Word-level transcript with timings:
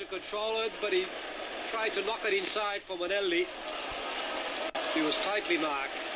to 0.00 0.06
control 0.06 0.62
it, 0.62 0.72
but 0.80 0.94
he 0.94 1.04
tried 1.66 1.92
to 1.92 2.02
knock 2.06 2.20
it 2.24 2.32
inside 2.32 2.80
for 2.80 2.96
Manelli. 2.96 3.46
He 4.94 5.02
was 5.02 5.18
tightly 5.18 5.58
marked. 5.58 6.10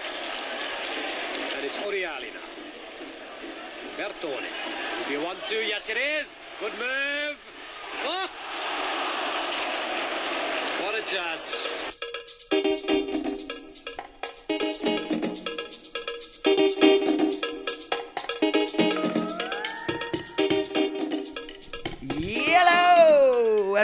And 1.54 1.66
it's 1.66 1.76
Oriali 1.76 2.32
now. 2.32 2.40
Bertone. 3.98 4.40
Will 5.02 5.08
be 5.08 5.14
a 5.16 5.20
one-two. 5.20 5.56
Yes, 5.56 5.90
it 5.90 5.98
is. 5.98 6.38
Good 6.60 6.72
move. 6.78 7.36
Oh! 8.04 8.28
What 10.80 10.98
a 10.98 11.02
chance. 11.02 12.03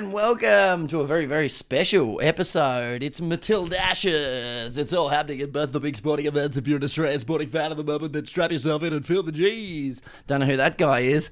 And 0.00 0.14
welcome 0.14 0.86
to 0.86 1.00
a 1.00 1.06
very, 1.06 1.26
very 1.26 1.50
special 1.50 2.18
episode. 2.22 3.02
It's 3.02 3.20
Matilda 3.20 3.78
Ashes. 3.78 4.78
It's 4.78 4.94
all 4.94 5.10
happening 5.10 5.42
at 5.42 5.52
both 5.52 5.72
the 5.72 5.80
big 5.80 5.94
sporting 5.94 6.24
events. 6.24 6.56
If 6.56 6.66
you're 6.66 6.78
an 6.78 6.84
Australian 6.84 7.20
sporting 7.20 7.50
fan 7.50 7.70
at 7.70 7.76
the 7.76 7.84
moment, 7.84 8.14
then 8.14 8.24
strap 8.24 8.50
yourself 8.50 8.82
in 8.82 8.94
and 8.94 9.04
feel 9.04 9.22
the 9.22 9.30
G's. 9.30 10.00
Don't 10.26 10.40
know 10.40 10.46
who 10.46 10.56
that 10.56 10.78
guy 10.78 11.00
is. 11.00 11.30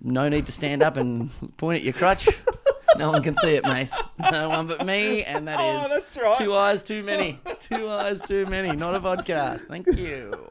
No 0.00 0.30
need 0.30 0.46
to 0.46 0.52
stand 0.52 0.82
up 0.82 0.96
and 0.96 1.28
point 1.58 1.76
at 1.76 1.82
your 1.84 1.92
crutch. 1.92 2.30
No 2.96 3.10
one 3.10 3.22
can 3.22 3.36
see 3.36 3.56
it, 3.56 3.64
mate. 3.64 3.90
No 4.32 4.48
one 4.48 4.66
but 4.66 4.86
me, 4.86 5.22
and 5.22 5.46
that 5.48 5.58
oh, 5.60 5.80
is 5.80 5.84
Oh, 5.84 5.88
that's 5.90 6.16
right. 6.16 6.34
two 6.38 6.54
eyes 6.54 6.82
too 6.82 7.02
many. 7.02 7.38
Two 7.60 7.90
eyes 7.90 8.22
too 8.22 8.46
many. 8.46 8.74
Not 8.74 8.94
a 8.94 9.00
podcast. 9.00 9.68
Thank 9.68 9.86
you. 9.98 10.50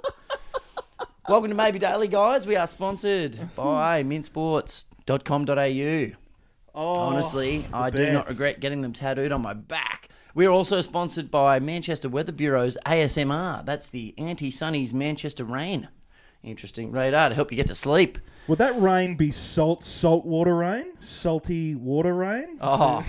Welcome 1.27 1.49
to 1.49 1.55
Maybe 1.55 1.79
Daily, 1.79 2.07
guys. 2.07 2.45
We 2.45 2.55
are 2.55 2.67
sponsored 2.67 3.49
by 3.55 4.03
mintsports.com.au. 4.03 6.26
Oh, 6.79 6.93
Honestly, 6.95 7.59
the 7.59 7.75
I 7.75 7.89
do 7.89 8.11
not 8.11 8.25
best. 8.25 8.29
regret 8.29 8.59
getting 8.59 8.81
them 8.81 8.93
tattooed 8.93 9.31
on 9.31 9.41
my 9.41 9.53
back. 9.55 10.09
We 10.35 10.45
are 10.45 10.51
also 10.51 10.79
sponsored 10.81 11.31
by 11.31 11.59
Manchester 11.59 12.07
Weather 12.07 12.31
Bureau's 12.31 12.77
ASMR. 12.85 13.65
That's 13.65 13.89
the 13.89 14.13
Anti 14.19 14.51
Sunny's 14.51 14.93
Manchester 14.93 15.43
Rain. 15.43 15.87
Interesting 16.43 16.91
radar 16.91 17.29
to 17.29 17.35
help 17.35 17.51
you 17.51 17.55
get 17.55 17.65
to 17.67 17.75
sleep. 17.75 18.19
Would 18.47 18.59
that 18.59 18.79
rain 18.79 19.15
be 19.15 19.31
salt, 19.31 19.83
salt 19.83 20.23
water 20.23 20.55
rain? 20.55 20.93
Salty 20.99 21.73
water 21.73 22.13
rain? 22.13 22.59
Oh, 22.61 23.03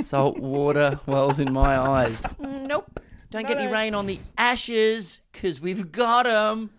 salt 0.00 0.38
water 0.38 0.98
wells 1.06 1.38
in 1.38 1.52
my 1.52 1.78
eyes. 1.78 2.26
Nope. 2.40 2.98
Don't 3.30 3.46
get 3.46 3.56
any 3.58 3.72
rain 3.72 3.94
on 3.94 4.06
the 4.06 4.18
ashes 4.36 5.20
because 5.32 5.60
we've 5.60 5.92
got 5.92 6.26
'em. 6.26 6.70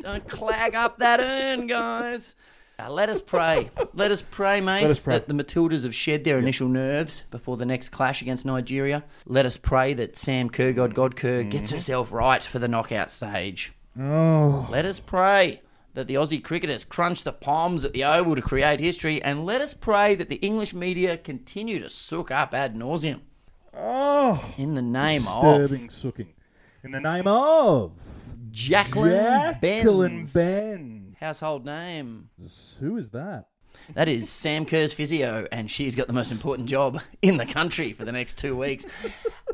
Don't 0.00 0.28
clag 0.28 0.74
up 0.76 0.98
that 0.98 1.18
urn, 1.20 1.66
guys. 1.66 2.34
Uh, 2.82 2.90
let 2.90 3.08
us 3.08 3.22
pray. 3.22 3.70
Let 3.94 4.10
us 4.10 4.22
pray, 4.22 4.60
mates, 4.60 5.02
that 5.02 5.28
the 5.28 5.34
Matildas 5.34 5.84
have 5.84 5.94
shed 5.94 6.24
their 6.24 6.38
initial 6.38 6.68
nerves 6.68 7.22
before 7.30 7.56
the 7.56 7.66
next 7.66 7.90
clash 7.90 8.22
against 8.22 8.46
Nigeria. 8.46 9.04
Let 9.26 9.44
us 9.46 9.56
pray 9.56 9.94
that 9.94 10.16
Sam 10.16 10.48
Kerr, 10.48 10.72
God 10.72 10.94
God 10.94 11.14
Kerr, 11.14 11.42
gets 11.44 11.70
herself 11.70 12.10
right 12.12 12.42
for 12.42 12.58
the 12.58 12.68
knockout 12.68 13.10
stage. 13.10 13.72
Oh, 14.00 14.66
Let 14.70 14.84
us 14.86 14.98
pray 14.98 15.60
that 15.94 16.06
the 16.06 16.14
Aussie 16.14 16.42
cricketers 16.42 16.84
crunch 16.84 17.22
the 17.22 17.32
poms 17.32 17.84
at 17.84 17.92
the 17.92 18.04
Oval 18.04 18.34
to 18.34 18.42
create 18.42 18.80
history, 18.80 19.22
and 19.22 19.44
let 19.44 19.60
us 19.60 19.74
pray 19.74 20.14
that 20.14 20.30
the 20.30 20.36
English 20.36 20.72
media 20.72 21.18
continue 21.18 21.78
to 21.80 21.90
sook 21.90 22.30
up 22.30 22.54
ad 22.54 22.74
nauseum 22.74 23.20
oh, 23.74 24.54
in 24.56 24.74
the 24.74 24.82
name 24.82 25.22
disturbing 25.22 25.84
of 25.86 25.92
sooking. 25.92 26.28
In 26.84 26.90
the 26.90 27.00
name 27.00 27.28
of 27.28 27.92
Jacqueline, 28.50 29.12
Jacqueline 29.60 30.16
Benz. 30.16 30.32
Ben. 30.32 31.16
Household 31.20 31.64
name. 31.64 32.28
Who 32.80 32.96
is 32.96 33.10
that? 33.10 33.46
That 33.94 34.08
is 34.08 34.28
Sam 34.28 34.64
Kerr's 34.64 34.92
physio, 34.92 35.46
and 35.52 35.70
she's 35.70 35.94
got 35.94 36.08
the 36.08 36.12
most 36.12 36.32
important 36.32 36.68
job 36.68 37.00
in 37.22 37.36
the 37.36 37.46
country 37.46 37.92
for 37.92 38.04
the 38.04 38.10
next 38.10 38.36
two 38.36 38.56
weeks. 38.56 38.84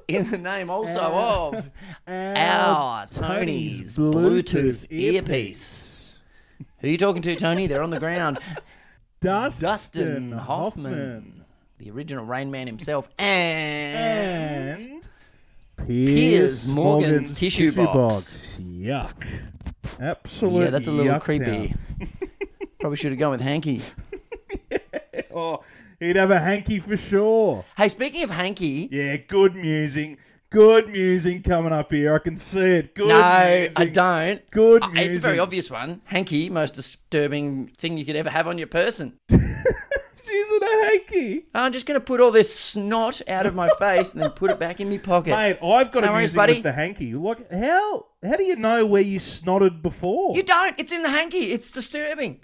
In 0.09 0.31
the 0.31 0.39
name 0.39 0.71
also 0.71 1.01
of 1.01 1.65
our 2.07 3.07
Tony's 3.07 3.99
Bluetooth 3.99 4.87
earpiece. 4.91 6.21
Who 6.79 6.87
are 6.89 6.91
you 6.91 6.97
talking 6.97 7.21
to, 7.23 7.37
Tony? 7.37 7.67
They're 7.67 7.83
on 7.83 7.91
the 7.91 8.01
ground. 8.01 8.39
Dustin, 9.21 9.63
Dustin 9.63 10.33
Hoffman, 10.33 10.93
Hoffman. 10.93 11.45
the 11.77 11.91
original 11.91 12.25
Rain 12.25 12.51
Man 12.51 12.67
himself, 12.67 13.07
and 13.19 14.79
And 14.81 14.98
Piers 15.89 16.69
Morgan's 16.69 17.33
tissue 17.39 17.73
box. 17.73 18.59
Yuck. 18.61 19.27
Absolute 19.99 20.65
yeah, 20.65 20.71
that's 20.71 20.87
a 20.87 20.93
little 20.93 21.19
creepy. 21.19 21.75
Probably 22.79 22.97
should 22.97 23.11
have 23.13 23.19
gone 23.19 23.31
with 23.31 23.41
Hanky. 23.41 23.83
Oh, 25.35 25.63
he'd 26.01 26.17
have 26.17 26.33
a 26.33 26.41
hanky 26.41 26.81
for 26.81 26.97
sure. 26.97 27.65
Hey, 27.77 27.89
speaking 27.91 28.25
of 28.25 28.31
Hanky, 28.31 28.89
Yeah, 28.91 29.19
good 29.19 29.55
music. 29.55 30.19
Good 30.51 30.89
music 30.89 31.45
coming 31.45 31.73
up 31.73 31.93
here. 31.93 32.15
I 32.15 32.19
can 32.19 32.37
see 32.37 32.59
it. 32.59 32.95
Good 32.95 33.09
no, 33.09 33.15
music. 33.17 33.73
I 33.77 33.87
don't. 33.87 34.51
Good 34.51 34.83
Uh, 34.83 34.91
It's 34.95 35.19
a 35.19 35.21
very 35.21 35.39
obvious 35.39 35.71
one. 35.71 36.01
Hanky, 36.07 36.51
most 36.51 36.75
disturbing 36.75 37.69
thing 37.69 37.99
you 37.99 38.05
could 38.05 38.17
ever 38.17 38.31
have 38.31 38.49
on 38.49 38.59
your 38.59 38.67
person. 38.67 39.19
In 40.39 40.63
a 40.63 40.85
hanky. 40.87 41.47
I'm 41.55 41.73
just 41.73 41.87
going 41.87 41.99
to 41.99 42.05
put 42.05 42.21
all 42.21 42.31
this 42.31 42.55
snot 42.55 43.21
out 43.29 43.47
of 43.47 43.55
my 43.55 43.69
face 43.79 44.13
and 44.13 44.23
then 44.23 44.31
put 44.31 44.51
it 44.51 44.59
back 44.59 44.81
in 44.81 44.89
my 44.91 44.99
pocket. 44.99 45.31
Mate, 45.31 45.59
I've 45.63 45.91
got 45.93 46.05
No 46.05 46.11
a 46.11 46.13
worries, 46.13 46.21
music 46.31 46.37
buddy. 46.37 46.53
with 46.55 46.63
the 46.65 46.73
hanky. 46.73 47.15
Like, 47.15 47.51
how 47.51 48.07
how 48.23 48.37
do 48.37 48.45
you 48.45 48.57
know 48.57 48.85
where 48.87 49.03
you 49.03 49.19
snotted 49.21 49.83
before? 49.83 50.35
You 50.37 50.43
don't. 50.43 50.75
It's 50.79 50.93
in 50.93 51.03
the 51.03 51.11
hanky. 51.11 51.53
It's 51.53 51.71
disturbing. 51.71 52.41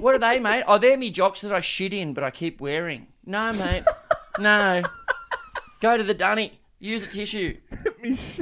what 0.00 0.14
are 0.14 0.18
they, 0.18 0.40
mate? 0.48 0.64
Oh, 0.66 0.78
they're 0.78 0.96
me 0.96 1.10
jocks 1.10 1.40
that 1.42 1.52
I 1.52 1.60
shit 1.60 1.92
in, 1.94 2.14
but 2.14 2.24
I 2.24 2.30
keep 2.30 2.60
wearing. 2.60 3.06
No, 3.24 3.52
mate. 3.52 3.84
no. 4.38 4.82
Go 5.80 5.96
to 5.96 6.02
the 6.02 6.14
dunny. 6.14 6.60
Use 6.78 7.02
a 7.02 7.06
tissue. 7.06 7.56
me, 8.02 8.16
sh- 8.16 8.40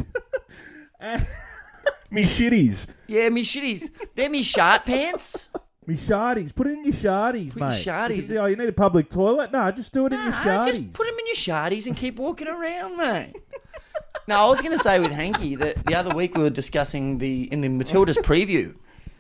me 2.11 2.25
shitties. 2.25 2.87
Yeah, 3.07 3.29
me 3.29 3.43
shitties. 3.43 3.91
They're 4.15 4.31
me 4.31 4.43
shart 4.43 4.85
pants. 4.87 5.49
Me 5.89 5.95
shardies. 5.95 6.55
Put 6.55 6.67
it 6.67 6.75
in 6.75 6.85
your 6.85 6.93
shardies, 6.93 7.57
your 7.57 7.67
mate. 7.67 7.83
shardies. 7.87 8.19
If 8.19 8.29
you- 8.31 8.39
Oh, 8.39 8.45
you 8.45 8.57
need 8.57 8.69
a 8.69 8.73
public 8.73 9.09
toilet? 9.09 9.51
No, 9.53 9.71
just 9.71 9.91
do 9.91 10.05
it 10.05 10.13
in 10.13 10.21
your 10.21 10.31
Nah, 10.33 10.45
shardies. 10.45 10.65
just 10.67 10.93
put 10.93 11.07
them 11.07 11.19
in 11.19 11.27
your 11.27 11.35
shardies 11.35 11.87
and 11.87 11.97
keep 11.97 12.17
walking 12.19 12.47
around, 12.47 12.99
mate. 12.99 13.33
no, 14.29 14.37
I 14.37 14.47
was 14.51 14.61
going 14.61 14.77
to 14.77 14.83
say 14.83 15.01
with 15.01 15.13
Hanky 15.13 15.57
that 15.57 15.83
the 15.87 15.95
other 15.95 16.15
week 16.15 16.37
we 16.37 16.43
were 16.43 16.51
discussing 16.51 17.17
the 17.17 17.45
in 17.51 17.63
the 17.63 17.71
Matilda's 17.71 18.19
preview. 18.19 18.75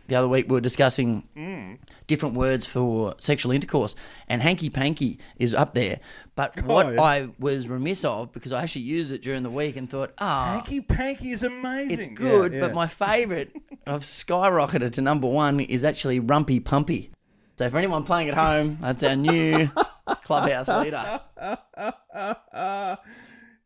The 0.08 0.16
other 0.16 0.28
week 0.28 0.46
we 0.48 0.52
were 0.52 0.60
discussing 0.60 1.22
mm. 1.34 1.78
Different 2.08 2.34
words 2.34 2.66
for 2.66 3.14
sexual 3.18 3.52
intercourse, 3.52 3.94
and 4.26 4.42
hanky 4.42 4.68
panky 4.68 5.20
is 5.36 5.54
up 5.54 5.74
there. 5.74 6.00
But 6.34 6.60
what 6.64 6.94
yeah. 6.94 7.00
I 7.00 7.28
was 7.38 7.68
remiss 7.68 8.04
of 8.04 8.32
because 8.32 8.52
I 8.52 8.64
actually 8.64 8.82
used 8.82 9.12
it 9.12 9.22
during 9.22 9.44
the 9.44 9.50
week 9.50 9.76
and 9.76 9.88
thought, 9.88 10.12
ah, 10.18 10.54
Hanky 10.54 10.80
panky 10.80 11.30
is 11.30 11.44
amazing. 11.44 11.90
it's 11.92 12.06
good. 12.08 12.52
yeah. 12.52 12.60
But 12.60 12.74
my 12.74 12.88
favourite, 12.88 13.52
I've 13.86 14.02
skyrocketed 14.02 14.90
to 14.92 15.00
number 15.02 15.28
one, 15.28 15.60
is 15.60 15.84
actually 15.84 16.20
rumpy 16.20 16.60
pumpy. 16.60 17.10
So 17.56 17.70
for 17.70 17.76
anyone 17.76 18.04
playing 18.04 18.28
at 18.28 18.34
home, 18.34 18.78
that's 18.80 19.02
our 19.02 19.16
new 19.16 19.70
clubhouse 20.24 20.68
leader. 20.68 21.20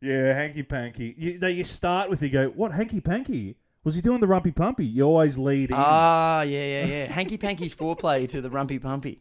yeah, 0.01 0.35
hanky 0.35 0.63
panky. 0.63 1.15
You, 1.17 1.47
you 1.49 1.65
start 1.65 2.11
with 2.11 2.23
you 2.23 2.31
go, 2.31 2.49
what 2.49 2.73
hanky 2.73 3.01
panky? 3.01 3.57
Was 3.85 3.97
he 3.97 4.01
doing 4.01 4.21
the 4.21 4.29
rumpy 4.29 4.55
pumpy? 4.55 4.93
You 4.93 5.05
always 5.05 5.37
lead 5.37 5.71
in. 5.71 5.77
Ah, 5.77 6.43
yeah, 6.43 6.65
yeah, 6.65 6.87
yeah. 6.87 7.05
Hanky 7.07 7.37
Panky's 7.37 7.75
foreplay 7.75 8.29
to 8.29 8.41
the 8.41 8.49
Rumpy 8.49 8.81
Pumpy. 8.81 9.19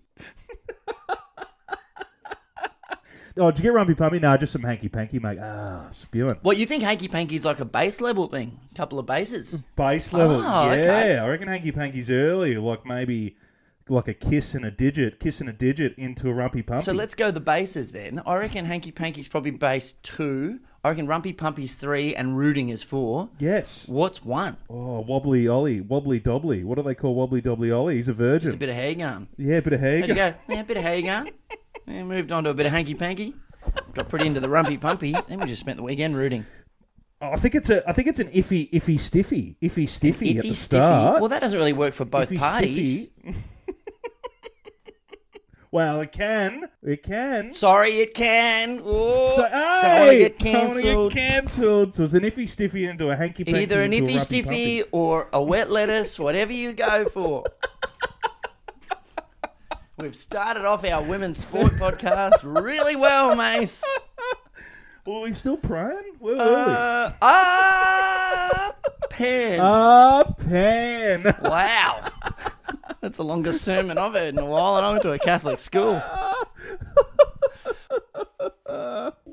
oh, 3.38 3.50
did 3.50 3.64
you 3.64 3.72
get 3.72 3.74
rumpy 3.74 3.96
pumpy? 3.96 4.22
No, 4.22 4.38
just 4.38 4.54
some 4.54 4.62
hanky 4.62 4.88
panky, 4.88 5.18
mate. 5.18 5.40
Ah, 5.42 5.88
spewing. 5.92 6.38
What, 6.44 6.58
you 6.58 6.68
think 6.68 6.84
Hanky 6.84 7.08
Panky's 7.08 7.44
like 7.44 7.60
a 7.60 7.66
base 7.66 8.00
level 8.02 8.28
thing? 8.28 8.60
couple 8.76 9.00
of 9.00 9.08
bases? 9.08 9.56
Base 9.76 10.14
level. 10.14 10.38
Oh, 10.38 10.66
yeah, 10.66 10.72
okay. 10.74 11.18
I 11.18 11.28
reckon 11.28 11.48
hanky 11.48 11.72
panky's 11.72 12.12
early, 12.12 12.56
like 12.56 12.86
maybe 12.86 13.36
like 13.92 14.08
a 14.08 14.14
kiss 14.14 14.56
and 14.56 14.66
a 14.66 14.72
digit, 14.72 15.20
kiss 15.20 15.40
and 15.42 15.50
a 15.50 15.54
digit 15.54 15.96
into 15.98 16.30
a 16.30 16.34
rumpy 16.34 16.66
pumpy. 16.66 16.84
So 16.84 16.92
let's 16.94 17.14
go 17.16 17.30
the 17.32 17.40
bases 17.40 17.92
then. 17.92 18.22
I 18.26 18.36
reckon 18.36 18.66
Hanky 18.66 18.92
Panky's 18.92 19.28
probably 19.28 19.52
base 19.52 19.94
two. 20.02 20.60
I 20.84 20.90
reckon 20.90 21.08
Rumpy 21.08 21.38
Pumpy's 21.38 21.76
three 21.76 22.16
and 22.16 22.36
Rooting 22.38 22.70
is 22.70 22.82
four. 22.82 23.30
Yes. 23.38 23.84
What's 23.88 24.26
one? 24.26 24.58
Oh, 24.68 25.02
wobbly 25.02 25.48
Ollie, 25.48 25.80
wobbly 25.82 26.20
dobbly. 26.20 26.64
What 26.64 26.76
do 26.78 26.82
they 26.84 26.96
call 26.96 27.14
wobbly 27.14 27.40
dobbly 27.42 27.72
Ollie? 27.72 27.96
He's 27.98 28.08
a 28.08 28.14
virgin. 28.14 28.48
Just 28.48 28.56
a 28.56 28.60
bit 28.60 28.70
of 28.70 28.76
hair 28.76 28.96
gun. 28.96 29.28
yeah, 29.38 29.60
bit 29.60 29.74
of 29.74 29.80
hair. 29.80 30.00
How'd 30.00 30.10
you 30.10 30.16
go? 30.16 30.34
Yeah, 30.48 30.60
a 30.62 30.64
bit 30.64 30.78
of 30.78 30.84
hair 30.84 31.02
gun. 31.02 31.30
Yeah, 31.88 32.04
moved 32.04 32.32
on 32.32 32.44
to 32.46 32.52
a 32.52 32.54
bit 32.54 32.68
of 32.68 32.72
Hanky 32.72 32.94
Panky. 32.96 33.34
Got 33.96 34.08
pretty 34.08 34.26
into 34.28 34.40
the 34.40 34.48
Rumpy 34.48 34.80
Pumpy. 34.80 35.14
Then 35.28 35.40
we 35.40 35.48
just 35.48 35.60
spent 35.60 35.78
the 35.78 35.84
weekend 35.84 36.16
rooting. 36.16 36.46
Oh, 37.22 37.32
I 37.32 37.36
think 37.36 37.54
it's 37.56 37.70
a. 37.70 37.88
I 37.90 37.92
think 37.92 38.08
it's 38.08 38.20
an 38.20 38.28
iffy, 38.30 38.70
iffy, 38.72 39.00
stiffy, 39.00 39.58
iffy, 39.62 39.90
stiffy 39.90 40.38
at 40.38 40.46
Iffy 40.46 40.50
the 40.50 40.56
stiffy. 40.56 40.56
start. 40.56 41.20
Well, 41.22 41.30
that 41.30 41.40
doesn't 41.42 41.58
really 41.58 41.74
work 41.74 41.94
for 41.94 42.06
both 42.06 42.30
Iffy, 42.30 42.38
parties. 42.38 43.10
well, 45.72 46.02
it 46.02 46.12
can. 46.12 46.70
It 46.84 47.02
can. 47.04 47.54
Sorry, 47.54 48.00
it 48.02 48.14
can. 48.14 48.82
Oh, 48.84 49.36
So, 49.38 49.44
hey, 49.50 50.20
get 50.20 50.40
don't 50.40 50.52
cancelled. 50.52 51.14
cancelled. 51.14 51.96
So 51.96 52.04
it's 52.04 52.14
an 52.14 52.24
iffy, 52.24 52.48
stiffy 52.48 52.86
into 52.86 53.10
a 53.10 53.16
hanky 53.16 53.44
panky. 53.46 53.62
Either 53.62 53.82
an 53.82 53.92
iffy 53.92 54.20
stiffy 54.20 54.84
or 54.92 55.30
a 55.32 55.42
wet 55.42 55.70
lettuce, 55.72 56.20
whatever 56.20 56.52
you 56.52 56.74
go 56.74 57.06
for. 57.06 57.46
We've 59.98 60.16
started 60.16 60.66
off 60.66 60.84
our 60.84 61.04
women's 61.04 61.38
sport 61.38 61.74
podcast 61.74 62.40
really 62.44 62.96
well, 62.96 63.36
Mase. 63.36 63.84
Well, 65.06 65.22
we 65.22 65.34
still 65.34 65.58
praying? 65.58 66.16
Where 66.20 66.36
were 66.36 66.44
we? 66.44 66.52
Uh, 66.52 67.12
ah, 67.22 68.76
pen. 69.10 69.60
Ah, 69.62 70.24
pen. 70.38 71.24
wow. 71.44 72.06
That's 73.02 73.18
the 73.18 73.24
longest 73.24 73.64
sermon 73.64 73.98
I've 73.98 74.14
heard 74.14 74.36
in 74.36 74.40
a 74.40 74.46
while, 74.46 74.78
and 74.78 74.86
I 74.86 74.92
went 74.92 75.02
to 75.04 75.12
a 75.12 75.20
Catholic 75.20 75.60
school. 75.60 76.02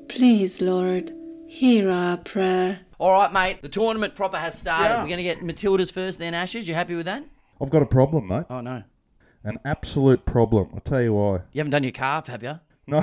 Please, 0.07 0.59
Lord, 0.61 1.13
hear 1.47 1.89
our 1.89 2.17
prayer. 2.17 2.79
All 2.97 3.11
right, 3.11 3.31
mate. 3.31 3.61
The 3.61 3.69
tournament 3.69 4.15
proper 4.15 4.37
has 4.37 4.57
started. 4.57 4.85
Yeah. 4.93 5.01
We're 5.03 5.07
going 5.09 5.17
to 5.17 5.23
get 5.23 5.43
Matilda's 5.43 5.91
first, 5.91 6.19
then 6.19 6.33
Ashes. 6.33 6.67
You 6.67 6.73
happy 6.75 6.95
with 6.95 7.05
that? 7.05 7.23
I've 7.61 7.69
got 7.69 7.81
a 7.81 7.85
problem, 7.85 8.27
mate. 8.27 8.45
Oh 8.49 8.61
no, 8.61 8.83
An 9.43 9.59
absolute 9.65 10.25
problem. 10.25 10.69
I'll 10.73 10.79
tell 10.81 11.01
you 11.01 11.13
why. 11.13 11.41
you 11.51 11.59
haven't 11.59 11.71
done 11.71 11.83
your 11.83 11.91
calf, 11.91 12.27
have 12.27 12.41
you? 12.43 12.59
No. 12.87 13.01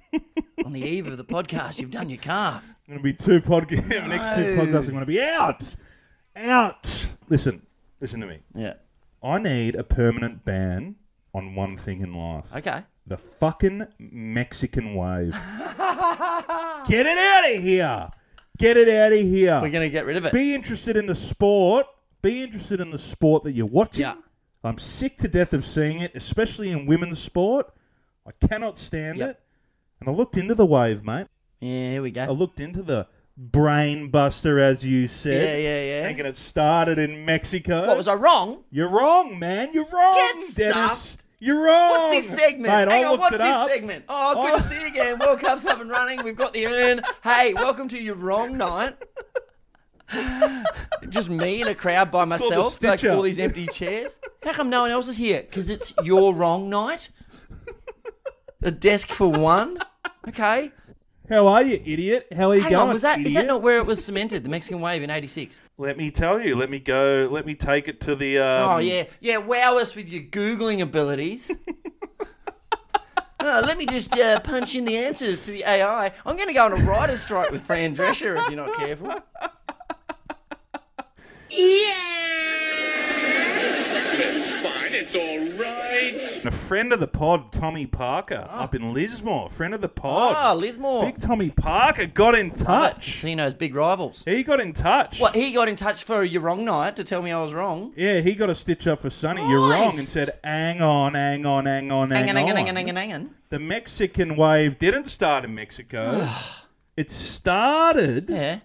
On 0.64 0.72
the 0.72 0.82
eve 0.82 1.06
of 1.06 1.16
the 1.16 1.24
podcast, 1.24 1.78
you've 1.80 1.90
done 1.90 2.08
your 2.08 2.18
calf. 2.18 2.64
going 2.86 2.98
to 2.98 3.02
be 3.02 3.12
two 3.12 3.40
podcasts. 3.40 3.88
Next 4.08 4.36
two 4.36 4.56
No. 4.56 4.62
podcasts 4.64 4.88
are 4.88 4.92
going 4.92 5.00
to 5.00 5.06
be 5.06 5.20
out. 5.20 5.74
Out. 6.36 7.06
Listen, 7.28 7.62
listen 8.00 8.20
to 8.20 8.26
me. 8.26 8.38
Yeah. 8.54 8.74
I 9.22 9.38
need 9.38 9.74
a 9.74 9.84
permanent 9.84 10.44
ban 10.44 10.96
on 11.34 11.54
one 11.54 11.76
thing 11.76 12.00
in 12.02 12.14
life. 12.14 12.44
Okay. 12.54 12.82
The 13.06 13.16
fucking 13.16 13.86
Mexican 13.98 14.94
wave. 14.94 15.32
Get 16.88 17.06
it 17.06 17.18
out 17.18 17.50
of 17.56 17.62
here. 17.62 18.10
Get 18.58 18.76
it 18.76 18.88
out 18.88 19.12
of 19.12 19.18
here. 19.20 19.60
We're 19.62 19.70
going 19.70 19.88
to 19.88 19.90
get 19.90 20.04
rid 20.06 20.16
of 20.16 20.24
it. 20.26 20.32
Be 20.32 20.54
interested 20.54 20.96
in 20.96 21.06
the 21.06 21.14
sport. 21.14 21.86
Be 22.22 22.42
interested 22.42 22.80
in 22.80 22.90
the 22.90 22.98
sport 22.98 23.44
that 23.44 23.52
you're 23.52 23.66
watching. 23.66 24.02
Yeah. 24.02 24.14
I'm 24.64 24.78
sick 24.78 25.16
to 25.18 25.28
death 25.28 25.52
of 25.52 25.64
seeing 25.64 26.00
it, 26.00 26.12
especially 26.14 26.70
in 26.70 26.86
women's 26.86 27.20
sport. 27.20 27.72
I 28.26 28.46
cannot 28.46 28.76
stand 28.78 29.18
Yep. 29.18 29.30
it. 29.30 29.40
And 30.00 30.08
I 30.08 30.12
looked 30.12 30.36
into 30.36 30.54
the 30.54 30.66
wave, 30.66 31.04
mate. 31.04 31.28
Yeah, 31.60 31.90
here 31.92 32.02
we 32.02 32.10
go. 32.10 32.22
I 32.22 32.28
looked 32.30 32.58
into 32.60 32.82
the 32.82 33.06
brain 33.38 34.10
buster, 34.10 34.58
as 34.58 34.84
you 34.84 35.06
said. 35.06 35.42
Yeah, 35.42 35.56
yeah, 35.56 35.82
yeah. 36.00 36.06
Thinking 36.06 36.26
it 36.26 36.36
started 36.36 36.98
in 36.98 37.24
Mexico. 37.24 37.86
What 37.86 37.96
was 37.96 38.08
I 38.08 38.14
wrong? 38.14 38.64
You're 38.70 38.88
wrong, 38.88 39.38
man. 39.38 39.68
You're 39.72 39.86
wrong, 39.86 40.14
Get 40.14 40.56
Dennis. 40.56 40.74
stuffed. 41.00 41.24
You're 41.40 41.62
wrong. 41.64 41.90
What's 42.12 42.26
this 42.28 42.36
segment? 42.36 42.62
Mate, 42.74 42.88
Hang 42.88 43.04
I 43.04 43.08
on, 43.08 43.18
what's 43.20 43.30
this 43.38 43.40
up. 43.40 43.68
segment? 43.68 44.04
Oh, 44.08 44.42
good 44.42 44.52
Oh. 44.54 44.56
to 44.56 44.62
see 44.62 44.80
you 44.80 44.86
again. 44.88 45.18
World 45.20 45.38
Cup's 45.38 45.64
up 45.66 45.80
and 45.80 45.88
running. 45.88 46.20
We've 46.24 46.34
got 46.34 46.52
the 46.52 46.66
urn. 46.66 47.00
Hey, 47.22 47.54
welcome 47.54 47.86
to 47.88 47.98
your 48.02 48.16
wrong 48.16 48.56
night. 48.56 48.96
Just 51.10 51.28
me 51.30 51.62
in 51.62 51.68
a 51.68 51.74
crowd 51.76 52.10
by 52.10 52.24
the 52.24 52.26
myself, 52.30 52.82
like 52.82 53.04
all 53.04 53.22
these 53.22 53.38
empty 53.38 53.66
chairs. 53.68 54.16
How 54.42 54.52
come 54.52 54.68
no 54.68 54.82
one 54.82 54.90
else 54.90 55.06
is 55.06 55.16
here? 55.16 55.42
Because 55.42 55.68
it's 55.70 55.94
your 56.02 56.34
wrong 56.34 56.68
night. 56.68 57.10
A 58.62 58.70
desk 58.72 59.10
for 59.10 59.28
one. 59.30 59.78
Okay. 60.26 60.72
How 61.28 61.46
are 61.46 61.62
you, 61.62 61.74
idiot? 61.84 62.26
How 62.34 62.50
are 62.50 62.54
you 62.56 62.62
Hang 62.62 62.72
going? 62.72 62.88
on, 62.88 62.92
was 62.94 63.02
that 63.02 63.18
is 63.20 63.26
idiot? 63.26 63.42
that 63.42 63.46
not 63.46 63.60
where 63.62 63.76
it 63.78 63.86
was 63.86 64.02
cemented? 64.02 64.42
The 64.44 64.48
Mexican 64.48 64.80
wave 64.80 65.02
in 65.02 65.10
'86. 65.10 65.60
Let 65.76 65.98
me 65.98 66.10
tell 66.10 66.40
you. 66.40 66.56
Let 66.56 66.70
me 66.70 66.78
go. 66.78 67.28
Let 67.30 67.44
me 67.44 67.54
take 67.54 67.86
it 67.86 68.00
to 68.02 68.14
the. 68.16 68.38
Um, 68.38 68.70
Oh 68.70 68.78
yeah, 68.78 69.04
yeah. 69.20 69.36
Wow 69.36 69.76
us 69.78 69.94
with 69.94 70.08
your 70.08 70.22
googling 70.22 70.80
abilities. 70.80 71.50
Uh, 73.40 73.62
let 73.64 73.78
me 73.78 73.86
just 73.86 74.12
uh, 74.18 74.40
punch 74.40 74.74
in 74.74 74.84
the 74.84 74.96
answers 74.96 75.38
to 75.40 75.52
the 75.52 75.62
AI. 75.62 76.12
I'm 76.26 76.34
going 76.34 76.48
to 76.48 76.52
go 76.52 76.64
on 76.64 76.72
a 76.72 76.76
writer's 76.84 77.22
strike 77.22 77.52
with 77.52 77.62
Fran 77.62 77.94
Drescher 77.94 78.36
if 78.36 78.50
you're 78.50 78.56
not 78.66 78.76
careful. 78.76 79.14
It's 84.20 84.48
fine. 84.48 84.57
It's 85.00 85.14
all 85.14 85.38
right. 85.62 86.44
A 86.44 86.50
friend 86.50 86.92
of 86.92 86.98
the 86.98 87.06
pod, 87.06 87.52
Tommy 87.52 87.86
Parker, 87.86 88.46
ah. 88.50 88.64
up 88.64 88.74
in 88.74 88.92
Lismore. 88.92 89.48
Friend 89.48 89.72
of 89.72 89.80
the 89.80 89.88
pod. 89.88 90.34
Oh, 90.36 90.54
Lismore. 90.58 91.04
Big 91.04 91.20
Tommy 91.20 91.50
Parker 91.50 92.06
got 92.06 92.34
in 92.34 92.48
Love 92.48 92.60
it. 92.60 92.64
touch. 92.64 93.06
Casino's 93.06 93.54
big 93.54 93.74
rivals. 93.76 94.22
He 94.26 94.42
got 94.42 94.60
in 94.60 94.72
touch. 94.72 95.20
What, 95.20 95.36
he 95.36 95.52
got 95.52 95.68
in 95.68 95.76
touch 95.76 96.02
for 96.02 96.24
your 96.24 96.42
wrong 96.42 96.64
night 96.64 96.96
to 96.96 97.04
tell 97.04 97.22
me 97.22 97.30
I 97.30 97.40
was 97.40 97.52
wrong? 97.52 97.92
Yeah, 97.96 98.20
he 98.20 98.34
got 98.34 98.50
a 98.50 98.54
stitch 98.56 98.86
up 98.88 99.00
for 99.00 99.10
Sunny. 99.10 99.48
You're 99.48 99.60
wrong, 99.70 99.82
and 99.90 99.92
Christ. 99.94 100.08
said, 100.12 100.30
"Hang 100.42 100.82
on, 100.82 101.14
hang 101.14 101.46
on, 101.46 101.66
hang 101.66 101.92
on, 101.92 102.10
hang, 102.10 102.26
Hang 102.26 102.30
on, 102.30 102.36
hang 102.36 102.44
on, 102.44 102.50
on." 102.50 102.56
hang 102.56 102.68
on, 102.68 102.76
hang 102.76 102.88
on, 102.90 102.96
hang 102.96 103.12
on. 103.12 103.30
The 103.50 103.58
Mexican 103.60 104.36
wave 104.36 104.78
didn't 104.78 105.08
start 105.08 105.44
in 105.44 105.54
Mexico. 105.54 106.28
it 106.96 107.10
started 107.10 108.28
Yeah. 108.30 108.60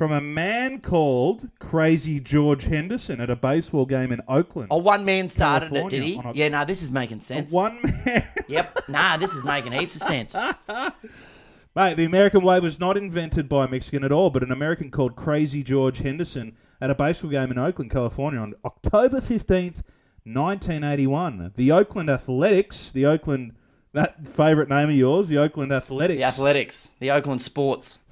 From 0.00 0.12
a 0.12 0.20
man 0.22 0.80
called 0.80 1.50
Crazy 1.58 2.20
George 2.20 2.64
Henderson 2.64 3.20
at 3.20 3.28
a 3.28 3.36
baseball 3.36 3.84
game 3.84 4.10
in 4.12 4.22
Oakland. 4.26 4.68
Oh, 4.70 4.78
one 4.78 5.04
man 5.04 5.28
started 5.28 5.76
it, 5.76 5.90
did 5.90 6.02
he? 6.02 6.16
on 6.16 6.24
a- 6.24 6.32
Yeah, 6.32 6.48
no, 6.48 6.64
this 6.64 6.82
is 6.82 6.90
making 6.90 7.20
sense. 7.20 7.52
One 7.52 7.78
man. 7.82 8.26
Yep. 8.48 8.78
Nah, 8.88 9.18
this 9.18 9.34
is 9.34 9.44
making 9.44 9.72
heaps 9.72 9.96
of 9.96 10.02
sense. 10.04 10.34
Mate, 11.76 11.98
the 11.98 12.06
American 12.06 12.42
wave 12.42 12.62
was 12.62 12.80
not 12.80 12.96
invented 12.96 13.46
by 13.46 13.66
a 13.66 13.68
Mexican 13.68 14.02
at 14.02 14.10
all, 14.10 14.30
but 14.30 14.42
an 14.42 14.50
American 14.50 14.90
called 14.90 15.16
Crazy 15.16 15.62
George 15.62 15.98
Henderson 15.98 16.56
at 16.80 16.88
a 16.88 16.94
baseball 16.94 17.30
game 17.30 17.50
in 17.50 17.58
Oakland, 17.58 17.90
California 17.90 18.40
on 18.40 18.54
October 18.64 19.20
15th, 19.20 19.82
1981. 20.24 21.52
The 21.56 21.72
Oakland 21.72 22.08
Athletics, 22.08 22.90
the 22.90 23.04
Oakland, 23.04 23.52
that 23.92 24.26
favourite 24.26 24.70
name 24.70 24.88
of 24.88 24.94
yours, 24.94 25.28
the 25.28 25.36
Oakland 25.36 25.72
Athletics. 25.72 26.16
The 26.16 26.24
athletics, 26.24 26.88
the 27.00 27.10
Oakland 27.10 27.42
sports. 27.42 27.98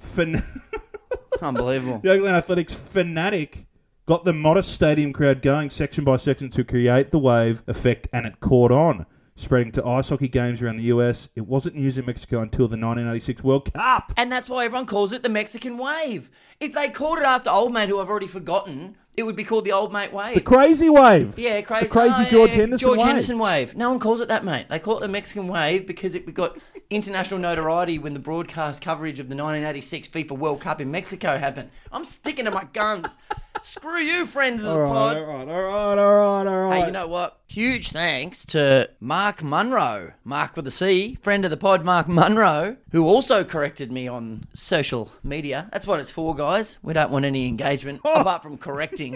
Unbelievable. 1.41 1.99
the 2.03 2.11
Oakland 2.11 2.35
Athletics 2.35 2.73
fanatic 2.73 3.65
got 4.05 4.25
the 4.25 4.33
modest 4.33 4.73
stadium 4.73 5.13
crowd 5.13 5.41
going 5.41 5.69
section 5.69 6.03
by 6.03 6.17
section 6.17 6.49
to 6.49 6.63
create 6.63 7.11
the 7.11 7.19
wave 7.19 7.61
effect, 7.67 8.07
and 8.11 8.25
it 8.25 8.39
caught 8.39 8.71
on. 8.71 9.05
Spreading 9.35 9.71
to 9.71 9.85
ice 9.85 10.09
hockey 10.09 10.27
games 10.27 10.61
around 10.61 10.77
the 10.77 10.83
US. 10.83 11.29
It 11.33 11.47
wasn't 11.47 11.75
used 11.75 11.97
in 11.97 12.05
Mexico 12.05 12.41
until 12.41 12.67
the 12.67 12.75
1986 12.75 13.41
World 13.41 13.73
Cup. 13.73 14.11
And 14.17 14.29
that's 14.29 14.49
why 14.49 14.65
everyone 14.65 14.85
calls 14.85 15.13
it 15.13 15.23
the 15.23 15.29
Mexican 15.29 15.77
wave. 15.77 16.29
If 16.59 16.73
they 16.73 16.89
called 16.89 17.19
it 17.19 17.23
after 17.23 17.49
old 17.49 17.71
mate 17.71 17.87
who 17.87 17.99
I've 17.99 18.09
already 18.09 18.27
forgotten, 18.27 18.97
it 19.17 19.23
would 19.23 19.35
be 19.35 19.43
called 19.43 19.65
the 19.65 19.71
old 19.71 19.91
mate 19.91 20.13
wave. 20.13 20.35
The 20.35 20.41
crazy 20.41 20.89
wave. 20.89 21.37
yeah, 21.37 21.61
crazy. 21.61 21.87
The 21.87 21.91
crazy 21.91 22.13
oh, 22.15 22.21
yeah, 22.21 22.29
George 22.29 22.49
yeah, 22.51 22.55
Henderson 22.57 22.87
George 22.87 22.97
wave. 22.99 23.07
Henderson 23.07 23.39
wave. 23.39 23.75
No 23.75 23.89
one 23.89 23.99
calls 23.99 24.21
it 24.21 24.27
that, 24.29 24.45
mate. 24.45 24.67
They 24.69 24.79
call 24.79 24.97
it 24.97 25.01
the 25.01 25.07
Mexican 25.07 25.47
wave 25.47 25.85
because 25.85 26.15
it 26.15 26.33
got 26.33 26.57
international 26.89 27.39
notoriety 27.39 27.99
when 27.99 28.13
the 28.13 28.19
broadcast 28.19 28.81
coverage 28.81 29.19
of 29.19 29.29
the 29.29 29.35
1986 29.35 30.07
FIFA 30.07 30.37
World 30.37 30.61
Cup 30.61 30.81
in 30.81 30.89
Mexico 30.89 31.37
happened. 31.37 31.69
I'm 31.91 32.05
sticking 32.05 32.45
to 32.45 32.51
my 32.51 32.65
guns. 32.73 33.17
Screw 33.61 33.99
you, 33.99 34.25
friends 34.25 34.61
of 34.61 34.69
the 34.69 34.73
All 34.73 34.79
right, 34.79 34.89
pod. 34.89 35.17
all 35.17 35.23
right, 35.23 35.47
all 35.47 35.61
right, 35.61 35.97
all 35.97 36.15
right, 36.15 36.47
all 36.47 36.69
right. 36.69 36.79
Hey, 36.79 36.85
you 36.85 36.91
know 36.91 37.07
what? 37.07 37.39
Huge 37.47 37.89
thanks 37.89 38.45
to 38.47 38.89
Mark 39.01 39.43
Munro, 39.43 40.13
Mark 40.23 40.55
with 40.55 40.67
a 40.67 40.71
C, 40.71 41.17
friend 41.21 41.43
of 41.43 41.51
the 41.51 41.57
pod, 41.57 41.83
Mark 41.83 42.07
Munro, 42.07 42.77
who 42.91 43.05
also 43.05 43.43
corrected 43.43 43.91
me 43.91 44.07
on 44.07 44.45
social 44.53 45.11
media. 45.23 45.67
That's 45.73 45.85
what 45.85 45.99
it's 45.99 46.11
for, 46.11 46.33
guys. 46.35 46.77
We 46.81 46.93
don't 46.93 47.11
want 47.11 47.25
any 47.25 47.47
engagement 47.47 48.01
oh. 48.05 48.21
apart 48.21 48.43
from 48.43 48.57
correcting. 48.57 49.08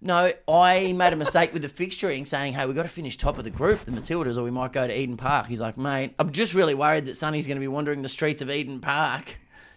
No, 0.00 0.32
I 0.48 0.92
made 0.92 1.12
a 1.12 1.16
mistake 1.16 1.52
with 1.52 1.62
the 1.62 1.68
fixturing, 1.68 2.26
saying, 2.28 2.52
"Hey, 2.54 2.66
we've 2.66 2.76
got 2.76 2.82
to 2.82 2.88
finish 2.88 3.16
top 3.16 3.38
of 3.38 3.44
the 3.44 3.50
group, 3.50 3.84
the 3.84 3.90
Matildas, 3.90 4.36
or 4.36 4.42
we 4.42 4.50
might 4.50 4.72
go 4.72 4.86
to 4.86 4.98
Eden 4.98 5.16
Park." 5.16 5.46
He's 5.46 5.60
like, 5.60 5.78
"Mate, 5.78 6.14
I'm 6.18 6.30
just 6.32 6.52
really 6.54 6.74
worried 6.74 7.06
that 7.06 7.16
Sunny's 7.16 7.46
going 7.46 7.56
to 7.56 7.60
be 7.60 7.68
wandering 7.68 8.02
the 8.02 8.08
streets 8.08 8.42
of 8.42 8.50
Eden 8.50 8.80
Park." 8.80 9.36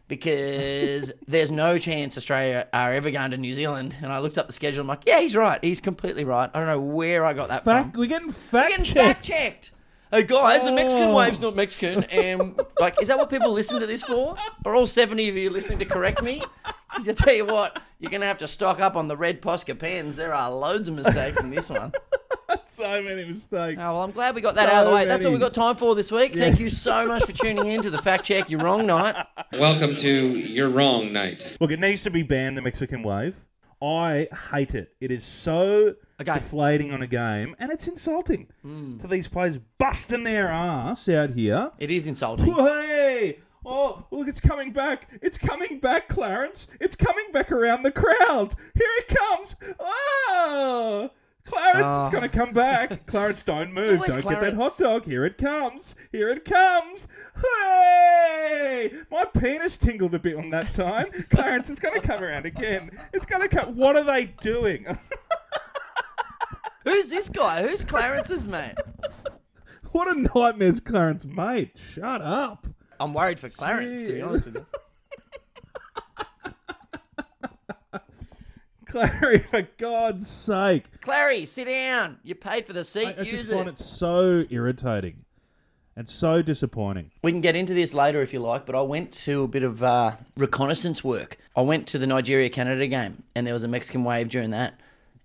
Because 0.09 1.11
there's 1.27 1.51
no 1.51 1.77
chance 1.77 2.17
Australia 2.17 2.67
are 2.73 2.93
ever 2.93 3.11
going 3.11 3.31
to 3.31 3.37
New 3.37 3.53
Zealand. 3.53 3.97
And 4.01 4.11
I 4.11 4.19
looked 4.19 4.37
up 4.37 4.47
the 4.47 4.53
schedule. 4.53 4.81
I'm 4.81 4.87
like, 4.87 5.01
yeah, 5.05 5.19
he's 5.19 5.35
right. 5.35 5.61
He's 5.63 5.81
completely 5.81 6.23
right. 6.23 6.49
I 6.53 6.59
don't 6.59 6.67
know 6.67 6.79
where 6.79 7.25
I 7.25 7.33
got 7.33 7.49
that 7.49 7.65
fact, 7.65 7.91
from. 7.91 7.99
we're 7.99 8.07
getting 8.07 8.33
We're 8.51 8.67
getting 8.69 8.85
checked. 8.85 8.97
fact 8.97 9.25
checked. 9.25 9.71
Hey 10.09 10.23
guys, 10.23 10.63
the 10.63 10.71
Mexican 10.71 11.09
Oh. 11.09 11.15
wave's 11.15 11.39
not 11.39 11.53
Mexican, 11.55 12.05
and 12.05 12.57
like, 12.79 13.01
is 13.01 13.09
that 13.09 13.17
what 13.17 13.29
people 13.29 13.51
listen 13.51 13.79
to 13.81 13.85
this 13.87 14.03
for? 14.03 14.37
Are 14.65 14.73
all 14.73 14.87
seventy 14.87 15.27
of 15.27 15.35
you 15.35 15.49
listening 15.49 15.79
to 15.79 15.85
correct 15.85 16.23
me? 16.23 16.41
Because 16.89 17.09
I 17.09 17.11
tell 17.13 17.33
you 17.33 17.45
what, 17.45 17.81
you're 17.99 18.09
gonna 18.11 18.25
have 18.25 18.37
to 18.37 18.47
stock 18.47 18.79
up 18.79 18.95
on 18.95 19.09
the 19.09 19.17
red 19.17 19.41
Posca 19.41 19.77
pens. 19.77 20.15
There 20.15 20.33
are 20.33 20.49
loads 20.49 20.87
of 20.87 20.95
mistakes 20.95 21.41
in 21.41 21.49
this 21.49 21.69
one. 21.69 21.91
So 22.65 23.01
many 23.01 23.25
mistakes. 23.25 23.77
Oh, 23.81 23.83
well, 23.95 24.03
I'm 24.03 24.11
glad 24.11 24.33
we 24.35 24.39
got 24.39 24.55
that 24.55 24.69
So 24.69 24.75
out 24.75 24.85
of 24.85 24.89
the 24.89 24.95
way. 24.95 25.05
That's 25.05 25.25
all 25.25 25.31
many. 25.31 25.43
we 25.43 25.45
got 25.45 25.53
time 25.53 25.75
for 25.75 25.95
this 25.95 26.11
week. 26.11 26.33
Thank 26.35 26.59
you 26.59 26.69
so 26.69 27.05
much 27.05 27.25
for 27.25 27.31
tuning 27.33 27.65
in 27.67 27.81
to 27.81 27.89
the 27.89 27.97
Fact 27.97 28.23
Check 28.23 28.49
You're 28.49 28.61
Wrong 28.61 28.85
night. 28.85 29.15
Welcome 29.53 29.95
to 29.97 30.09
your 30.09 30.69
wrong 30.69 31.11
night. 31.11 31.57
Look, 31.59 31.71
it 31.71 31.79
needs 31.79 32.03
to 32.03 32.11
be 32.11 32.21
banned, 32.23 32.55
the 32.55 32.61
Mexican 32.61 33.01
wave. 33.03 33.43
I 33.81 34.27
hate 34.51 34.75
it. 34.75 34.95
It 34.99 35.11
is 35.11 35.23
so 35.23 35.95
Okay. 36.19 36.33
Deflating 36.33 36.91
on 36.91 37.03
a 37.03 37.07
game, 37.07 37.55
and 37.59 37.71
it's 37.71 37.87
insulting 37.87 38.47
mm. 38.65 38.99
to 39.01 39.07
these 39.07 39.27
players 39.27 39.59
busting 39.77 40.23
their 40.23 40.47
ass 40.47 41.07
out 41.07 41.29
here. 41.31 41.71
It 41.77 41.91
is 41.91 42.07
insulting. 42.07 42.51
Hey! 42.51 43.37
Oh, 43.63 44.03
look, 44.09 44.27
it's 44.27 44.39
coming 44.39 44.71
back. 44.71 45.07
It's 45.21 45.37
coming 45.37 45.79
back, 45.79 46.07
Clarence. 46.07 46.67
It's 46.79 46.95
coming 46.95 47.31
back 47.31 47.51
around 47.51 47.83
the 47.83 47.91
crowd. 47.91 48.55
Here 48.73 48.89
it 48.97 49.07
comes. 49.09 49.55
Oh! 49.79 51.11
Clarence, 51.47 51.77
it's 51.77 51.85
ah. 51.85 52.09
going 52.09 52.29
to 52.29 52.29
come 52.29 52.51
back. 52.51 53.05
Clarence, 53.05 53.41
don't 53.41 53.73
move. 53.73 54.01
always 54.01 54.07
Don't 54.07 54.21
get 54.21 54.41
that 54.41 54.53
Clarence. 54.53 54.57
hot 54.57 54.77
dog. 54.77 55.05
Here 55.05 55.25
it 55.25 55.37
comes. 55.37 55.95
Here 56.11 56.29
it 56.29 56.43
comes. 56.43 57.07
Hey! 57.35 58.91
My 59.09 59.25
penis 59.25 59.77
tingled 59.77 60.13
a 60.13 60.19
bit 60.19 60.35
on 60.35 60.49
that 60.49 60.73
time. 60.73 61.07
Clarence, 61.29 61.69
it's 61.69 61.79
going 61.79 61.99
to 61.99 62.05
come 62.05 62.21
around 62.21 62.45
again. 62.45 62.91
It's 63.13 63.25
going 63.25 63.41
to 63.41 63.47
come. 63.47 63.75
What 63.75 63.95
are 63.95 64.03
they 64.03 64.25
doing? 64.41 64.85
Who's 66.83 67.09
this 67.09 67.29
guy? 67.29 67.65
Who's 67.67 67.83
Clarence's 67.83 68.47
mate? 68.47 68.75
What 69.91 70.15
a 70.15 70.19
nightmare's 70.19 70.81
Clarence 70.81 71.25
mate. 71.25 71.71
Shut 71.77 72.21
up. 72.21 72.67
I'm 72.99 73.13
worried 73.13 73.39
for 73.39 73.49
Clarence, 73.49 74.01
to 74.01 74.13
be 74.13 74.21
honest 74.21 74.45
with 74.45 74.55
you. 74.55 74.65
Clary, 78.89 79.39
for 79.51 79.67
God's 79.77 80.29
sake. 80.29 80.85
Clary, 81.01 81.45
sit 81.45 81.65
down. 81.65 82.17
You 82.23 82.35
paid 82.35 82.65
for 82.65 82.73
the 82.73 82.83
seat. 82.83 83.15
I, 83.17 83.21
I 83.21 83.23
Use 83.23 83.31
just 83.31 83.51
it. 83.51 83.55
find 83.55 83.67
it 83.69 83.77
so 83.79 84.43
irritating 84.49 85.25
and 85.95 86.09
so 86.09 86.41
disappointing. 86.41 87.11
We 87.23 87.31
can 87.31 87.41
get 87.41 87.55
into 87.55 87.73
this 87.73 87.93
later 87.93 88.21
if 88.21 88.33
you 88.33 88.39
like, 88.39 88.65
but 88.65 88.75
I 88.75 88.81
went 88.81 89.11
to 89.13 89.43
a 89.43 89.47
bit 89.47 89.63
of 89.63 89.81
uh, 89.83 90.15
reconnaissance 90.37 91.03
work. 91.03 91.37
I 91.55 91.61
went 91.61 91.87
to 91.87 91.97
the 91.97 92.07
Nigeria 92.07 92.49
Canada 92.49 92.85
game, 92.87 93.23
and 93.35 93.45
there 93.47 93.53
was 93.53 93.63
a 93.63 93.67
Mexican 93.67 94.03
wave 94.03 94.29
during 94.29 94.51
that. 94.51 94.79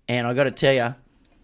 And 0.07 0.25
I 0.27 0.33
got 0.33 0.45
to 0.45 0.51
tell 0.51 0.73
you, 0.73 0.95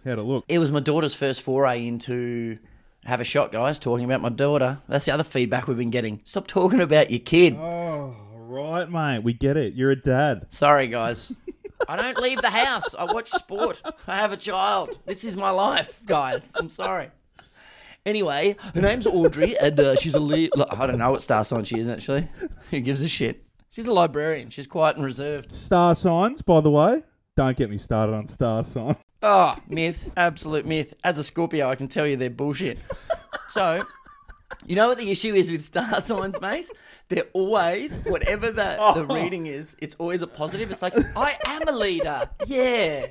How'd 0.06 0.18
it 0.20 0.24
look? 0.24 0.46
it 0.48 0.60
was 0.60 0.72
my 0.72 0.80
daughter's 0.80 1.14
first 1.16 1.42
foray 1.42 1.88
into 1.88 2.58
have 3.06 3.22
a 3.22 3.24
shot, 3.24 3.52
guys. 3.52 3.80
Talking 3.80 4.06
about 4.06 4.22
my 4.22 4.30
daughter. 4.30 4.80
That's 4.88 5.06
the 5.06 5.12
other 5.14 5.24
feedback 5.24 5.68
we've 5.68 5.78
been 5.78 5.90
getting. 5.90 6.22
Stop 6.26 6.48
talking 6.48 6.82
about 6.82 7.10
your 7.12 7.20
kid. 7.20 7.56
Oh, 7.56 8.16
right, 8.34 8.90
mate. 8.90 9.24
We 9.24 9.34
get 9.34 9.58
it. 9.58 9.74
You're 9.76 9.92
a 9.92 9.96
dad. 9.96 10.48
Sorry, 10.50 10.88
guys. 10.88 11.38
I 11.89 11.96
don't 11.96 12.19
leave 12.19 12.39
the 12.39 12.51
house. 12.51 12.93
I 12.93 13.05
watch 13.05 13.31
sport. 13.31 13.81
I 14.05 14.17
have 14.17 14.31
a 14.31 14.38
child. 14.38 15.00
This 15.08 15.24
is 15.24 15.36
my 15.36 15.50
life, 15.50 16.00
guys. 16.05 16.53
I'm 16.55 16.69
sorry. 16.69 17.10
Anyway, 18.05 18.55
her 18.75 18.81
name's 18.81 19.08
Audrey, 19.08 19.58
and 19.58 19.79
uh, 19.79 19.96
she's 19.96 20.13
a 20.13 20.19
li- 20.19 20.51
I 20.69 20.86
don't 20.86 21.00
know 21.00 21.10
what 21.10 21.24
star 21.24 21.43
sign 21.43 21.63
she 21.63 21.79
is 21.79 21.88
actually. 21.88 22.27
Who 22.69 22.79
gives 22.81 23.01
a 23.01 23.08
shit? 23.08 23.43
She's 23.72 23.88
a 23.88 23.91
librarian. 23.91 24.51
She's 24.51 24.67
quiet 24.67 24.98
and 24.98 25.05
reserved. 25.05 25.51
Star 25.55 25.96
signs, 25.96 26.43
by 26.43 26.62
the 26.62 26.69
way. 26.69 27.01
Don't 27.36 27.58
get 27.58 27.72
me 27.72 27.79
started 27.79 28.13
on 28.13 28.27
star 28.27 28.63
signs. 28.63 28.98
Oh, 29.24 29.58
myth, 29.67 30.12
absolute 30.15 30.67
myth. 30.67 30.93
As 31.03 31.17
a 31.17 31.24
Scorpio, 31.24 31.67
I 31.69 31.75
can 31.75 31.88
tell 31.88 32.05
you 32.05 32.17
they're 32.17 32.29
bullshit. 32.29 32.77
So, 33.48 33.84
you 34.65 34.75
know 34.75 34.89
what 34.89 34.98
the 34.98 35.12
issue 35.12 35.34
is 35.34 35.51
with 35.51 35.63
star 35.63 36.01
signs, 36.01 36.39
mate? 36.41 36.70
They're 37.08 37.27
always, 37.34 37.98
whatever 37.98 38.48
the, 38.48 38.53
the 38.53 38.77
oh. 38.79 39.03
reading 39.03 39.48
is, 39.48 39.75
it's 39.79 39.96
always 39.96 40.22
a 40.22 40.27
positive. 40.27 40.72
It's 40.72 40.82
like, 40.82 40.96
I 41.15 41.38
am 41.46 41.68
a 41.68 41.72
leader. 41.72 42.29
Yeah. 42.46 43.08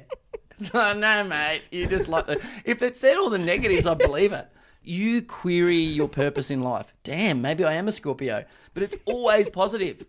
So, 0.59 0.93
no, 0.93 1.25
mate. 1.25 1.63
You 1.71 1.87
just 1.87 2.09
like 2.09 2.27
the. 2.27 2.45
If 2.65 2.83
it 2.83 2.97
said 2.97 3.17
all 3.17 3.31
the 3.31 3.39
negatives, 3.39 3.87
I 3.87 3.95
believe 3.95 4.33
it. 4.33 4.49
You 4.83 5.23
query 5.23 5.77
your 5.77 6.09
purpose 6.09 6.51
in 6.51 6.63
life. 6.63 6.93
Damn, 7.05 7.43
maybe 7.43 7.65
I 7.65 7.75
am 7.75 7.89
a 7.89 7.93
Scorpio. 7.93 8.45
But 8.75 8.83
it's 8.83 8.97
always 9.05 9.49
positive. 9.49 10.05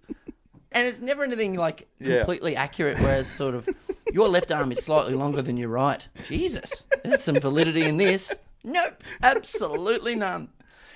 And 0.72 0.88
it's 0.88 1.02
never 1.02 1.24
anything 1.24 1.56
like 1.56 1.88
completely 2.02 2.56
accurate, 2.56 2.98
whereas 3.00 3.28
sort 3.28 3.56
of 3.56 3.68
your 4.14 4.28
left 4.28 4.52
arm 4.52 4.72
is 4.72 4.80
slightly 4.80 5.14
longer 5.14 5.42
than 5.42 5.58
your 5.58 5.70
right. 5.70 6.08
Jesus, 6.28 6.86
there's 7.04 7.24
some 7.24 7.40
validity 7.40 7.84
in 7.84 7.98
this. 7.98 8.34
Nope, 8.64 9.04
absolutely 9.24 10.16
none. 10.16 10.50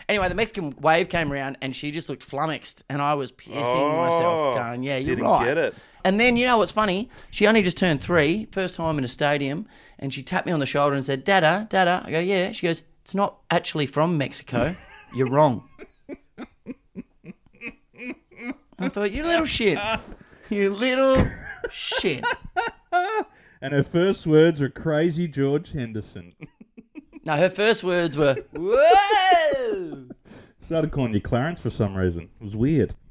Anyway, 0.10 0.28
the 0.30 0.36
Mexican 0.36 0.76
wave 0.80 1.10
came 1.10 1.32
around 1.32 1.58
and 1.62 1.76
she 1.76 1.92
just 1.92 2.10
looked 2.10 2.24
flummoxed, 2.24 2.84
and 2.90 3.02
I 3.02 3.14
was 3.14 3.32
pissing 3.32 3.96
myself, 3.98 4.24
oh, 4.24 4.54
going, 4.56 4.84
"Yeah, 4.84 4.98
you're 4.98 5.16
didn't 5.16 5.30
right." 5.30 5.46
get 5.46 5.58
it. 5.58 5.76
And 6.06 6.20
then 6.20 6.36
you 6.36 6.46
know 6.46 6.58
what's 6.58 6.72
funny? 6.74 7.10
She 7.32 7.48
only 7.48 7.62
just 7.62 7.78
turned 7.78 8.02
three, 8.02 8.48
first 8.52 8.76
time 8.76 8.98
in 8.98 9.06
a 9.06 9.08
stadium, 9.08 9.66
and 9.98 10.14
she 10.14 10.22
tapped 10.22 10.46
me 10.46 10.52
on 10.52 10.60
the 10.60 10.66
shoulder 10.66 10.96
and 10.96 11.06
said, 11.06 11.24
"Dada, 11.24 11.68
Dada." 11.70 12.04
I 12.06 12.12
go, 12.12 12.20
"Yeah." 12.20 12.52
She 12.52 12.68
goes, 12.68 12.84
"It's 13.04 13.16
not 13.16 13.38
actually 13.50 13.86
from 13.86 14.18
Mexico. 14.18 14.76
You're 15.16 15.30
wrong." 15.30 15.70
I 18.80 18.90
thought, 18.90 19.12
"You 19.14 19.24
little 19.24 19.46
shit, 19.46 19.80
you 20.50 20.74
little 20.74 21.26
shit." 21.72 22.26
And 23.62 23.74
her 23.74 23.84
first 23.84 24.28
words 24.28 24.60
were 24.60 24.68
crazy 24.68 25.26
George 25.30 25.72
Henderson. 25.72 26.34
No, 27.24 27.38
her 27.38 27.50
first 27.50 27.82
words 27.86 28.18
were, 28.18 28.36
"Whoa." 28.52 29.93
Started 30.74 30.90
calling 30.90 31.14
you 31.14 31.22
Clarence 31.22 31.62
for 31.62 31.70
some 31.70 31.94
reason. 31.96 32.24
It 32.42 32.44
was 32.44 32.56
weird. 32.56 32.96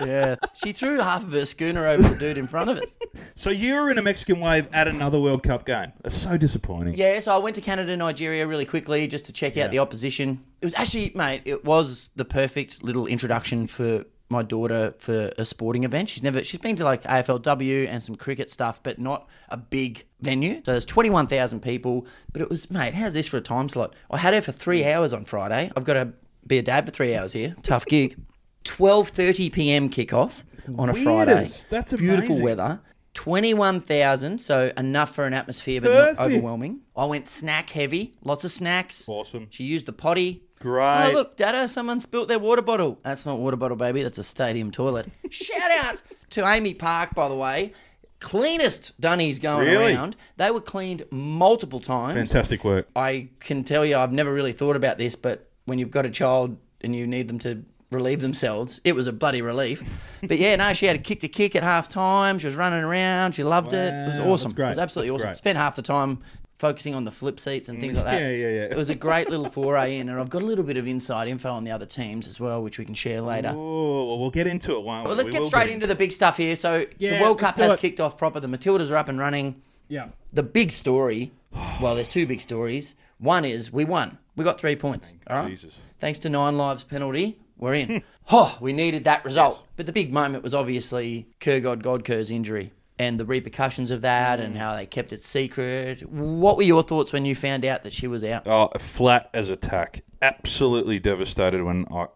Yeah, 0.00 0.36
she 0.54 0.72
threw 0.72 0.98
half 0.98 1.22
of 1.22 1.32
her 1.32 1.44
schooner 1.44 1.86
over 1.86 2.02
the 2.02 2.16
dude 2.16 2.38
in 2.38 2.46
front 2.46 2.70
of 2.70 2.78
us. 2.78 2.90
So 3.36 3.50
you 3.50 3.74
were 3.74 3.90
in 3.90 3.98
a 3.98 4.02
Mexican 4.02 4.40
wave 4.40 4.68
at 4.72 4.88
another 4.88 5.20
World 5.20 5.42
Cup 5.42 5.66
game. 5.66 5.92
That's 6.02 6.16
so 6.16 6.36
disappointing. 6.36 6.94
Yeah, 6.94 7.20
so 7.20 7.34
I 7.34 7.38
went 7.38 7.56
to 7.56 7.62
Canada, 7.62 7.92
and 7.92 7.98
Nigeria 7.98 8.46
really 8.46 8.64
quickly 8.64 9.06
just 9.08 9.26
to 9.26 9.32
check 9.32 9.56
out 9.56 9.70
the 9.70 9.78
opposition. 9.78 10.44
It 10.60 10.66
was 10.66 10.74
actually, 10.74 11.12
mate, 11.14 11.42
it 11.44 11.64
was 11.64 12.10
the 12.16 12.24
perfect 12.24 12.82
little 12.82 13.06
introduction 13.06 13.66
for 13.66 14.04
my 14.30 14.42
daughter 14.42 14.94
for 14.98 15.32
a 15.36 15.44
sporting 15.44 15.84
event. 15.84 16.08
She's 16.08 16.22
never, 16.22 16.42
she's 16.42 16.60
been 16.60 16.76
to 16.76 16.84
like 16.84 17.02
AFLW 17.02 17.88
and 17.88 18.02
some 18.02 18.14
cricket 18.14 18.50
stuff, 18.50 18.82
but 18.82 18.98
not 18.98 19.28
a 19.48 19.56
big 19.56 20.06
venue. 20.20 20.62
So 20.64 20.72
there's 20.72 20.84
21,000 20.84 21.60
people, 21.60 22.06
but 22.32 22.42
it 22.42 22.48
was, 22.48 22.70
mate, 22.70 22.94
how's 22.94 23.12
this 23.14 23.28
for 23.28 23.36
a 23.36 23.42
time 23.42 23.68
slot? 23.68 23.94
I 24.10 24.18
had 24.18 24.34
her 24.34 24.40
for 24.40 24.52
three 24.52 24.82
mm. 24.82 24.92
hours 24.92 25.12
on 25.12 25.24
Friday. 25.24 25.70
I've 25.76 25.84
got 25.84 25.94
to 25.94 26.12
be 26.46 26.58
a 26.58 26.62
dad 26.62 26.86
for 26.86 26.92
three 26.92 27.14
hours 27.16 27.32
here. 27.32 27.54
Tough 27.62 27.86
gig. 27.86 28.16
12.30 28.64 29.52
p.m. 29.52 29.88
kickoff 29.90 30.42
on 30.78 30.88
a 30.88 30.94
Friday. 30.94 31.34
Weirdest. 31.34 31.68
That's 31.70 31.92
Beautiful 31.92 32.26
amazing. 32.36 32.44
weather. 32.44 32.80
21,000, 33.14 34.38
so 34.38 34.72
enough 34.76 35.14
for 35.14 35.24
an 35.24 35.32
atmosphere, 35.34 35.80
but 35.80 35.90
Perfect. 35.90 36.18
not 36.18 36.26
overwhelming. 36.26 36.80
I 36.96 37.04
went 37.04 37.28
snack 37.28 37.70
heavy, 37.70 38.14
lots 38.24 38.44
of 38.44 38.50
snacks. 38.52 39.08
Awesome. 39.08 39.46
She 39.50 39.64
used 39.64 39.86
the 39.86 39.92
potty. 39.92 40.42
Great. 40.58 41.10
Oh, 41.10 41.12
look, 41.12 41.36
Dada, 41.36 41.68
someone 41.68 42.00
spilt 42.00 42.28
their 42.28 42.38
water 42.38 42.62
bottle. 42.62 42.98
That's 43.04 43.24
not 43.26 43.38
water 43.38 43.56
bottle, 43.56 43.76
baby. 43.76 44.02
That's 44.02 44.18
a 44.18 44.24
stadium 44.24 44.70
toilet. 44.70 45.06
Shout 45.30 45.70
out 45.84 46.02
to 46.30 46.42
AAMI 46.42 46.78
Park, 46.78 47.14
by 47.14 47.28
the 47.28 47.36
way. 47.36 47.72
Cleanest 48.20 48.98
dunnies 49.00 49.38
going 49.38 49.66
Really? 49.68 49.94
around. 49.94 50.16
They 50.36 50.50
were 50.50 50.60
cleaned 50.60 51.04
multiple 51.10 51.80
times. 51.80 52.16
Fantastic 52.16 52.64
work. 52.64 52.88
I 52.96 53.28
can 53.40 53.64
tell 53.64 53.84
you, 53.84 53.96
I've 53.96 54.12
never 54.12 54.32
really 54.32 54.52
thought 54.52 54.76
about 54.76 54.96
this, 54.98 55.14
but 55.14 55.50
when 55.66 55.78
you've 55.78 55.90
got 55.90 56.06
a 56.06 56.10
child 56.10 56.56
and 56.82 56.94
you 56.94 57.06
need 57.06 57.28
them 57.28 57.38
to 57.40 57.64
relieve 57.90 58.20
themselves, 58.20 58.80
it 58.84 58.94
was 58.94 59.06
a 59.06 59.12
bloody 59.12 59.40
relief. 59.42 59.82
but 60.22 60.38
yeah, 60.38 60.56
no, 60.56 60.72
she 60.72 60.86
had 60.86 60.96
a 60.96 60.98
kick 60.98 61.20
to 61.20 61.28
kick 61.28 61.54
at 61.56 61.62
half 61.62 61.88
time. 61.88 62.38
She 62.38 62.46
was 62.46 62.56
running 62.56 62.82
around. 62.82 63.32
She 63.32 63.44
loved 63.44 63.72
it. 63.72 63.92
It 63.94 64.08
was 64.08 64.18
awesome. 64.18 64.52
great. 64.52 64.66
It 64.66 64.70
was 64.70 64.78
absolutely 64.78 65.10
That's 65.10 65.22
awesome. 65.22 65.28
great. 65.30 65.36
Spent 65.38 65.58
half 65.58 65.76
the 65.76 65.82
time 65.82 66.18
focusing 66.58 66.94
on 66.94 67.04
the 67.04 67.10
flip 67.10 67.38
seats 67.40 67.68
and 67.68 67.80
things 67.80 67.94
like 67.96 68.04
that. 68.04 68.14
Yeah, 68.20 68.30
yeah, 68.30 68.48
yeah. 68.48 68.62
It 68.64 68.76
was 68.76 68.88
a 68.88 68.94
great 68.94 69.28
little 69.28 69.48
foray 69.50 69.98
in, 69.98 70.08
and 70.08 70.20
I've 70.20 70.30
got 70.30 70.42
a 70.42 70.46
little 70.46 70.64
bit 70.64 70.76
of 70.76 70.86
inside 70.86 71.28
info 71.28 71.50
on 71.50 71.64
the 71.64 71.70
other 71.72 71.86
teams 71.86 72.26
as 72.28 72.38
well, 72.40 72.62
which 72.62 72.78
we 72.78 72.84
can 72.84 72.94
share 72.94 73.20
later. 73.20 73.52
Oh, 73.54 74.06
well, 74.06 74.18
we'll 74.18 74.30
get 74.30 74.46
into 74.46 74.76
it, 74.76 74.82
won't 74.84 75.04
we? 75.04 75.08
Well, 75.08 75.16
let's 75.16 75.28
We 75.28 75.32
get 75.32 75.44
straight 75.44 75.70
into 75.70 75.86
the 75.86 75.94
big 75.96 76.12
stuff 76.12 76.36
here. 76.36 76.56
So 76.56 76.86
Yeah, 76.98 77.18
the 77.18 77.22
World 77.24 77.38
Cup 77.38 77.56
has 77.58 77.72
it. 77.74 77.80
kicked 77.80 78.00
off 78.00 78.16
proper. 78.16 78.40
The 78.40 78.48
Matildas 78.48 78.90
are 78.90 78.96
up 78.96 79.08
and 79.08 79.18
running. 79.18 79.62
Yeah. 79.88 80.08
The 80.32 80.42
big 80.42 80.72
story, 80.72 81.32
well, 81.80 81.94
there's 81.94 82.08
two 82.08 82.26
big 82.26 82.40
stories. 82.40 82.94
One 83.18 83.44
is 83.44 83.72
we 83.72 83.84
won. 83.84 84.18
We 84.36 84.44
got 84.44 84.58
three 84.58 84.76
points. 84.76 85.12
Oh, 85.28 85.34
All 85.34 85.42
right. 85.42 85.50
Jesus. 85.50 85.76
Thanks 86.00 86.18
to 86.20 86.28
nine 86.28 86.58
lives 86.58 86.84
penalty, 86.84 87.38
we're 87.56 87.74
in. 87.74 88.02
oh, 88.30 88.58
we 88.60 88.72
needed 88.72 89.04
that 89.04 89.24
result. 89.24 89.66
But 89.76 89.86
the 89.86 89.92
big 89.92 90.12
moment 90.12 90.42
was 90.42 90.54
obviously 90.54 91.28
Kurgod 91.40 91.82
Godker's 91.82 92.30
injury 92.30 92.72
and 92.98 93.18
the 93.18 93.26
repercussions 93.26 93.90
of 93.90 94.02
that 94.02 94.40
and 94.40 94.54
mm. 94.54 94.58
how 94.58 94.74
they 94.74 94.86
kept 94.86 95.12
it 95.12 95.22
secret. 95.22 96.08
What 96.08 96.56
were 96.56 96.62
your 96.62 96.82
thoughts 96.82 97.12
when 97.12 97.24
you 97.24 97.34
found 97.34 97.64
out 97.64 97.84
that 97.84 97.92
she 97.92 98.06
was 98.06 98.24
out? 98.24 98.46
Oh, 98.46 98.70
flat 98.78 99.30
as 99.34 99.50
a 99.50 99.56
tack. 99.56 100.02
Absolutely 100.22 100.98
devastated 100.98 101.62
when 101.62 101.86
I. 101.92 102.06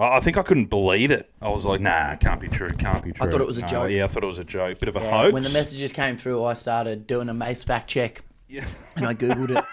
I 0.00 0.20
think 0.20 0.36
I 0.36 0.42
couldn't 0.42 0.66
believe 0.66 1.10
it. 1.10 1.28
I 1.42 1.48
was 1.48 1.64
like, 1.64 1.80
"Nah, 1.80 2.12
it 2.12 2.20
can't 2.20 2.40
be 2.40 2.46
true. 2.46 2.68
It 2.68 2.78
can't 2.78 3.02
be 3.02 3.10
true." 3.10 3.26
I 3.26 3.30
thought 3.30 3.40
it 3.40 3.46
was 3.48 3.58
a 3.58 3.62
No, 3.62 3.66
joke. 3.66 3.90
Yeah, 3.90 4.04
I 4.04 4.06
thought 4.06 4.22
it 4.22 4.28
was 4.28 4.38
a 4.38 4.44
joke. 4.44 4.78
Bit 4.78 4.88
of 4.88 4.94
a 4.94 5.00
hoax. 5.00 5.32
When 5.32 5.42
the 5.42 5.50
messages 5.50 5.92
came 5.92 6.16
through, 6.16 6.44
I 6.44 6.54
started 6.54 7.08
doing 7.08 7.28
a 7.28 7.34
Mase 7.34 7.64
fact 7.64 7.90
check 7.90 8.22
Yeah. 8.48 8.64
and 8.96 9.06
I 9.06 9.14
Googled 9.14 9.50
it. 9.56 9.64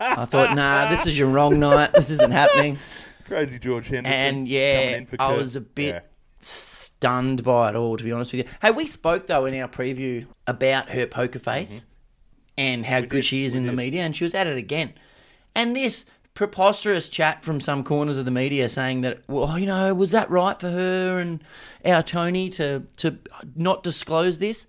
I 0.00 0.24
thought, 0.26 0.54
nah, 0.54 0.88
this 0.90 1.06
is 1.06 1.18
your 1.18 1.28
wrong 1.28 1.58
night. 1.58 1.92
This 1.94 2.10
isn't 2.10 2.30
happening. 2.30 2.78
Crazy 3.26 3.58
George 3.58 3.88
Henderson. 3.88 4.12
And 4.18 4.48
yeah, 4.48 5.00
I 5.18 5.32
was 5.34 5.56
a 5.56 5.60
bit 5.60 5.94
Yeah. 5.94 6.00
stunned 6.40 7.42
by 7.44 7.70
it 7.70 7.76
all, 7.76 7.96
to 7.96 8.04
be 8.04 8.12
honest 8.12 8.32
with 8.32 8.46
you. 8.46 8.52
Hey, 8.62 8.70
we 8.70 8.86
spoke 8.86 9.26
though 9.26 9.46
in 9.46 9.60
our 9.60 9.68
preview 9.68 10.26
about 10.46 10.90
her 10.90 11.06
poker 11.06 11.38
face 11.38 11.86
and 12.58 12.84
how 12.84 13.00
good 13.00 13.24
she 13.24 13.44
is 13.44 13.54
in 13.54 13.66
the 13.66 13.72
media, 13.72 14.02
and 14.02 14.14
she 14.14 14.24
was 14.24 14.34
at 14.34 14.46
it 14.46 14.56
again. 14.56 14.92
And 15.54 15.74
this 15.74 16.04
preposterous 16.34 17.08
chat 17.08 17.42
from 17.44 17.60
some 17.60 17.82
corners 17.84 18.16
of 18.18 18.24
the 18.24 18.30
media 18.30 18.68
saying 18.68 19.00
that, 19.02 19.22
well, 19.28 19.58
you 19.58 19.66
know, 19.66 19.92
was 19.94 20.10
that 20.12 20.30
right 20.30 20.58
for 20.60 20.70
her 20.70 21.18
and 21.20 21.42
our 21.84 22.02
Tony 22.02 22.48
to 22.50 22.84
to 22.98 23.18
not 23.56 23.82
disclose 23.82 24.38
this? 24.38 24.66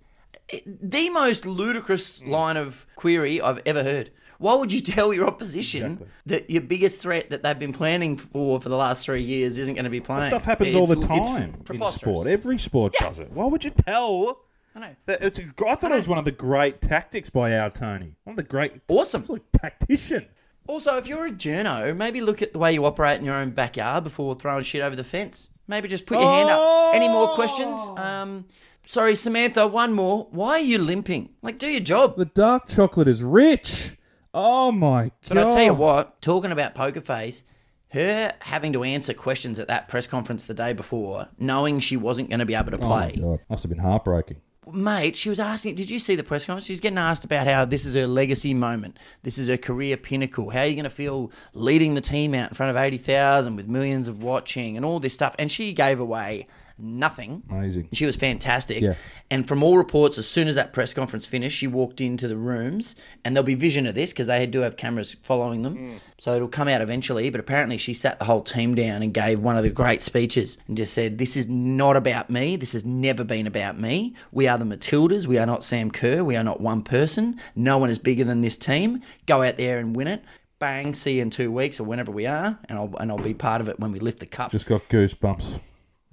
The 0.66 1.10
most 1.10 1.46
ludicrous 1.46 2.24
line 2.24 2.58
of 2.58 2.86
query 2.96 3.42
I've 3.42 3.62
ever 3.66 3.84
heard. 3.84 4.12
Why 4.38 4.56
would 4.56 4.74
you 4.74 4.82
tell 4.82 5.14
your 5.14 5.28
opposition 5.28 6.08
that 6.26 6.50
your 6.50 6.64
biggest 6.64 7.00
threat 7.02 7.30
that 7.30 7.44
they've 7.44 7.60
been 7.60 7.74
planning 7.74 8.18
for 8.18 8.60
for 8.60 8.70
the 8.70 8.76
last 8.76 9.06
three 9.06 9.22
years 9.22 9.58
isn't 9.60 9.76
going 9.76 9.84
to 9.84 9.92
be 9.92 10.00
playing? 10.02 10.30
Stuff 10.32 10.46
happens 10.46 10.74
all 10.74 10.88
the 10.88 10.98
It's- 10.98 11.20
it's 11.20 11.30
time 11.30 11.64
in 11.70 11.92
sport. 11.92 12.28
Every 12.28 12.58
sport 12.58 12.96
Yeah. 13.00 13.10
does 13.10 13.20
it. 13.20 13.32
Why 13.32 13.46
would 13.46 13.64
you 13.64 13.70
tell? 13.70 14.40
I 14.76 14.80
know. 14.80 14.96
That 15.06 15.22
it's 15.22 15.38
a, 15.38 15.44
I 15.68 15.76
thought 15.76 15.92
it 15.92 15.98
was 15.98 16.08
one 16.08 16.18
of 16.18 16.26
the 16.26 16.32
great 16.32 16.82
tactics 16.82 17.30
by 17.30 17.56
our 17.58 17.70
Tony. 17.70 18.16
One 18.24 18.34
of 18.34 18.38
the 18.38 18.44
great, 18.44 18.74
Awesome. 18.88 19.26
tactician. 19.62 20.26
Also, 20.68 20.98
if 20.98 21.08
you're 21.08 21.26
a 21.28 21.32
journo, 21.32 21.96
maybe 21.96 22.22
look 22.22 22.42
at 22.42 22.54
the 22.54 22.60
way 22.60 22.74
you 22.74 22.86
operate 22.86 23.20
in 23.20 23.26
your 23.26 23.36
own 23.36 23.50
backyard 23.52 24.04
before 24.04 24.34
throwing 24.36 24.64
shit 24.64 24.82
over 24.82 24.96
the 24.96 25.04
fence. 25.04 25.50
Maybe 25.68 25.88
just 25.88 26.06
put 26.06 26.20
your 26.20 26.32
hand 26.32 26.50
up. 26.50 26.96
Any 26.96 27.08
more 27.10 27.28
questions? 27.36 27.80
Um, 27.98 28.46
sorry, 28.92 29.16
Samantha, 29.16 29.66
one 29.68 29.94
more. 29.94 30.28
Why 30.32 30.54
are 30.54 30.60
you 30.60 30.78
limping? 30.78 31.30
Like, 31.42 31.58
do 31.58 31.68
your 31.68 31.80
job. 31.80 32.18
The 32.18 32.26
dark 32.26 32.68
chocolate 32.68 33.08
is 33.08 33.24
rich. 33.24 33.96
Oh 34.34 34.72
my 34.72 35.04
god! 35.04 35.12
But 35.30 35.38
I 35.38 35.50
tell 35.50 35.64
you 35.64 35.74
what, 35.74 36.22
talking 36.22 36.52
about 36.52 36.76
Poker 36.76 37.02
Face, 37.02 37.44
her 37.90 38.34
having 38.42 38.74
to 38.74 38.84
answer 38.84 39.14
questions 39.14 39.60
at 39.60 39.68
that 39.68 39.88
press 39.88 40.08
conference 40.08 40.46
the 40.46 40.54
day 40.54 40.74
before, 40.74 41.28
knowing 41.38 41.80
she 41.80 41.98
wasn't 41.98 42.30
going 42.30 42.40
to 42.40 42.46
be 42.46 42.56
able 42.56 42.72
to 42.72 42.80
Oh 42.82 42.88
my 42.90 43.10
play. 43.12 43.22
god, 43.22 43.40
must 43.50 43.64
have 43.64 43.70
been 43.70 43.80
heartbreaking. 43.80 44.38
Mate, 44.72 45.16
she 45.16 45.28
was 45.28 45.40
asking, 45.40 45.76
did 45.76 45.90
you 45.90 46.00
see 46.00 46.16
the 46.16 46.24
press 46.24 46.46
conference? 46.46 46.66
She's 46.66 46.80
getting 46.80 47.00
asked 47.00 47.26
about 47.26 47.48
how 47.48 47.66
this 47.66 47.84
is 47.84 47.96
her 47.96 48.08
legacy 48.08 48.54
moment. 48.54 48.98
This 49.24 49.38
is 49.38 49.48
her 49.48 49.58
career 49.58 49.98
pinnacle. 49.98 50.52
How 50.52 50.62
are 50.62 50.66
you 50.66 50.76
going 50.76 50.84
to 50.84 50.90
feel 50.90 51.32
leading 51.54 51.96
the 51.96 52.00
team 52.00 52.34
out 52.36 52.52
in 52.52 52.56
front 52.56 52.70
of 52.70 52.78
80,000 52.78 53.56
with 53.56 53.68
millions 53.68 54.08
of 54.08 54.24
watching 54.24 54.78
and 54.78 54.86
all 54.86 55.00
this 55.00 55.16
stuff? 55.16 55.36
And 55.40 55.52
she 55.52 55.74
gave 55.74 56.00
away 56.00 56.48
nothing. 56.82 57.44
Amazing. 57.50 57.90
She 57.94 58.06
was 58.06 58.16
fantastic. 58.16 58.82
Yeah. 58.82 58.96
And 59.30 59.48
from 59.48 59.64
all 59.64 59.78
reports, 59.78 60.18
as 60.18 60.28
soon 60.28 60.48
as 60.48 60.56
that 60.56 60.74
press 60.74 60.94
conference 60.94 61.26
finished, 61.26 61.58
she 61.58 61.68
walked 61.68 62.02
into 62.02 62.28
the 62.28 62.38
rooms, 62.38 62.96
and 63.24 63.36
there'll 63.36 63.46
be 63.46 63.56
vision 63.56 63.86
of 63.86 63.96
this 63.96 64.12
because 64.12 64.28
they 64.28 64.46
do 64.46 64.60
have 64.62 64.78
cameras 64.78 65.16
following 65.24 65.62
them. 65.62 65.78
Mm. 65.78 66.00
So 66.20 66.36
it'll 66.36 66.48
come 66.48 66.68
out 66.68 66.82
eventually. 66.82 67.30
But 67.30 67.40
apparently, 67.40 67.78
she 67.78 67.94
sat 67.94 68.20
the 68.20 68.26
whole 68.26 68.42
team 68.42 68.76
down 68.76 69.02
and 69.02 69.14
gave 69.14 69.40
one 69.40 69.58
of 69.58 69.64
the 69.64 69.70
great 69.70 70.02
speeches 70.02 70.58
and 70.68 70.78
just 70.78 70.94
said, 70.94 71.18
This 71.18 71.38
is 71.38 71.48
not 71.48 71.96
about 71.96 72.30
me. 72.30 72.56
This 72.56 72.74
has 72.74 72.86
never 72.86 73.24
been 73.24 73.48
about 73.48 73.80
me. 73.80 74.16
We 74.32 74.48
are 74.48 74.58
the 74.58 74.66
Matildas. 74.66 75.28
We 75.28 75.38
are 75.38 75.46
not 75.46 75.64
Sam 75.64 75.92
Kerr. 75.92 76.24
We 76.24 76.36
are 76.36 76.44
not 76.44 76.62
one 76.62 76.84
person. 76.84 77.40
No 77.56 77.78
one 77.78 77.90
is 77.90 77.98
bigger 77.98 78.24
than 78.24 78.42
this 78.42 78.58
team. 78.58 79.02
Go 79.26 79.44
out 79.44 79.58
there 79.58 79.80
and 79.80 79.96
win 79.96 80.08
it. 80.08 80.24
Bang, 80.60 80.94
see 80.94 81.16
you 81.16 81.24
in 81.24 81.32
two 81.32 81.52
weeks 81.52 81.80
or 81.80 81.86
whenever 81.86 82.12
we 82.12 82.28
are, 82.28 82.60
and 82.70 82.78
I'll, 82.78 82.94
and 83.00 83.12
I'll 83.12 83.18
be 83.18 83.34
part 83.34 83.62
of 83.62 83.68
it 83.68 83.80
when 83.80 83.92
we 83.92 83.98
lift 83.98 84.20
the 84.20 84.28
cup. 84.28 84.52
Just 84.52 84.68
got 84.68 84.88
goosebumps. 84.90 85.60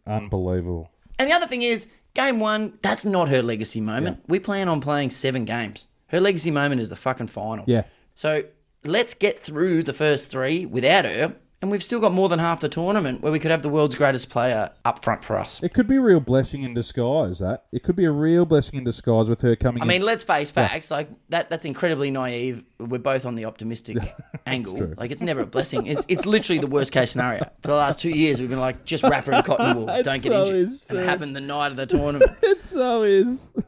Mm. 0.09 0.17
Unbelievable. 0.17 0.91
And 1.19 1.29
the 1.29 1.35
other 1.35 1.47
thing 1.47 1.62
is, 1.62 1.87
game 2.15 2.41
one, 2.41 2.79
that's 2.83 3.05
not 3.05 3.29
her 3.29 3.43
legacy 3.43 3.81
moment. 3.81 4.23
We 4.29 4.38
plan 4.41 4.69
on 4.69 4.81
playing 4.81 5.11
seven 5.11 5.45
games. 5.45 5.88
Her 6.09 6.21
legacy 6.21 6.50
moment 6.50 6.81
is 6.81 6.88
the 6.88 6.97
fucking 6.97 7.27
final. 7.29 7.65
Yeah. 7.67 7.85
So 8.15 8.45
let's 8.85 9.15
get 9.15 9.41
through 9.41 9.83
the 9.83 9.93
first 9.93 10.31
three 10.31 10.65
without 10.67 11.05
her, 11.05 11.35
and 11.61 11.71
we've 11.71 11.83
still 11.83 11.99
got 12.00 12.12
more 12.12 12.29
than 12.29 12.38
half 12.38 12.61
the 12.61 12.69
tournament 12.69 13.21
where 13.21 13.33
we 13.33 13.38
could 13.38 13.50
have 13.50 13.62
the 13.62 13.69
world's 13.69 13.95
greatest 13.97 14.31
player 14.31 14.71
up 14.85 15.03
front 15.05 15.25
for 15.25 15.37
us. 15.37 15.61
It 15.62 15.75
could 15.75 15.87
be 15.88 15.97
a 15.97 16.00
real 16.00 16.21
blessing 16.21 16.62
in 16.62 16.73
disguise. 16.75 17.41
That 17.41 17.65
it 17.73 17.83
could 17.83 17.97
be 17.97 18.05
a 18.05 18.12
real 18.12 18.45
blessing 18.47 18.79
in 18.79 18.85
disguise 18.85 19.29
with 19.29 19.41
her 19.43 19.57
coming. 19.57 19.83
I 19.83 19.85
in. 19.85 19.88
mean, 19.88 20.03
let's 20.03 20.23
face 20.25 20.50
facts. 20.50 20.91
Like 20.91 21.09
that, 21.31 21.50
that's 21.50 21.65
incredibly 21.65 22.11
naive. 22.11 22.62
We're 22.79 22.99
both 22.99 23.27
on 23.27 23.35
the 23.35 23.45
optimistic 23.47 23.99
angle. 24.47 24.77
true. 24.77 24.95
Like 24.97 25.11
it's 25.11 25.23
never 25.23 25.41
a 25.41 25.47
blessing. 25.47 25.87
It's 25.87 26.05
it's 26.09 26.27
literally 26.27 26.61
the 26.61 26.67
worst 26.69 26.93
case 26.93 27.11
scenario. 27.11 27.45
For 27.62 27.69
the 27.69 27.75
last 27.75 27.99
two 28.00 28.11
years, 28.11 28.41
we've 28.41 28.50
been 28.50 28.61
like 28.61 28.85
just 28.85 29.03
wrap 29.05 29.25
her 29.25 29.33
in 29.33 29.43
cotton 29.43 29.77
wool. 29.77 29.88
It 29.88 30.05
Don't 30.05 30.23
get 30.23 30.31
so 30.33 30.43
injured. 30.43 30.57
is 30.57 30.81
And 30.88 30.99
it 30.99 31.00
true. 31.03 31.09
happened 31.09 31.35
the 31.35 31.41
night 31.41 31.73
of 31.73 31.77
the 31.77 31.87
tournament. 31.87 32.31
it 32.43 32.62
so 32.65 33.03
is. 33.03 33.49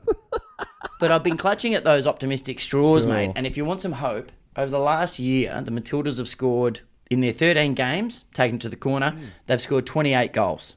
But 0.98 1.10
I've 1.10 1.22
been 1.22 1.38
clutching 1.38 1.74
at 1.74 1.82
those 1.84 2.06
optimistic 2.06 2.60
straws, 2.60 3.02
Sure. 3.04 3.12
mate. 3.12 3.32
And 3.34 3.46
if 3.46 3.56
you 3.56 3.64
want 3.64 3.80
some 3.80 3.92
hope, 3.92 4.30
over 4.56 4.70
the 4.70 4.78
last 4.78 5.18
year, 5.18 5.62
the 5.64 5.70
Matildas 5.70 6.18
have 6.18 6.28
scored 6.28 6.80
in 7.10 7.20
their 7.20 7.32
13 7.32 7.74
games, 7.74 8.24
taken 8.32 8.58
to 8.60 8.68
the 8.68 8.76
corner, 8.76 9.16
they've 9.46 9.60
scored 9.60 9.84
28 9.84 10.32
goals. 10.32 10.76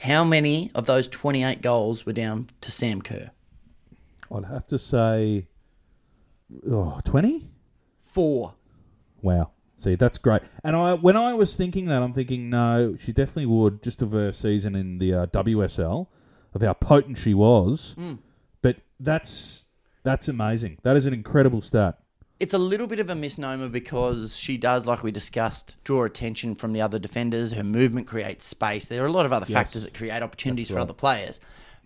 How 0.00 0.24
many 0.24 0.70
of 0.74 0.86
those 0.86 1.06
28 1.06 1.62
goals 1.62 2.04
were 2.04 2.12
down 2.12 2.50
to 2.60 2.72
Sam 2.72 3.02
Kerr? 3.02 3.30
I'd 4.34 4.46
have 4.46 4.66
to 4.68 4.78
say, 4.78 5.46
oh, 6.68 7.00
20? 7.04 7.48
Four. 8.02 8.54
Wow. 9.22 9.52
See, 9.78 9.94
that's 9.94 10.18
great. 10.18 10.42
And 10.64 10.74
I, 10.74 10.94
when 10.94 11.16
I 11.16 11.34
was 11.34 11.56
thinking 11.56 11.84
that, 11.86 12.02
I'm 12.02 12.12
thinking, 12.12 12.50
no, 12.50 12.96
she 12.98 13.12
definitely 13.12 13.46
would, 13.46 13.82
just 13.82 14.02
of 14.02 14.10
her 14.10 14.32
season 14.32 14.74
in 14.74 14.98
the 14.98 15.14
uh, 15.14 15.26
WSL, 15.26 16.08
of 16.52 16.62
how 16.62 16.72
potent 16.72 17.18
she 17.18 17.32
was. 17.32 17.94
Hmm. 17.96 18.14
But 18.60 18.78
that's 18.98 19.64
that's 20.02 20.28
amazing. 20.28 20.78
That 20.82 20.96
is 20.96 21.06
an 21.06 21.14
incredible 21.14 21.62
stat. 21.62 21.98
It's 22.40 22.54
a 22.54 22.58
little 22.58 22.88
bit 22.88 22.98
of 22.98 23.08
a 23.08 23.14
misnomer 23.14 23.68
because 23.68 24.36
she 24.36 24.56
does, 24.56 24.84
like 24.84 25.02
we 25.04 25.12
discussed, 25.12 25.76
draw 25.84 26.04
attention 26.04 26.56
from 26.56 26.72
the 26.72 26.80
other 26.80 26.98
defenders. 26.98 27.52
Her 27.52 27.62
movement 27.62 28.08
creates 28.08 28.44
space. 28.44 28.86
There 28.86 29.02
are 29.04 29.06
a 29.06 29.12
lot 29.12 29.26
of 29.26 29.32
other 29.32 29.46
factors 29.46 29.84
that 29.84 29.94
create 29.94 30.22
opportunities 30.22 30.68
for 30.68 30.78
other 30.78 30.92
players. 30.92 31.38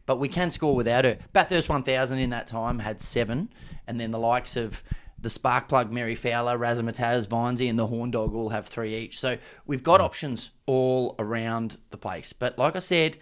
But 0.07 0.19
we 0.19 0.29
can 0.29 0.51
score 0.51 0.75
without 0.75 1.05
her. 1.05 1.19
Bathurst 1.33 1.69
1000 1.69 2.19
in 2.19 2.31
that 2.31 2.47
time 2.47 2.79
had 2.79 3.03
seven. 3.03 3.53
And 3.87 4.01
then 4.01 4.13
the 4.13 4.19
likes 4.19 4.57
of 4.57 4.83
the 5.19 5.31
spark 5.31 5.69
plug 5.69 5.91
Mary 5.91 6.15
Fowler, 6.15 6.59
Razzmatazz, 6.59 7.27
Vinesy, 7.27 7.69
and 7.69 7.79
the 7.79 7.89
Horn 7.89 8.11
Dog 8.11 8.35
all 8.35 8.51
have 8.51 8.67
three 8.67 8.95
each. 8.95 9.19
So 9.19 9.39
we've 9.67 9.83
got 9.83 10.01
hmm. 10.01 10.07
options 10.07 10.51
all 10.67 11.17
around 11.19 11.79
the 11.91 11.99
place. 11.99 12.33
But 12.33 12.59
like 12.59 12.77
I 12.77 12.81
said, 12.81 13.19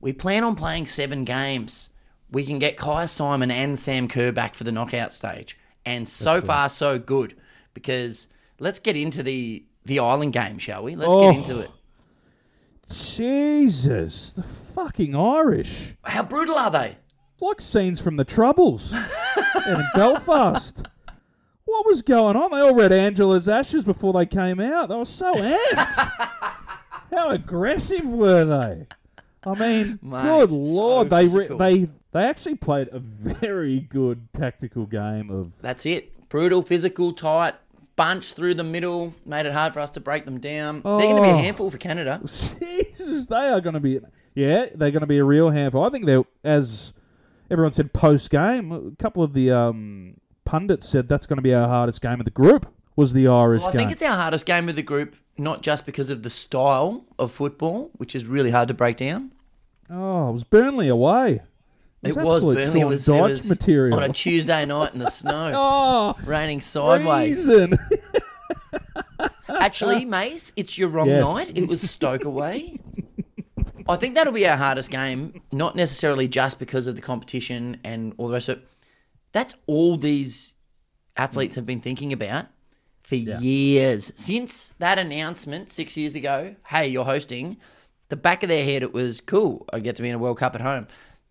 we 0.00 0.12
plan 0.12 0.44
on 0.44 0.54
playing 0.54 0.86
seven 0.86 1.24
games. 1.24 1.90
We 2.30 2.44
can 2.44 2.58
get 2.58 2.76
Kyah 2.76 3.08
Simon 3.08 3.50
and 3.50 3.78
Sam 3.78 4.08
Kerr 4.08 4.32
back 4.32 4.54
for 4.54 4.64
the 4.64 4.72
knockout 4.72 5.12
stage. 5.12 5.58
And 5.84 6.08
so 6.08 6.40
far, 6.40 6.68
so 6.68 6.98
good. 6.98 7.34
Because 7.74 8.26
let's 8.58 8.78
get 8.78 8.96
into 8.96 9.22
the 9.22 9.64
the 9.84 9.98
island 9.98 10.32
game, 10.32 10.58
shall 10.58 10.84
we? 10.84 10.94
Let's 10.94 11.10
Oh. 11.12 11.30
get 11.32 11.38
into 11.38 11.56
oh. 11.56 11.60
it. 11.62 11.70
Jesus, 12.90 14.32
the 14.32 14.42
fucking 14.42 15.14
Irish. 15.14 15.94
How 16.04 16.22
brutal 16.22 16.56
are 16.56 16.70
they? 16.70 16.96
It's 17.32 17.42
like 17.42 17.60
scenes 17.60 18.00
from 18.00 18.16
the 18.16 18.24
Troubles 18.24 18.92
in 19.66 19.82
Belfast. 19.94 20.86
What 21.64 21.86
was 21.86 22.02
going 22.02 22.36
on? 22.36 22.50
They 22.50 22.60
all 22.60 22.74
read 22.74 22.92
Angela's 22.92 23.48
Ashes 23.48 23.82
before 23.82 24.12
they 24.12 24.26
came 24.26 24.60
out. 24.60 24.88
They 24.90 24.94
were 24.94 25.04
so 25.06 25.32
amped. 25.32 25.56
How 27.10 27.30
aggressive 27.30 28.04
were 28.04 28.44
they? 28.44 28.86
I 29.44 29.54
mean, 29.58 29.98
Mate, 30.02 30.22
good 30.22 30.50
so 30.50 30.54
lord, 30.56 31.10
they 31.10 31.26
re- 31.26 31.48
they 31.48 31.88
they 32.12 32.24
actually 32.24 32.54
played 32.54 32.88
a 32.92 32.98
very 33.00 33.80
good 33.80 34.28
tactical 34.32 34.86
game 34.86 35.30
of 35.30 35.52
That's 35.60 35.84
it. 35.86 36.28
Brutal, 36.28 36.62
physical, 36.62 37.12
tight, 37.12 37.54
bunch 37.96 38.32
through 38.32 38.54
the 38.54 38.64
middle, 38.64 39.14
made 39.26 39.44
it 39.46 39.52
hard 39.52 39.74
for 39.74 39.80
us 39.80 39.90
to 39.92 40.00
break 40.00 40.24
them 40.24 40.38
down. 40.40 40.80
They're 40.82 40.98
going 40.98 41.16
to 41.16 41.22
be 41.22 41.28
a 41.28 41.32
Oh. 41.34 41.38
handful 41.38 41.70
for 41.70 41.76
Canada. 41.78 42.20
Jesus, 42.60 43.26
they 43.26 43.48
are 43.48 43.60
going 43.60 43.74
to 43.74 43.80
be. 43.80 44.00
Yeah, 44.34 44.66
they're 44.74 44.90
going 44.90 45.02
to 45.02 45.06
be 45.06 45.18
a 45.18 45.24
real 45.24 45.50
handful. 45.50 45.84
I 45.84 45.90
think 45.90 46.06
they're, 46.06 46.24
as 46.42 46.94
everyone 47.50 47.74
said 47.74 47.92
post 47.92 48.30
game, 48.30 48.72
a 48.72 49.02
couple 49.02 49.22
of 49.22 49.34
the 49.34 49.50
um, 49.50 50.14
pundits 50.46 50.88
said 50.88 51.06
that's 51.06 51.26
going 51.26 51.36
to 51.36 51.42
be 51.42 51.52
our 51.52 51.68
hardest 51.68 52.00
game 52.00 52.18
of 52.18 52.24
the 52.24 52.30
group. 52.30 52.66
Was 52.96 53.12
the 53.12 53.26
Irish 53.28 53.60
Well, 53.60 53.68
I 53.70 53.72
game? 53.72 53.78
think 53.80 53.92
it's 53.92 54.02
our 54.02 54.16
hardest 54.16 54.44
game 54.46 54.68
of 54.70 54.76
the 54.76 54.82
group, 54.82 55.16
not 55.38 55.60
just 55.62 55.84
because 55.86 56.08
of 56.08 56.22
the 56.22 56.30
style 56.30 57.04
of 57.18 57.30
football, 57.32 57.90
which 57.96 58.14
is 58.14 58.24
really 58.26 58.50
hard 58.50 58.68
to 58.68 58.74
break 58.74 58.96
down. 58.98 59.32
oh, 59.90 60.30
it 60.30 60.32
was 60.32 60.44
Burnley 60.44 60.88
away. 60.88 61.42
It 62.02 62.16
was 62.16 62.42
Burnley. 62.44 62.80
It 62.80 62.84
was, 62.86 63.06
it 63.08 63.20
was 63.20 63.48
material. 63.48 63.96
on 63.96 64.02
a 64.02 64.12
Tuesday 64.12 64.64
night 64.64 64.92
in 64.92 64.98
the 64.98 65.10
snow, 65.10 65.52
oh, 65.54 66.16
raining 66.24 66.60
sideways. 66.60 67.38
reason. 67.46 67.78
Actually, 69.48 70.04
Mase, 70.04 70.52
it's 70.56 70.76
your 70.78 70.88
wrong 70.88 71.08
Yes. 71.08 71.22
night. 71.24 71.52
It 71.56 71.68
was 71.68 71.88
Stoke 71.88 72.24
away. 72.24 72.78
I 73.88 73.96
think 73.96 74.14
that'll 74.14 74.32
be 74.32 74.46
our 74.46 74.56
hardest 74.56 74.90
game, 74.90 75.42
not 75.52 75.74
necessarily 75.76 76.28
just 76.28 76.58
because 76.58 76.86
of 76.86 76.94
the 76.96 77.02
competition 77.02 77.78
and 77.84 78.14
all 78.16 78.28
the 78.28 78.34
rest 78.34 78.48
of 78.48 78.58
it. 78.58 78.68
That's 79.32 79.54
all 79.66 79.96
these 79.96 80.54
athletes 81.16 81.54
have 81.56 81.66
been 81.66 81.80
thinking 81.80 82.12
about 82.12 82.46
for 83.02 83.16
years. 83.16 84.12
Since 84.14 84.74
that 84.78 84.98
announcement 84.98 85.70
six 85.70 85.96
years 85.96 86.14
ago, 86.14 86.54
hey, 86.68 86.88
you're 86.88 87.04
hosting, 87.04 87.56
the 88.08 88.16
back 88.16 88.42
of 88.42 88.48
their 88.48 88.64
head, 88.64 88.82
it 88.82 88.92
was 88.92 89.20
cool. 89.20 89.66
I 89.72 89.80
get 89.80 89.96
to 89.96 90.02
be 90.02 90.08
in 90.08 90.14
a 90.14 90.18
World 90.18 90.38
Cup 90.38 90.54
at 90.54 90.60
home. 90.60 90.86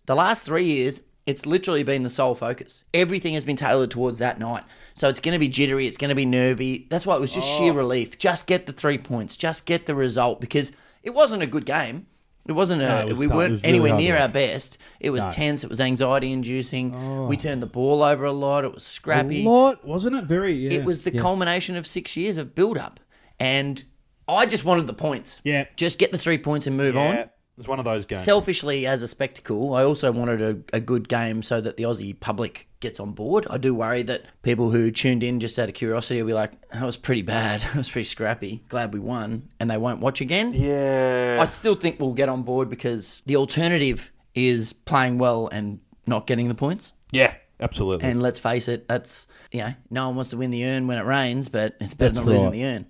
The 0.06 0.16
last 0.16 0.46
three 0.46 0.66
years, 0.66 1.02
it's 1.26 1.46
literally 1.46 1.84
been 1.84 2.04
the 2.04 2.10
sole 2.10 2.36
focus. 2.36 2.84
Everything 2.94 3.36
has 3.36 3.44
been 3.44 3.56
tailored 3.56 3.92
towards 3.92 4.18
that 4.20 4.40
night. 4.40 4.64
So 4.96 5.08
it's 5.08 5.20
going 5.20 5.34
to 5.34 5.40
be 5.40 5.48
jittery. 5.48 5.88
It's 5.88 5.98
going 5.98 6.10
to 6.10 6.16
be 6.16 6.26
nervy. 6.26 6.88
That's 6.90 7.06
why 7.06 7.16
it 7.16 7.22
was 7.22 7.34
just 7.34 7.48
oh. 7.54 7.58
sheer 7.58 7.74
relief. 7.74 8.18
Just 8.18 8.48
get 8.48 8.66
the 8.66 8.74
three 8.74 8.98
points. 8.98 9.38
Just 9.38 9.66
get 9.66 9.86
the 9.86 9.96
result 9.96 10.42
because 10.42 10.72
it 11.04 11.12
wasn't 11.12 11.44
a 11.44 11.48
good 11.48 11.66
game. 11.66 12.08
It 12.48 12.54
wasn't 12.54 12.82
a. 12.82 12.88
No, 12.88 12.98
it 13.02 13.10
was 13.10 13.20
we 13.20 13.28
tough. 13.28 13.38
Weren't 13.38 13.52
really 13.52 13.66
anywhere 13.66 13.96
near 13.96 14.18
our 14.18 14.28
best. 14.28 14.80
It 15.00 15.12
was 15.12 15.26
No. 15.26 15.32
tense. 15.32 15.64
It 15.64 15.70
was 15.70 15.80
anxiety 15.80 16.32
inducing. 16.32 16.96
Oh. 16.96 17.28
We 17.28 17.38
turned 17.38 17.62
the 17.62 17.68
ball 17.68 18.02
over 18.02 18.26
a 18.26 18.32
lot. 18.32 18.66
It 18.66 18.74
was 18.74 18.84
scrappy 18.84 19.46
a 19.46 19.50
lot, 19.50 19.86
wasn't 19.86 20.16
it? 20.16 20.26
Very. 20.26 20.54
Yeah. 20.54 20.72
it 20.80 20.84
was 20.84 21.02
the 21.02 21.14
yeah. 21.14 21.22
culmination 21.22 21.76
of 21.76 21.86
six 21.86 22.18
years 22.18 22.38
of 22.38 22.56
build 22.56 22.80
up. 22.80 23.00
And 23.40 23.84
I 24.28 24.48
just 24.48 24.66
wanted 24.66 24.88
the 24.88 24.94
points. 24.94 25.40
Yeah. 25.44 25.66
Just 25.76 26.00
get 26.00 26.12
the 26.12 26.18
three 26.18 26.38
points 26.40 26.66
and 26.66 26.76
move 26.76 26.96
Yeah, 26.96 27.22
on. 27.22 27.30
It 27.54 27.58
was 27.58 27.68
one 27.68 27.80
of 27.80 27.86
those 27.86 28.06
games. 28.06 28.24
Selfishly, 28.24 28.86
as 28.88 29.02
a 29.02 29.08
spectacle, 29.08 29.74
I 29.74 29.84
also 29.84 30.12
wanted 30.12 30.42
a, 30.42 30.78
a 30.78 30.80
good 30.80 31.08
game 31.10 31.42
so 31.44 31.62
that 31.62 31.78
the 31.78 31.84
Aussie 31.84 32.20
public 32.20 32.68
gets 32.80 33.00
on 33.00 33.12
board. 33.12 33.46
I 33.50 33.58
do 33.58 33.76
worry 33.76 34.02
that 34.04 34.24
people 34.42 34.72
who 34.72 34.90
tuned 34.90 35.24
in 35.24 35.40
just 35.40 35.60
out 35.60 35.70
of 35.70 35.76
curiosity 35.76 36.22
will 36.22 36.28
be 36.28 36.34
like, 36.34 36.52
that 36.70 36.84
was 36.84 36.98
pretty 36.98 37.22
bad. 37.22 37.64
It 37.72 37.76
was 37.76 37.90
pretty 37.90 38.06
scrappy. 38.06 38.64
Glad 38.70 38.94
we 38.94 39.00
won. 39.00 39.50
And 39.60 39.70
they 39.70 39.78
won't 39.78 40.00
watch 40.00 40.22
again. 40.22 40.54
yeah. 40.56 41.38
I 41.42 41.46
still 41.52 41.76
think 41.76 42.00
we'll 42.00 42.14
get 42.14 42.30
on 42.30 42.44
board 42.44 42.70
because 42.70 43.22
the 43.26 43.36
alternative 43.36 44.12
is 44.34 44.74
playing 44.74 45.18
well 45.20 45.48
and 45.52 45.80
not 46.08 46.26
getting 46.28 46.48
the 46.48 46.56
points. 46.56 46.94
yeah, 47.12 47.36
absolutely. 47.60 48.08
And 48.10 48.22
let's 48.22 48.40
face 48.40 48.68
it, 48.68 48.88
that's 48.88 49.28
you 49.52 49.60
know, 49.60 49.74
no 49.90 50.08
one 50.08 50.16
wants 50.16 50.32
to 50.32 50.38
win 50.38 50.50
the 50.52 50.66
urn 50.66 50.88
when 50.88 50.98
it 50.98 51.04
rains, 51.06 51.50
but 51.50 51.76
it's 51.80 51.94
better 51.94 52.14
That's 52.14 52.26
than 52.26 52.34
losing 52.34 52.52
the 52.52 52.66
urn. 52.66 52.86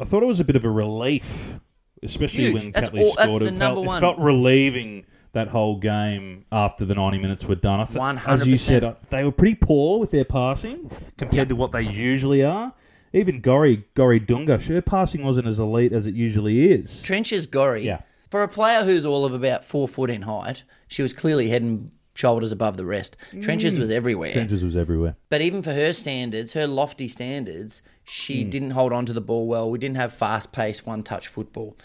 I 0.00 0.04
thought 0.04 0.22
it 0.22 0.26
was 0.26 0.40
a 0.40 0.44
bit 0.44 0.56
of 0.56 0.64
a 0.64 0.70
relief, 0.70 1.58
especially 2.06 2.44
Huge. 2.44 2.54
when 2.54 2.70
That's 2.72 2.88
Catley 2.90 3.00
all- 3.04 3.14
that's 3.14 3.22
scored. 3.24 3.42
the 3.42 3.46
it, 3.46 3.54
number 3.54 3.74
felt, 3.82 3.86
one. 3.86 3.96
it 3.98 4.00
felt 4.00 4.18
relieving 4.18 5.04
that 5.32 5.48
whole 5.48 5.76
game 5.76 6.46
after 6.50 6.84
the 6.86 6.94
90 6.94 7.18
minutes 7.18 7.44
were 7.44 7.54
done. 7.56 7.80
I 7.80 7.84
th- 7.84 7.98
100%. 7.98 8.26
As 8.26 8.46
you 8.46 8.56
said, 8.56 8.82
uh, 8.84 8.94
they 9.10 9.22
were 9.24 9.32
pretty 9.32 9.54
poor 9.54 9.98
with 9.98 10.10
their 10.10 10.24
passing 10.24 10.90
compared 11.18 11.34
Yeah. 11.48 11.50
to 11.50 11.56
what 11.56 11.72
they 11.72 11.82
usually 11.82 12.42
are. 12.42 12.72
Even 13.12 13.40
Gorry, 13.40 13.84
Gorry 13.94 14.18
Dunga, 14.20 14.66
her 14.66 14.80
passing 14.80 15.22
wasn't 15.24 15.46
as 15.46 15.58
elite 15.58 15.92
as 15.92 16.06
it 16.06 16.14
usually 16.14 16.70
is. 16.70 17.02
Trenches 17.02 17.46
Gorry, 17.46 17.84
Yeah. 17.84 18.00
for 18.30 18.42
a 18.42 18.48
player 18.48 18.84
who's 18.84 19.04
all 19.06 19.24
of 19.26 19.32
about 19.34 19.64
four 19.64 19.86
foot 19.86 20.08
in 20.10 20.22
height, 20.22 20.62
she 20.88 21.02
was 21.02 21.12
clearly 21.12 21.48
head 21.48 21.62
and 21.62 21.90
shoulders 22.16 22.50
above 22.52 22.76
the 22.76 22.86
rest. 22.86 23.16
Trenches 23.42 23.78
was 23.78 23.90
everywhere. 23.90 24.32
Trenches 24.32 24.64
was 24.64 24.76
everywhere. 24.76 25.16
But 25.28 25.42
even 25.42 25.62
for 25.62 25.72
her 25.72 25.92
standards, 25.92 26.54
her 26.54 26.66
lofty 26.66 27.08
standards, 27.08 27.82
she 28.04 28.42
Hmm. 28.44 28.50
didn't 28.50 28.70
hold 28.70 28.92
on 28.92 29.06
to 29.06 29.12
the 29.12 29.20
ball 29.20 29.46
well. 29.46 29.70
We 29.70 29.78
didn't 29.78 29.96
have 29.96 30.12
fast 30.12 30.52
paced, 30.52 30.86
one 30.86 31.02
touch 31.02 31.28
football. 31.28 31.76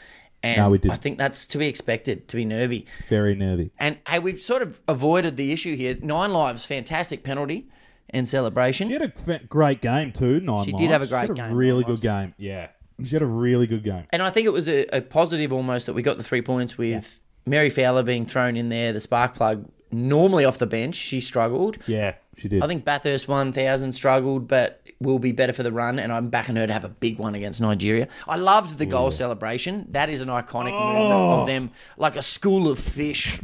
And 0.43 0.57
No, 0.57 0.69
we 0.71 0.77
didn't. 0.79 0.93
I 0.93 0.97
think 0.97 1.17
that's 1.19 1.45
to 1.47 1.57
be 1.59 1.67
expected, 1.67 2.27
to 2.29 2.35
be 2.35 2.45
nervy. 2.45 2.87
Very 3.09 3.35
nervy. 3.35 3.71
And 3.77 3.97
hey, 4.07 4.17
we've 4.19 4.41
sort 4.41 4.61
of 4.63 4.79
avoided 4.87 5.35
the 5.37 5.51
issue 5.51 5.75
here. 5.75 5.95
Nine 6.01 6.33
lives, 6.33 6.65
fantastic 6.65 7.23
penalty 7.23 7.67
and 8.09 8.27
celebration. 8.27 8.87
She 8.87 8.93
had 8.93 9.03
a 9.03 9.09
fa- 9.11 9.41
great 9.47 9.81
game 9.81 10.11
too. 10.11 10.39
Nine. 10.39 10.65
She 10.65 10.71
did 10.71 10.89
have 10.89 11.01
a 11.03 11.07
great 11.07 11.27
had 11.27 11.35
game, 11.35 11.53
Really 11.53 11.83
Nine 11.83 11.91
good 11.95 12.01
game. 12.01 12.33
Yeah, 12.39 12.67
she 13.03 13.11
had 13.15 13.21
a 13.21 13.25
really 13.27 13.67
good 13.67 13.83
game. 13.83 14.05
And 14.11 14.23
I 14.23 14.31
think 14.31 14.47
it 14.47 14.53
was 14.53 14.67
a, 14.67 14.85
a 14.97 15.01
positive 15.01 15.53
almost 15.53 15.85
that 15.85 15.93
we 15.93 16.01
got 16.01 16.17
the 16.17 16.23
three 16.23 16.41
points 16.41 16.75
with 16.77 17.21
Mary 17.45 17.69
Fowler 17.69 18.01
being 18.01 18.25
thrown 18.25 18.57
in 18.57 18.69
there, 18.69 18.93
the 18.93 18.99
spark 18.99 19.35
plug. 19.35 19.69
Normally 19.91 20.45
off 20.45 20.57
the 20.57 20.67
bench, 20.67 20.95
she 20.95 21.19
struggled. 21.19 21.77
Yeah, 21.87 22.15
she 22.37 22.47
did. 22.49 22.63
I 22.63 22.67
think 22.67 22.85
Bathurst 22.85 23.27
1000 23.27 23.91
struggled, 23.93 24.47
but 24.47 24.81
will 24.99 25.19
be 25.19 25.31
better 25.31 25.51
for 25.53 25.63
the 25.63 25.71
run, 25.71 25.97
and 25.97 26.11
I'm 26.11 26.29
backing 26.29 26.55
her 26.57 26.67
to 26.67 26.73
have 26.73 26.83
a 26.83 26.89
big 26.89 27.17
one 27.17 27.33
against 27.33 27.59
Nigeria. 27.59 28.07
I 28.27 28.35
loved 28.37 28.77
the 28.77 28.85
goal 28.85 29.09
celebration. 29.11 29.87
That 29.89 30.09
is 30.09 30.21
an 30.21 30.27
iconic 30.29 30.71
Oh. 30.73 31.41
of 31.41 31.47
them, 31.47 31.71
like 31.97 32.15
a 32.15 32.21
school 32.21 32.67
of 32.69 32.77
fish. 32.79 33.39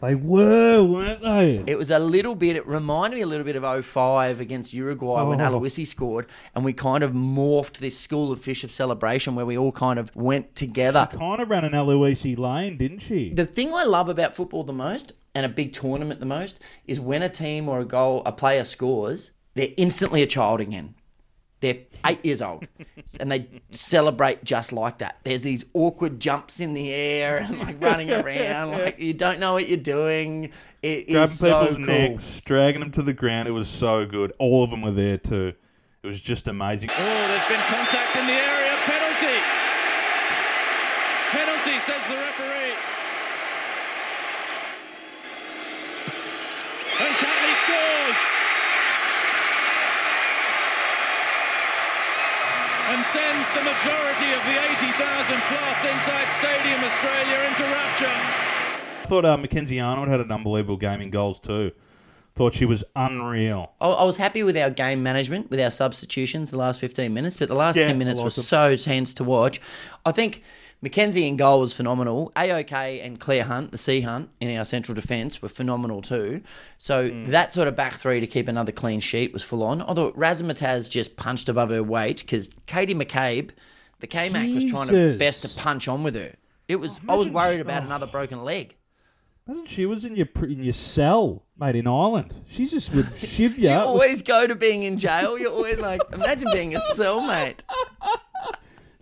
they 0.00 0.14
were, 0.14 0.82
weren't 0.82 1.20
they? 1.22 1.62
It 1.66 1.76
was 1.78 1.90
a 1.90 1.98
little 1.98 2.34
bit, 2.34 2.56
it 2.56 2.66
reminded 2.66 3.16
me 3.16 3.22
a 3.22 3.26
little 3.26 3.44
bit 3.44 3.56
of 3.56 3.62
05 3.84 4.40
against 4.40 4.72
Uruguay 4.72 5.22
when 5.22 5.40
Oh. 5.40 5.50
Aloisi 5.60 5.86
scored, 5.86 6.26
and 6.54 6.64
we 6.64 6.72
kind 6.72 7.04
of 7.04 7.12
morphed 7.12 7.74
this 7.78 7.96
school 7.98 8.32
of 8.32 8.40
fish 8.40 8.64
of 8.64 8.70
celebration 8.70 9.34
where 9.36 9.46
we 9.46 9.56
all 9.58 9.70
kind 9.72 9.98
of 9.98 10.14
went 10.16 10.56
together. 10.56 11.06
She 11.12 11.18
kind 11.18 11.40
of 11.42 11.50
ran 11.50 11.64
an 11.64 11.72
Aloisi 11.72 12.36
lane, 12.38 12.78
didn't 12.78 13.00
she? 13.00 13.32
The 13.34 13.44
thing 13.44 13.72
I 13.74 13.84
love 13.84 14.08
about 14.08 14.34
football 14.34 14.64
the 14.64 14.72
most, 14.72 15.12
and 15.34 15.46
a 15.46 15.48
big 15.48 15.72
tournament 15.72 16.20
the 16.20 16.26
most, 16.26 16.58
is 16.86 17.00
when 17.00 17.22
a 17.22 17.28
team 17.28 17.68
or 17.68 17.80
a 17.80 17.84
goal, 17.84 18.22
a 18.26 18.32
player 18.32 18.64
scores, 18.64 19.30
they're 19.54 19.68
instantly 19.76 20.22
a 20.22 20.26
child 20.26 20.60
again. 20.60 20.94
They're 21.60 21.78
eight 22.04 22.24
years 22.24 22.42
old, 22.42 22.66
and 23.20 23.30
they 23.30 23.46
celebrate 23.70 24.42
just 24.42 24.72
like 24.72 24.98
that. 24.98 25.18
There's 25.22 25.42
these 25.42 25.64
awkward 25.74 26.18
jumps 26.18 26.58
in 26.58 26.74
the 26.74 26.90
air 26.92 27.38
and 27.38 27.56
like 27.60 27.80
running 27.80 28.10
around, 28.10 28.72
like 28.72 28.98
you 28.98 29.14
don't 29.14 29.38
know 29.38 29.52
what 29.52 29.68
you're 29.68 29.76
doing. 29.78 30.50
It 30.82 31.08
is 31.08 31.12
Grabbing 31.14 31.34
so 31.36 31.60
people's 31.60 31.76
cool. 31.76 31.86
necks, 31.86 32.40
dragging 32.40 32.80
them 32.80 32.90
to 32.92 33.02
the 33.02 33.12
ground. 33.12 33.46
It 33.46 33.52
was 33.52 33.68
so 33.68 34.04
good. 34.04 34.32
All 34.40 34.64
of 34.64 34.70
them 34.70 34.82
were 34.82 34.90
there 34.90 35.18
too. 35.18 35.52
It 36.02 36.06
was 36.08 36.20
just 36.20 36.48
amazing. 36.48 36.90
Oh, 36.90 36.98
there's 36.98 37.44
been 37.48 37.60
contact 37.70 38.16
in 38.16 38.26
the 38.26 38.32
area. 38.32 38.74
Penalty. 38.82 39.38
Penalty, 41.30 41.78
says 41.78 42.02
the 42.10 42.16
referee. 42.16 42.74
And 47.06 47.14
Catley 47.22 47.54
scores. 47.62 48.18
And 52.92 53.04
sends 53.06 53.41
the 53.54 53.62
majority 53.62 54.28
of 54.32 54.42
the 54.48 54.56
80,000 54.82 55.40
plus 55.48 55.78
inside 55.84 56.28
Stadium 56.32 56.80
Australia 56.84 57.38
into 57.48 57.62
rapture. 57.64 58.06
I 58.06 59.04
thought 59.04 59.24
uh, 59.24 59.36
Mackenzie 59.36 59.80
Arnold 59.80 60.08
had 60.08 60.20
an 60.20 60.32
unbelievable 60.32 60.76
game 60.76 61.00
in 61.00 61.10
goals 61.10 61.38
too. 61.40 61.72
Thought 62.34 62.54
she 62.54 62.64
was 62.64 62.82
unreal. 62.96 63.72
I, 63.80 63.88
I 63.88 64.04
was 64.04 64.16
happy 64.16 64.42
with 64.42 64.56
our 64.56 64.70
game 64.70 65.02
management, 65.02 65.50
with 65.50 65.60
our 65.60 65.70
substitutions 65.70 66.50
the 66.50 66.56
last 66.56 66.80
15 66.80 67.12
minutes, 67.12 67.36
but 67.36 67.48
the 67.48 67.54
last 67.54 67.76
Yeah, 67.76 67.88
10 67.88 67.98
minutes 67.98 68.20
I 68.20 68.24
were 68.24 68.30
so 68.30 68.74
tense 68.76 69.12
to 69.14 69.24
watch. 69.24 69.60
I 70.06 70.12
think 70.12 70.42
Mackenzie 70.82 71.28
in 71.28 71.36
goal 71.36 71.60
was 71.60 71.72
phenomenal. 71.72 72.32
AOK 72.34 72.72
and 73.04 73.18
Clare 73.20 73.44
Hunt, 73.44 73.70
the 73.70 73.78
Sea 73.78 74.00
Hunt, 74.00 74.30
in 74.40 74.54
our 74.56 74.64
central 74.64 74.94
defence 74.96 75.40
were 75.40 75.48
phenomenal 75.48 76.02
too. 76.02 76.42
So 76.78 77.08
Mm. 77.08 77.28
that 77.28 77.52
sort 77.52 77.68
of 77.68 77.76
back 77.76 77.94
three 77.94 78.18
to 78.18 78.26
keep 78.26 78.48
another 78.48 78.72
clean 78.72 78.98
sheet 78.98 79.32
was 79.32 79.44
full 79.44 79.62
on. 79.62 79.80
Although 79.80 80.10
Razzmatazz 80.12 80.90
just 80.90 81.16
punched 81.16 81.48
above 81.48 81.70
her 81.70 81.84
weight 81.84 82.18
because 82.18 82.50
Katie 82.66 82.94
McCabe, 82.94 83.50
the 84.00 84.08
K-Mac, 84.08 84.48
was 84.52 84.66
trying 84.66 84.88
to 84.88 85.16
best 85.16 85.42
to 85.42 85.48
punch 85.48 85.86
on 85.86 86.02
with 86.02 86.16
her. 86.16 86.34
It 86.66 86.76
was. 86.76 86.98
I 87.08 87.14
was 87.14 87.28
worried 87.28 87.56
she- 87.56 87.60
about 87.60 87.82
oh. 87.82 87.86
another 87.86 88.06
broken 88.08 88.44
leg. 88.44 88.76
Imagine 89.46 89.66
she 89.66 89.86
was 89.86 90.04
in 90.04 90.14
your 90.16 90.28
in 90.42 90.62
your 90.62 90.72
cell, 90.72 91.44
mate, 91.58 91.74
in 91.76 91.86
Ireland. 91.88 92.32
She's 92.48 92.70
just 92.70 92.92
with 92.92 93.18
shiv 93.24 93.56
you. 93.58 93.70
You 93.70 93.74
always 93.76 94.22
go 94.22 94.46
to 94.46 94.54
being 94.54 94.82
in 94.84 94.98
jail. 94.98 95.36
You're 95.38 95.50
always 95.52 95.78
like, 95.78 96.00
imagine 96.12 96.48
being 96.52 96.74
a 96.76 96.80
cellmate. 96.94 97.64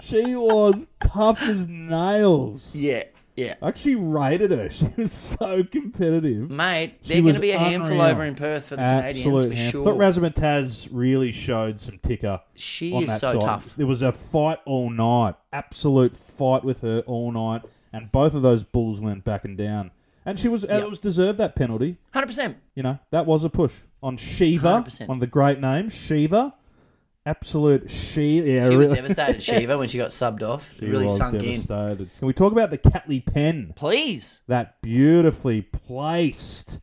She 0.01 0.35
was 0.37 0.89
tough 1.01 1.43
as 1.43 1.67
nails. 1.69 2.63
Yeah, 2.75 3.05
yeah. 3.37 3.55
I 3.63 3.69
actually 3.69 3.97
rated 3.97 4.51
her. 4.51 4.69
She 4.71 4.87
was 4.97 5.13
so 5.13 5.63
competitive. 5.65 6.51
Mate, 6.51 6.95
She 7.03 7.09
they're 7.09 7.17
going 7.23 7.25
was 7.27 7.35
to 7.37 7.41
be 7.41 7.51
a 7.53 7.59
handful 7.59 7.93
unreal. 7.93 8.07
over 8.07 8.25
in 8.25 8.35
Perth 8.35 8.65
for 8.67 8.77
the 8.77 8.83
Canadians 8.83 9.27
Absolute 9.27 9.51
for 9.51 9.57
sure. 9.71 9.81
I 9.81 9.85
thought 9.85 9.99
Razzmatazz 9.99 10.89
really 10.91 11.33
showed 11.33 11.81
some 11.81 11.99
ticker. 11.99 12.41
She 12.55 12.93
on 12.93 13.03
is 13.05 13.09
that 13.09 13.21
so 13.21 13.33
side. 13.33 13.41
tough. 13.41 13.75
There 13.77 13.87
was 13.87 14.03
a 14.03 14.13
fight 14.13 14.59
all 14.67 14.91
night, 14.91 15.35
absolute 15.53 16.17
fight 16.17 16.65
with 16.65 16.81
her 16.83 17.01
all 17.07 17.33
night, 17.33 17.63
and 17.93 18.11
both 18.13 18.35
of 18.35 18.43
those 18.43 18.65
bulls 18.65 19.01
went 19.01 19.25
back 19.25 19.45
and 19.45 19.57
down. 19.57 19.91
And 20.27 20.39
she 20.39 20.49
was, 20.49 20.65
and 20.65 20.83
it 20.85 20.91
was 20.91 21.01
deserved 21.01 21.39
that 21.39 21.57
penalty. 21.57 21.97
Hundred 22.13 22.27
percent. 22.27 22.59
You 22.75 22.83
know, 22.83 22.99
that 23.11 23.25
was 23.27 23.43
a 23.43 23.49
push 23.49 23.75
on 24.03 24.17
Sheva, 24.19 24.85
100%. 24.85 25.09
one 25.09 25.17
of 25.17 25.21
the 25.21 25.27
great 25.27 25.61
names, 25.61 25.95
Sheva. 25.95 26.53
Absolute 27.27 27.87
Sheva. 27.89 28.47
Yeah, 28.47 28.69
She 28.69 28.77
was 28.77 28.89
really- 28.89 29.01
devastated, 29.03 29.37
Sheva, 29.69 29.79
when 29.79 29.89
she 29.89 29.99
got 29.99 30.11
subbed 30.11 30.43
off. 30.43 30.73
She 30.79 30.87
It 30.87 30.91
really 30.91 31.05
was 31.07 31.17
sunk 31.19 31.43
in. 31.43 31.63
Can 31.65 32.09
we 32.23 32.33
talk 32.33 32.53
about 32.53 32.71
the 32.71 32.79
Catley 32.79 33.25
pen? 33.25 33.73
Please. 33.77 34.41
That 34.49 34.81
beautifully 34.81 35.61
placed 35.63 36.79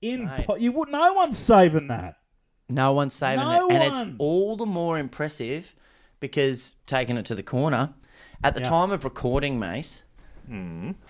in. 0.00 0.26
Mate. 0.26 0.46
Po- 0.46 0.56
you 0.56 0.70
would. 0.72 0.88
No 0.90 1.12
one's 1.14 1.38
saving 1.38 1.88
that. 1.88 2.16
No 2.68 2.92
one's 2.92 3.14
saving 3.14 3.44
No 3.44 3.68
it. 3.68 3.72
And 3.72 3.82
it's 3.92 4.02
all 4.18 4.56
the 4.56 4.66
more 4.66 4.96
impressive 4.96 5.74
because 6.20 6.76
taking 6.86 7.16
it 7.16 7.24
to 7.26 7.34
the 7.34 7.42
corner, 7.42 7.94
at 8.44 8.54
the 8.54 8.60
Yeah. 8.60 8.68
time 8.68 8.92
of 8.92 9.02
recording, 9.02 9.58
Mase, 9.58 10.04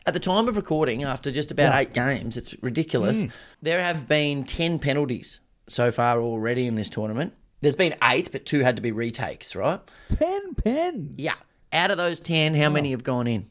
at 0.07 0.13
the 0.15 0.21
time 0.21 0.49
of 0.49 0.57
recording, 0.57 1.03
after 1.05 1.31
just 1.31 1.51
about 1.51 1.73
Yeah. 1.75 1.81
eight 1.81 1.93
games, 1.93 2.37
it's 2.39 2.55
ridiculous. 2.63 3.25
Mm. 3.27 3.31
There 3.63 3.83
have 3.83 4.09
been 4.09 4.45
10 4.45 4.79
penalties 4.79 5.41
so 5.69 5.91
far 5.93 6.21
already 6.21 6.67
in 6.67 6.75
this 6.77 6.89
tournament. 6.91 7.35
There's 7.61 7.77
been 7.77 7.95
eight, 8.03 8.31
but 8.33 8.47
two 8.47 8.61
had 8.61 8.77
to 8.77 8.83
be 8.83 8.93
retakes, 8.93 9.55
right? 9.55 9.81
Ten 10.17 10.55
pens. 10.55 11.15
Yeah. 11.19 11.35
Out 11.73 11.91
of 11.91 11.99
those 11.99 12.21
10, 12.21 12.55
how 12.55 12.69
many 12.71 12.91
have 12.91 13.05
gone 13.05 13.27
in? 13.27 13.49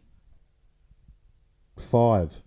Five. 1.78 2.42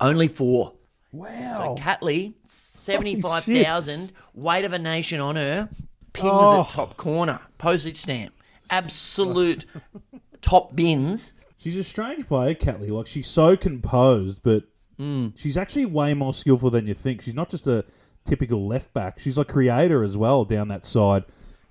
Only 0.00 0.28
four. 0.28 0.74
Wow. 1.12 1.76
So 1.76 1.82
Catley, 1.82 2.34
75,000, 2.46 4.12
weight 4.34 4.64
of 4.64 4.72
a 4.72 4.78
nation 4.78 5.20
on 5.20 5.36
her, 5.36 5.68
pins 6.12 6.30
Oh. 6.32 6.62
at 6.62 6.70
top 6.70 6.96
corner, 6.96 7.40
postage 7.58 7.96
stamp. 7.98 8.34
Absolute 8.70 9.66
top 10.40 10.74
bins. 10.74 11.34
She's 11.58 11.76
a 11.76 11.84
strange 11.84 12.26
player, 12.26 12.54
Catley. 12.54 12.90
Like 12.90 13.06
she's 13.06 13.28
so 13.28 13.56
composed, 13.56 14.40
but 14.42 14.64
Mm. 14.98 15.32
she's 15.36 15.56
actually 15.56 15.86
way 15.86 16.12
more 16.14 16.34
skillful 16.34 16.70
than 16.70 16.86
you 16.86 16.94
think. 16.94 17.22
She's 17.22 17.34
not 17.34 17.48
just 17.50 17.66
a 17.66 17.84
typical 18.26 18.66
left 18.66 18.92
back. 18.92 19.18
She's 19.18 19.36
a 19.38 19.44
creator 19.44 20.02
as 20.04 20.16
well 20.16 20.44
down 20.44 20.68
that 20.68 20.86
side. 20.86 21.24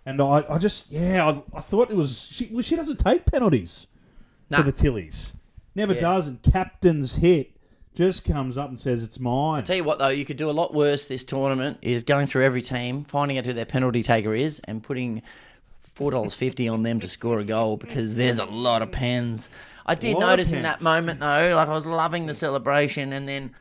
And 0.06 0.20
I, 0.22 0.44
I 0.50 0.58
just, 0.58 0.92
yeah, 0.92 1.28
I, 1.28 1.58
I 1.58 1.62
thought 1.62 1.92
it 1.92 1.96
was 1.98 2.28
she. 2.32 2.50
Well, 2.52 2.62
she 2.64 2.76
doesn't 2.76 2.98
take 3.00 3.26
penalties 3.26 3.88
Nah. 4.50 4.58
for 4.58 4.64
the 4.64 4.74
Tillies. 4.74 5.32
Never 5.76 5.94
Yeah. 5.94 6.02
does. 6.02 6.28
And 6.28 6.42
captain's 6.42 7.18
hit 7.18 7.52
just 7.94 8.24
comes 8.26 8.58
up 8.58 8.70
and 8.70 8.80
says 8.80 9.04
it's 9.04 9.20
mine. 9.20 9.64
Tell 9.64 9.76
you 9.76 9.84
what, 9.84 10.00
though, 10.00 10.08
you 10.10 10.26
could 10.26 10.38
do 10.38 10.50
a 10.50 10.52
lot 10.52 10.74
worse 10.74 11.06
this 11.06 11.24
tournament 11.24 11.78
is 11.82 12.04
going 12.04 12.26
through 12.28 12.44
every 12.46 12.62
team, 12.62 13.04
finding 13.04 13.38
out 13.38 13.46
who 13.46 13.54
their 13.54 13.66
penalty 13.66 14.02
taker 14.02 14.34
is, 14.34 14.60
and 14.64 14.82
putting 14.82 15.22
$4.50 15.96 16.72
on 16.72 16.84
them 16.84 17.00
to 17.02 17.08
score 17.08 17.40
a 17.40 17.44
goal 17.44 17.78
because 17.78 18.16
there's 18.16 18.40
a 18.40 18.46
lot 18.46 18.82
of 18.82 18.92
pens. 18.92 19.50
I 19.86 19.96
did 19.96 20.14
Lot 20.16 20.24
of 20.24 20.30
notice 20.30 20.48
in 20.54 20.62
pens. 20.64 20.66
that 20.66 20.82
moment, 20.82 21.20
though, 21.20 21.54
like 21.56 21.68
I 21.68 21.74
was 21.74 21.86
loving 21.86 22.26
the 22.28 22.34
celebration, 22.34 23.14
and 23.14 23.28
then 23.28 23.52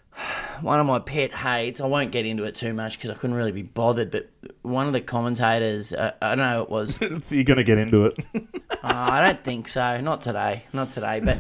one 0.60 0.80
of 0.80 0.86
my 0.86 0.98
pet 0.98 1.32
hates, 1.32 1.80
I 1.80 1.86
won't 1.86 2.10
get 2.12 2.26
into 2.26 2.44
it 2.44 2.54
too 2.54 2.72
much 2.74 2.98
because 2.98 3.10
I 3.10 3.14
couldn't 3.14 3.36
really 3.36 3.52
be 3.52 3.62
bothered, 3.62 4.10
but 4.10 4.28
one 4.62 4.86
of 4.86 4.92
the 4.92 5.00
commentators, 5.00 5.92
uh, 5.92 6.12
I 6.20 6.34
don't 6.34 6.38
know 6.38 6.56
who 6.58 6.62
it 6.62 6.70
was, 6.70 6.94
so 7.26 7.34
you're 7.34 7.44
gonna 7.44 7.64
get 7.64 7.78
into 7.78 8.06
it. 8.06 8.26
Uh, 8.34 8.44
I 8.82 9.20
don't 9.20 9.42
think 9.42 9.68
so. 9.68 10.00
Not 10.00 10.20
today. 10.20 10.64
Not 10.72 10.90
today. 10.90 11.20
But 11.20 11.38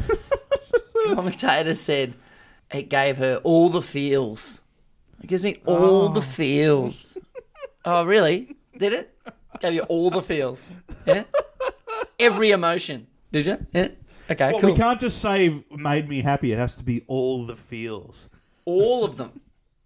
commentator 1.14 1.74
said 1.74 2.14
it 2.72 2.88
gave 2.88 3.16
her 3.18 3.40
all 3.44 3.68
the 3.68 3.82
feels. 3.82 4.60
It 5.22 5.26
gives 5.26 5.44
me 5.44 5.60
all 5.66 6.08
the 6.08 6.22
feels. 6.22 7.16
Oh, 7.84 8.04
really? 8.04 8.56
Did 8.76 8.92
it? 8.92 9.18
Gave 9.60 9.74
you 9.74 9.82
all 9.82 10.10
the 10.10 10.22
feels. 10.22 10.70
Yeah. 11.06 11.24
Every 12.18 12.50
emotion. 12.50 13.06
Did 13.32 13.46
you? 13.46 13.66
Yeah. 13.72 13.88
Okay. 14.30 14.52
well, 14.52 14.60
cool. 14.60 14.70
we 14.70 14.76
can't 14.76 15.00
just 15.00 15.20
say 15.20 15.64
made 15.70 16.08
me 16.08 16.22
happy. 16.22 16.52
It 16.52 16.58
has 16.58 16.76
to 16.76 16.82
be 16.82 17.02
all 17.06 17.46
the 17.46 17.56
feels. 17.56 18.28
All 18.64 19.04
of 19.04 19.16
them. 19.16 19.40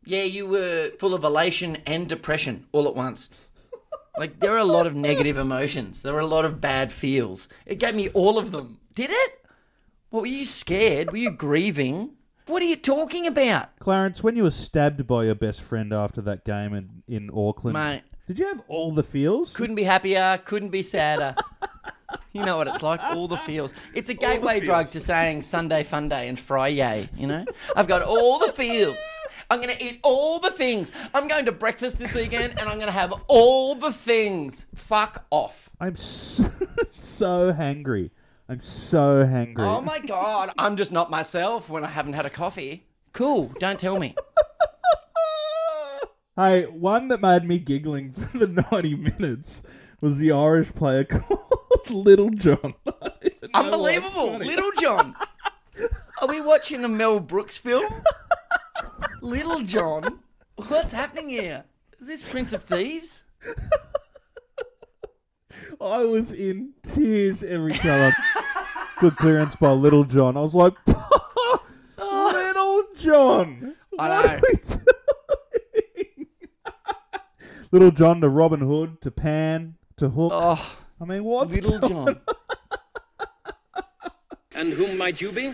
Yeah, 0.04 0.22
you 0.24 0.46
were 0.46 0.90
full 0.98 1.14
of 1.14 1.24
elation 1.24 1.78
and 1.86 2.08
depression 2.08 2.66
all 2.72 2.86
at 2.86 2.94
once. 2.94 3.30
Like, 4.18 4.38
there 4.38 4.52
are 4.52 4.58
a 4.58 4.64
lot 4.64 4.86
of 4.86 4.94
negative 4.94 5.38
emotions. 5.38 6.02
There 6.02 6.12
were 6.12 6.20
a 6.20 6.26
lot 6.26 6.44
of 6.44 6.60
bad 6.60 6.92
feels. 6.92 7.48
It 7.66 7.80
gave 7.80 7.94
me 7.94 8.10
all 8.10 8.38
of 8.38 8.52
them. 8.52 8.78
Did 8.94 9.10
it? 9.10 9.44
What, 10.10 10.20
were 10.20 10.26
you 10.28 10.44
scared? 10.46 11.10
Were 11.10 11.16
you 11.18 11.32
grieving? 11.32 12.10
What 12.46 12.62
are 12.62 12.66
you 12.66 12.76
talking 12.76 13.26
about? 13.26 13.76
Clarence, 13.78 14.22
when 14.22 14.36
you 14.36 14.44
were 14.44 14.50
stabbed 14.50 15.06
by 15.06 15.24
your 15.24 15.34
best 15.34 15.62
friend 15.62 15.92
after 15.92 16.20
that 16.20 16.44
game 16.44 16.74
in, 16.74 17.02
in 17.08 17.30
Auckland, 17.34 17.74
Mate. 17.74 18.02
did 18.28 18.38
you 18.38 18.46
have 18.46 18.62
all 18.68 18.92
the 18.92 19.02
feels? 19.02 19.52
Couldn't 19.54 19.76
be 19.76 19.84
happier, 19.84 20.38
couldn't 20.44 20.68
be 20.68 20.82
sadder. 20.82 21.34
You 22.32 22.44
know 22.44 22.56
what 22.56 22.68
it's 22.68 22.82
like, 22.82 23.00
all 23.02 23.28
the 23.28 23.36
feels. 23.38 23.72
It's 23.94 24.10
a 24.10 24.14
gateway 24.14 24.60
drug 24.60 24.90
to 24.90 25.00
saying 25.00 25.42
Sunday 25.42 25.84
fun 25.84 26.08
day 26.08 26.28
and 26.28 26.38
Friday, 26.38 27.08
you 27.16 27.26
know? 27.26 27.44
I've 27.76 27.86
got 27.86 28.02
all 28.02 28.38
the 28.38 28.52
feels. 28.52 28.96
I'm 29.50 29.60
going 29.60 29.74
to 29.76 29.84
eat 29.84 30.00
all 30.02 30.40
the 30.40 30.50
things. 30.50 30.90
I'm 31.14 31.28
going 31.28 31.44
to 31.46 31.52
breakfast 31.52 31.98
this 31.98 32.14
weekend 32.14 32.58
and 32.58 32.68
I'm 32.68 32.76
going 32.76 32.88
to 32.88 32.92
have 32.92 33.14
all 33.28 33.74
the 33.74 33.92
things. 33.92 34.66
Fuck 34.74 35.26
off. 35.30 35.70
I'm 35.80 35.96
so, 35.96 36.50
so 36.90 37.52
hangry. 37.52 38.10
I'm 38.48 38.60
so 38.60 39.24
hangry. 39.24 39.60
Oh 39.60 39.80
my 39.80 40.00
God, 40.00 40.52
I'm 40.58 40.76
just 40.76 40.92
not 40.92 41.10
myself 41.10 41.70
when 41.70 41.84
I 41.84 41.88
haven't 41.88 42.14
had 42.14 42.26
a 42.26 42.30
coffee. 42.30 42.86
Cool, 43.12 43.52
don't 43.58 43.78
tell 43.78 43.98
me. 43.98 44.14
Hey, 46.36 46.64
one 46.64 47.06
that 47.08 47.20
made 47.20 47.44
me 47.44 47.60
giggling 47.60 48.12
for 48.12 48.38
the 48.38 48.48
90 48.72 48.96
minutes 48.96 49.62
was 50.00 50.18
the 50.18 50.32
Irish 50.32 50.74
player 50.74 51.04
called 51.04 51.53
Little 51.90 52.30
John. 52.30 52.74
I 52.86 52.92
don't 52.92 52.92
even 52.92 52.92
know 52.92 52.98
why 53.02 53.12
it's 53.22 53.54
Unbelievable. 53.54 54.38
Little 54.38 54.72
John. 54.80 55.14
Are 56.22 56.28
we 56.28 56.40
watching 56.40 56.84
a 56.84 56.88
Mel 56.88 57.20
Brooks 57.20 57.58
film? 57.58 57.92
Little 59.20 59.62
John? 59.62 60.20
What's 60.68 60.92
happening 60.92 61.28
here? 61.28 61.64
Is 62.00 62.06
this 62.06 62.22
Prince 62.24 62.52
of 62.52 62.62
Thieves? 62.64 63.22
I 65.80 65.98
was 66.04 66.30
in 66.30 66.74
tears 66.82 67.42
every 67.42 67.72
time. 67.72 68.12
I- 68.16 68.44
Good 69.00 69.16
clearance 69.16 69.56
by 69.56 69.70
Little 69.72 70.04
John. 70.04 70.36
I 70.36 70.40
was 70.40 70.54
like, 70.54 70.74
Little 71.98 72.82
John. 72.96 73.74
I 73.98 74.08
what 74.08 74.08
know. 74.08 74.30
are 74.34 74.40
we 74.42 74.54
doing? 74.56 76.26
Little 77.72 77.90
John 77.90 78.20
to 78.20 78.28
Robin 78.28 78.60
Hood 78.60 79.00
to 79.00 79.10
Pan 79.10 79.74
to 79.96 80.10
Hook. 80.10 80.30
Oh, 80.32 80.76
I 81.04 81.06
mean, 81.06 81.24
what's 81.24 81.54
Little 81.54 81.78
going 81.78 81.92
John. 82.06 82.20
And 84.56 84.72
whom 84.72 84.96
might 84.96 85.20
you 85.20 85.32
be? 85.32 85.52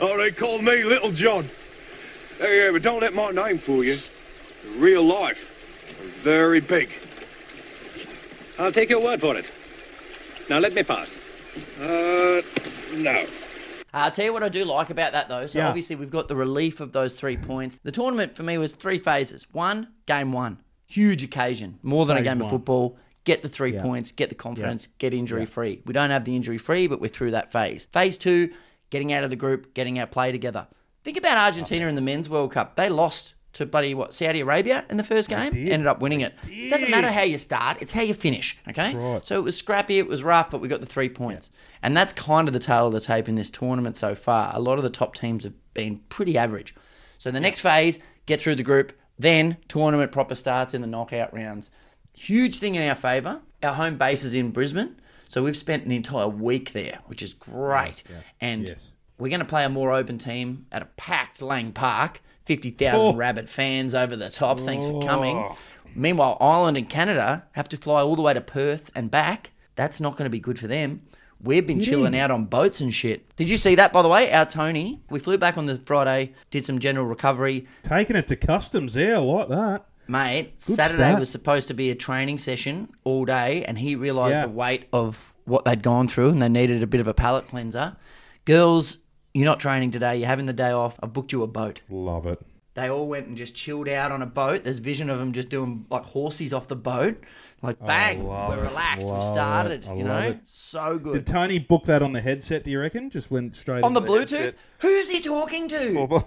Oh, 0.00 0.16
they 0.16 0.30
call 0.32 0.60
me 0.60 0.82
Little 0.82 1.12
John. 1.12 1.48
Hey, 2.38 2.64
yeah, 2.64 2.72
but 2.72 2.82
don't 2.82 3.00
let 3.00 3.14
my 3.14 3.30
name 3.30 3.58
fool 3.58 3.84
you. 3.84 4.00
Real 4.76 5.04
life. 5.04 5.50
Very 6.22 6.60
big. 6.60 6.90
I'll 8.58 8.72
take 8.72 8.88
your 8.88 9.00
word 9.00 9.20
for 9.20 9.36
it. 9.36 9.48
Now 10.48 10.58
let 10.58 10.72
me 10.72 10.82
pass. 10.82 11.14
Uh, 11.78 12.40
no. 12.94 13.26
I'll 13.92 14.10
tell 14.10 14.24
you 14.24 14.32
what 14.32 14.42
I 14.42 14.48
do 14.48 14.64
like 14.64 14.88
about 14.90 15.12
that 15.12 15.28
though. 15.28 15.46
So 15.46 15.58
Yeah. 15.58 15.68
obviously 15.68 15.94
we've 15.94 16.10
got 16.10 16.26
the 16.28 16.36
relief 16.36 16.80
of 16.80 16.92
those 16.92 17.14
three 17.14 17.36
points. 17.36 17.78
The 17.84 17.92
tournament 17.92 18.34
for 18.34 18.42
me 18.42 18.56
was 18.58 18.72
three 18.72 18.98
phases. 18.98 19.46
One, 19.52 19.88
game 20.06 20.32
one. 20.32 20.58
Huge 20.86 21.22
occasion. 21.22 21.78
More 21.82 22.06
than 22.06 22.16
a 22.16 22.22
game 22.22 22.38
one. 22.38 22.46
of 22.46 22.50
football. 22.50 22.96
Get 23.24 23.42
the 23.42 23.48
three 23.48 23.74
Yeah. 23.74 23.82
points, 23.82 24.10
get 24.12 24.28
the 24.30 24.34
confidence, 24.34 24.88
get 24.98 25.14
injury 25.14 25.46
free. 25.46 25.80
We 25.86 25.92
don't 25.92 26.10
have 26.10 26.24
the 26.24 26.34
injury 26.34 26.58
free, 26.58 26.86
but 26.88 27.00
we're 27.00 27.08
through 27.08 27.30
that 27.32 27.52
phase. 27.52 27.86
Phase 27.92 28.18
two, 28.18 28.50
getting 28.90 29.12
out 29.12 29.22
of 29.24 29.30
the 29.30 29.36
group, 29.36 29.74
getting 29.74 29.98
our 29.98 30.06
play 30.06 30.32
together. 30.32 30.66
Think 31.04 31.16
about 31.16 31.36
Argentina 31.36 31.86
in 31.86 31.94
the 31.94 32.00
men's 32.00 32.28
World 32.28 32.52
Cup. 32.52 32.76
They 32.76 32.88
lost 32.88 33.34
to 33.54 33.66
buddy 33.66 33.94
what 33.94 34.14
Saudi 34.14 34.40
Arabia 34.40 34.84
in 34.88 34.96
the 34.96 35.04
first 35.04 35.28
game. 35.28 35.52
Ended 35.54 35.86
up 35.86 36.00
winning 36.00 36.22
it. 36.22 36.34
Doesn't 36.70 36.90
matter 36.90 37.10
how 37.10 37.22
you 37.22 37.38
start; 37.38 37.76
it's 37.80 37.92
how 37.92 38.02
you 38.02 38.14
finish. 38.14 38.56
Okay. 38.68 38.94
right. 38.94 39.24
So 39.26 39.36
it 39.38 39.42
was 39.42 39.56
scrappy, 39.56 39.98
it 39.98 40.06
was 40.08 40.22
rough, 40.24 40.50
but 40.50 40.60
we 40.60 40.68
got 40.68 40.80
the 40.80 40.86
three 40.86 41.08
points, 41.08 41.50
and 41.82 41.96
that's 41.96 42.12
kind 42.12 42.48
of 42.48 42.54
the 42.54 42.58
tail 42.60 42.86
of 42.86 42.92
the 42.92 43.00
tape 43.00 43.28
in 43.28 43.34
this 43.34 43.50
tournament 43.50 43.96
so 43.96 44.14
far. 44.14 44.50
A 44.54 44.60
lot 44.60 44.78
of 44.78 44.84
the 44.84 44.90
top 44.90 45.14
teams 45.14 45.44
have 45.44 45.52
been 45.74 46.00
pretty 46.08 46.38
average. 46.38 46.74
So 47.18 47.30
the 47.30 47.40
next 47.40 47.60
phase, 47.60 47.98
get 48.26 48.40
through 48.40 48.54
the 48.56 48.62
group, 48.62 48.92
then 49.18 49.58
tournament 49.68 50.12
proper 50.12 50.34
starts 50.34 50.74
in 50.74 50.80
the 50.80 50.86
knockout 50.88 51.32
rounds. 51.34 51.70
Huge 52.16 52.58
thing 52.58 52.74
in 52.74 52.86
our 52.88 52.94
favour. 52.94 53.40
Our 53.62 53.74
home 53.74 53.96
base 53.96 54.24
is 54.24 54.34
in 54.34 54.50
Brisbane, 54.50 54.96
so 55.28 55.42
we've 55.42 55.56
spent 55.56 55.84
an 55.84 55.92
entire 55.92 56.28
week 56.28 56.72
there, 56.72 56.98
which 57.06 57.22
is 57.22 57.32
great. 57.32 58.02
And 58.40 58.68
Yes. 58.68 58.78
we're 59.18 59.28
going 59.28 59.40
to 59.40 59.46
play 59.46 59.64
a 59.64 59.68
more 59.68 59.92
open 59.92 60.18
team 60.18 60.66
at 60.72 60.82
a 60.82 60.86
packed 60.96 61.40
Lang 61.40 61.72
Park, 61.72 62.20
50,000 62.44 63.06
Oh. 63.06 63.14
rabid 63.14 63.48
fans 63.48 63.94
over 63.94 64.16
the 64.16 64.28
top. 64.30 64.58
Thanks 64.60 64.84
for 64.86 65.00
coming. 65.06 65.36
Oh. 65.38 65.56
Meanwhile, 65.94 66.38
Ireland 66.40 66.76
and 66.76 66.88
Canada 66.88 67.44
have 67.52 67.68
to 67.70 67.76
fly 67.76 68.00
all 68.02 68.16
the 68.16 68.22
way 68.22 68.34
to 68.34 68.40
Perth 68.40 68.90
and 68.94 69.10
back. 69.10 69.52
That's 69.76 70.00
not 70.00 70.16
going 70.16 70.24
to 70.26 70.30
be 70.30 70.40
good 70.40 70.58
for 70.58 70.66
them. 70.66 71.02
We've 71.40 71.66
been 71.66 71.80
chilling 71.80 72.16
out 72.16 72.30
on 72.30 72.44
boats 72.44 72.80
and 72.80 72.94
shit. 72.94 73.34
Did 73.36 73.50
you 73.50 73.56
see 73.56 73.74
that, 73.74 73.92
by 73.92 74.02
the 74.02 74.08
way? 74.08 74.32
Our 74.32 74.46
Tony, 74.46 75.00
we 75.10 75.18
flew 75.18 75.36
back 75.38 75.58
on 75.58 75.66
the 75.66 75.78
Friday, 75.84 76.32
did 76.50 76.64
some 76.64 76.78
general 76.78 77.04
recovery. 77.06 77.66
Taking 77.82 78.14
it 78.16 78.28
to 78.28 78.36
customs 78.36 78.94
there, 78.94 79.16
I 79.16 79.18
like 79.18 79.48
that. 79.48 79.84
Mate, 80.08 80.58
Good 80.66 80.76
Saturday 80.76 81.02
start. 81.02 81.20
was 81.20 81.30
supposed 81.30 81.68
to 81.68 81.74
be 81.74 81.90
a 81.90 81.94
training 81.94 82.38
session 82.38 82.88
all 83.04 83.24
day, 83.24 83.64
and 83.64 83.78
he 83.78 83.94
realised 83.94 84.34
Yeah. 84.36 84.46
the 84.46 84.52
weight 84.52 84.86
of 84.92 85.32
what 85.44 85.64
they'd 85.64 85.82
gone 85.82 86.08
through, 86.08 86.28
and 86.30 86.42
they 86.42 86.48
needed 86.48 86.82
a 86.82 86.86
bit 86.86 87.00
of 87.00 87.06
a 87.06 87.14
palate 87.14 87.46
cleanser. 87.48 87.96
Girls, 88.44 88.98
you're 89.34 89.44
not 89.46 89.60
training 89.60 89.90
today. 89.92 90.16
You're 90.16 90.26
having 90.28 90.46
the 90.46 90.52
day 90.52 90.70
off. 90.70 90.98
I've 91.02 91.12
booked 91.12 91.32
you 91.32 91.42
a 91.42 91.46
boat. 91.46 91.80
Love 91.88 92.26
it. 92.26 92.40
They 92.74 92.88
all 92.88 93.06
went 93.06 93.26
and 93.26 93.36
just 93.36 93.54
chilled 93.54 93.88
out 93.88 94.10
on 94.12 94.22
a 94.22 94.26
boat. 94.26 94.64
There's 94.64 94.78
vision 94.78 95.10
of 95.10 95.18
them 95.18 95.32
just 95.32 95.48
doing 95.50 95.84
like 95.90 96.04
horsies 96.06 96.56
off 96.56 96.68
the 96.68 96.76
boat. 96.76 97.22
Like 97.60 97.78
bang, 97.78 98.26
love 98.26 98.56
we're 98.56 98.64
it. 98.64 98.68
relaxed. 98.68 99.06
We 99.06 99.12
Love 99.12 99.22
started. 99.22 99.84
it. 99.84 99.88
I 99.88 99.94
You 99.94 100.04
love 100.04 100.22
know, 100.22 100.28
it. 100.30 100.40
so 100.46 100.94
Did 100.94 101.02
good. 101.04 101.26
Tony 101.26 101.58
book 101.58 101.84
that 101.84 102.02
on 102.02 102.12
the 102.12 102.20
headset, 102.22 102.64
do 102.64 102.70
you 102.70 102.80
reckon? 102.80 103.08
Just 103.10 103.30
went 103.30 103.54
straight 103.56 103.84
On 103.84 103.92
the 103.94 104.00
into 104.00 104.12
Bluetooth, 104.12 104.30
headset? 104.38 104.54
who's 104.78 105.08
he 105.10 105.20
talking 105.20 105.68
to? 105.68 106.24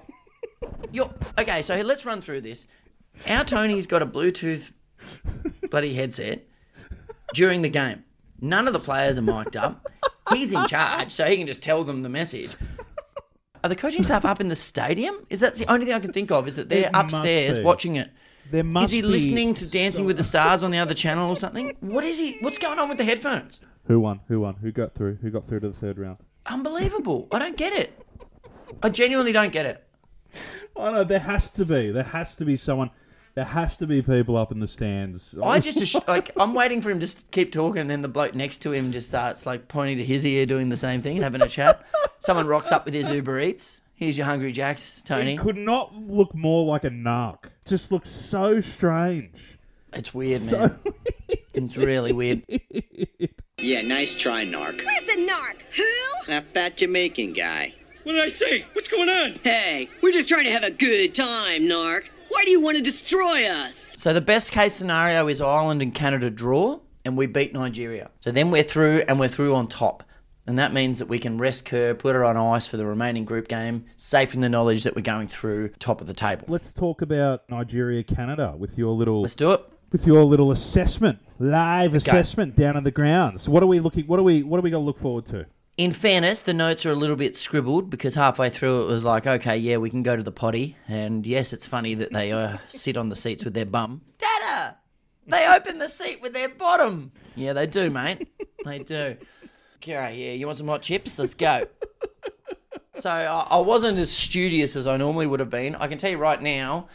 You're, 0.93 1.09
okay, 1.38 1.61
so 1.61 1.75
let's 1.81 2.05
run 2.05 2.21
through 2.21 2.41
this. 2.41 2.67
Our 3.28 3.43
Tony's 3.43 3.88
got 3.88 4.01
a 4.01 4.06
Bluetooth 4.06 4.71
bloody 5.69 5.93
headset 5.93 6.43
during 7.34 7.62
the 7.62 7.69
game. 7.69 8.04
None 8.41 8.67
of 8.67 8.73
the 8.73 8.80
players 8.80 9.17
are 9.17 9.21
mic'd 9.21 9.56
up. 9.56 9.86
He's 10.34 10.51
in 10.51 10.65
charge, 10.67 11.12
so 11.12 11.25
he 11.25 11.38
can 11.38 11.47
just 11.47 11.62
tell 11.63 11.84
them 11.84 12.01
the 12.01 12.10
message. 12.10 12.56
Are 13.63 13.69
the 13.69 13.75
coaching 13.75 14.04
staff 14.04 14.25
up 14.25 14.39
in 14.41 14.49
the 14.49 14.56
stadium? 14.56 15.25
Is 15.30 15.39
that 15.39 15.56
the 15.56 15.65
only 15.71 15.86
thing 15.86 15.95
I 15.95 15.99
can 15.99 16.13
think 16.13 16.30
of? 16.32 16.47
Is 16.47 16.56
that 16.56 16.69
they're 16.69 16.88
It 16.88 16.91
must 16.93 17.13
upstairs 17.13 17.58
be. 17.60 17.63
watching 17.63 17.95
it? 17.95 18.12
There 18.51 18.63
must 18.63 18.86
Is 18.86 18.91
he 18.91 19.01
be 19.01 19.08
listening 19.08 19.54
to 19.56 19.67
Dancing 19.69 20.06
with 20.06 20.17
the 20.17 20.23
Stars 20.23 20.62
on 20.62 20.69
the 20.69 20.78
other 20.78 20.93
channel 20.93 21.30
or 21.30 21.36
something? 21.36 21.75
What 21.80 22.04
is 22.04 22.19
he? 22.19 22.38
What's 22.41 22.60
going 22.60 22.78
on 22.78 22.89
with 22.89 22.99
the 22.99 23.04
headphones? 23.04 23.60
Who 23.86 23.99
won? 23.99 24.19
Who 24.28 24.41
won? 24.41 24.56
Who 24.56 24.71
got 24.71 24.93
through? 24.93 25.15
Who 25.21 25.32
got 25.32 25.47
through 25.47 25.62
to 25.62 25.69
the 25.69 25.73
third 25.73 25.97
round? 25.97 26.17
Unbelievable! 26.45 27.28
I 27.32 27.39
don't 27.39 27.58
get 27.58 27.73
it. 27.73 27.99
I 28.84 28.89
genuinely 28.89 29.32
don't 29.32 29.51
get 29.51 29.65
it. 29.65 29.84
I 30.78 30.91
know 30.91 31.04
there 31.04 31.19
has 31.19 31.49
to 31.51 31.65
be. 31.65 31.89
There 31.89 32.04
has 32.04 32.36
to 32.36 32.45
be 32.45 32.56
someone. 32.58 32.91
There 33.36 33.43
has 33.45 33.78
to 33.80 33.88
be 33.88 34.02
people 34.02 34.38
up 34.38 34.52
in 34.54 34.60
the 34.62 34.67
stands. 34.67 35.36
I 35.43 35.60
just 35.60 35.82
ass- 35.82 36.08
like 36.08 36.32
I'm 36.38 36.54
waiting 36.54 36.82
for 36.82 36.89
him 36.89 37.02
to 37.02 37.06
s- 37.06 37.26
keep 37.32 37.52
talking, 37.52 37.82
and 37.82 37.89
then 37.89 38.02
the 38.02 38.08
bloke 38.08 38.34
next 38.34 38.60
to 38.60 38.71
him 38.71 38.93
just 38.93 39.10
starts 39.10 39.45
like 39.45 39.67
pointing 39.67 39.98
to 39.98 40.06
his 40.06 40.26
ear, 40.26 40.45
doing 40.45 40.69
the 40.69 40.78
same 40.78 41.02
thing, 41.02 41.17
having 41.21 41.41
a 41.41 41.48
chat. 41.50 41.86
Someone 42.19 42.48
rocks 42.48 42.71
up 42.71 42.86
with 42.86 42.93
his 42.93 43.12
Uber 43.12 43.39
Eats. 43.41 43.82
Here's 43.93 44.17
your 44.17 44.26
Hungry 44.26 44.52
Jacks, 44.54 44.98
He 45.00 45.04
Tony. 45.04 45.36
could 45.38 45.58
not 45.58 45.93
look 45.95 46.34
more 46.34 46.65
like 46.65 46.84
a 46.86 46.89
narc. 46.89 47.45
Just 47.65 47.91
looks 47.91 48.10
so 48.10 48.60
strange. 48.62 49.58
It's 49.93 50.13
weird, 50.13 50.50
man. 50.52 50.80
It's 51.54 51.78
really 51.78 52.13
weird. 52.13 52.43
Yeah, 53.58 53.82
nice 53.82 54.15
try, 54.15 54.45
Narc. 54.45 54.84
Where's 54.86 55.06
the 55.06 55.26
narc? 55.26 55.62
Who? 55.76 56.28
That 56.28 56.43
fat 56.54 56.78
Jamaican 56.78 57.34
guy. 57.34 57.74
What 58.04 58.12
did 58.13 58.21
I 58.21 58.30
say? 58.30 58.65
What's 58.74 58.89
going 58.89 59.10
on? 59.10 59.39
Hey, 59.43 59.89
we're 60.04 60.12
just 60.12 60.28
trying 60.30 60.43
to 60.45 60.52
have 60.52 60.62
a 60.63 60.69
good 60.69 61.15
time, 61.15 61.63
narc. 61.63 62.10
Why 62.29 62.43
do 62.45 62.51
you 62.51 62.59
want 62.61 62.77
to 62.77 62.83
destroy 62.83 63.47
us? 63.47 63.89
So 63.95 64.13
the 64.13 64.21
best 64.21 64.51
case 64.51 64.73
scenario 64.73 65.27
is 65.27 65.41
Ireland 65.41 65.81
and 65.81 65.93
Canada 65.93 66.29
draw, 66.29 66.79
and 67.03 67.17
we 67.17 67.27
beat 67.27 67.53
Nigeria. 67.53 68.09
So 68.19 68.31
then 68.31 68.51
we're 68.51 68.63
through, 68.63 69.03
and 69.07 69.19
we're 69.19 69.29
through 69.29 69.55
on 69.55 69.67
top. 69.67 70.03
And 70.47 70.59
that 70.59 70.73
means 70.73 70.99
that 70.99 71.07
we 71.07 71.17
can 71.17 71.38
rest 71.39 71.65
Kerr, 71.65 71.95
put 71.95 72.13
her 72.13 72.23
on 72.23 72.38
ice 72.38 72.67
for 72.67 72.77
the 72.77 72.85
remaining 72.85 73.25
group 73.25 73.47
game, 73.47 73.85
safe 73.95 74.33
in 74.35 74.41
the 74.41 74.49
knowledge 74.49 74.83
that 74.83 74.95
we're 74.95 75.01
going 75.01 75.27
through 75.27 75.69
top 75.79 76.01
of 76.01 76.07
the 76.07 76.13
table. 76.13 76.45
Let's 76.47 76.71
talk 76.71 77.01
about 77.01 77.49
Nigeria, 77.49 78.03
Canada, 78.03 78.53
with 78.55 78.77
your 78.77 78.93
little 78.93 79.21
Let's 79.21 79.33
do 79.33 79.53
it. 79.53 79.61
with 79.91 80.05
your 80.05 80.23
little 80.23 80.51
assessment, 80.51 81.17
live 81.39 81.95
assessment 81.95 82.55
down 82.55 82.77
on 82.77 82.83
the 82.83 82.91
ground. 82.91 83.41
So 83.41 83.51
what 83.51 83.63
are 83.63 83.67
we 83.67 83.79
looking? 83.79 84.05
What 84.05 84.19
are 84.19 84.23
we? 84.23 84.43
What 84.43 84.59
are 84.59 84.61
we 84.61 84.69
going 84.69 84.83
to 84.83 84.85
look 84.85 84.97
forward 84.97 85.25
to? 85.27 85.47
In 85.77 85.91
fairness, 85.91 86.39
the 86.39 86.53
notes 86.53 86.85
are 86.85 86.91
a 86.91 86.95
little 86.95 87.17
bit 87.17 87.35
scribbled 87.35 87.89
because 87.89 88.15
halfway 88.15 88.49
through 88.49 88.83
it 88.83 88.85
was 88.85 89.03
like, 89.03 89.27
okay, 89.27 89.57
yeah, 89.57 89.75
we 89.75 89.89
can 89.89 90.03
go 90.03 90.15
to 90.15 90.23
the 90.23 90.31
potty. 90.31 90.77
And 90.88 91.25
yes, 91.25 91.51
it's 91.51 91.67
funny 91.67 91.95
that 91.95 92.13
they 92.13 92.31
uh, 92.31 92.59
sit 92.69 92.95
on 92.95 93.09
the 93.09 93.15
seats 93.15 93.43
with 93.43 93.53
their 93.53 93.65
bum. 93.65 94.01
Dada! 94.17 94.77
They 95.27 95.45
open 95.47 95.79
the 95.79 95.89
seat 95.89 96.21
with 96.21 96.31
their 96.31 96.47
bottom. 96.47 97.11
Yeah, 97.35 97.51
they 97.51 97.67
do, 97.67 97.89
mate. 97.89 98.25
They 98.63 98.79
do. 98.79 99.17
Okay, 99.77 100.15
yeah, 100.15 100.31
you 100.31 100.45
want 100.45 100.57
some 100.57 100.67
hot 100.67 100.81
chips? 100.81 101.19
Let's 101.19 101.33
go. 101.33 101.67
So 102.97 103.09
I, 103.09 103.25
I 103.25 103.57
wasn't 103.57 103.99
as 103.99 104.09
studious 104.09 104.77
as 104.77 104.88
I 104.88 104.95
normally 104.95 105.27
would 105.27 105.41
have 105.41 105.49
been. 105.49 105.75
I 105.75 105.88
can 105.88 105.97
tell 105.97 106.09
you 106.09 106.17
right 106.17 106.41
now, 106.41 106.88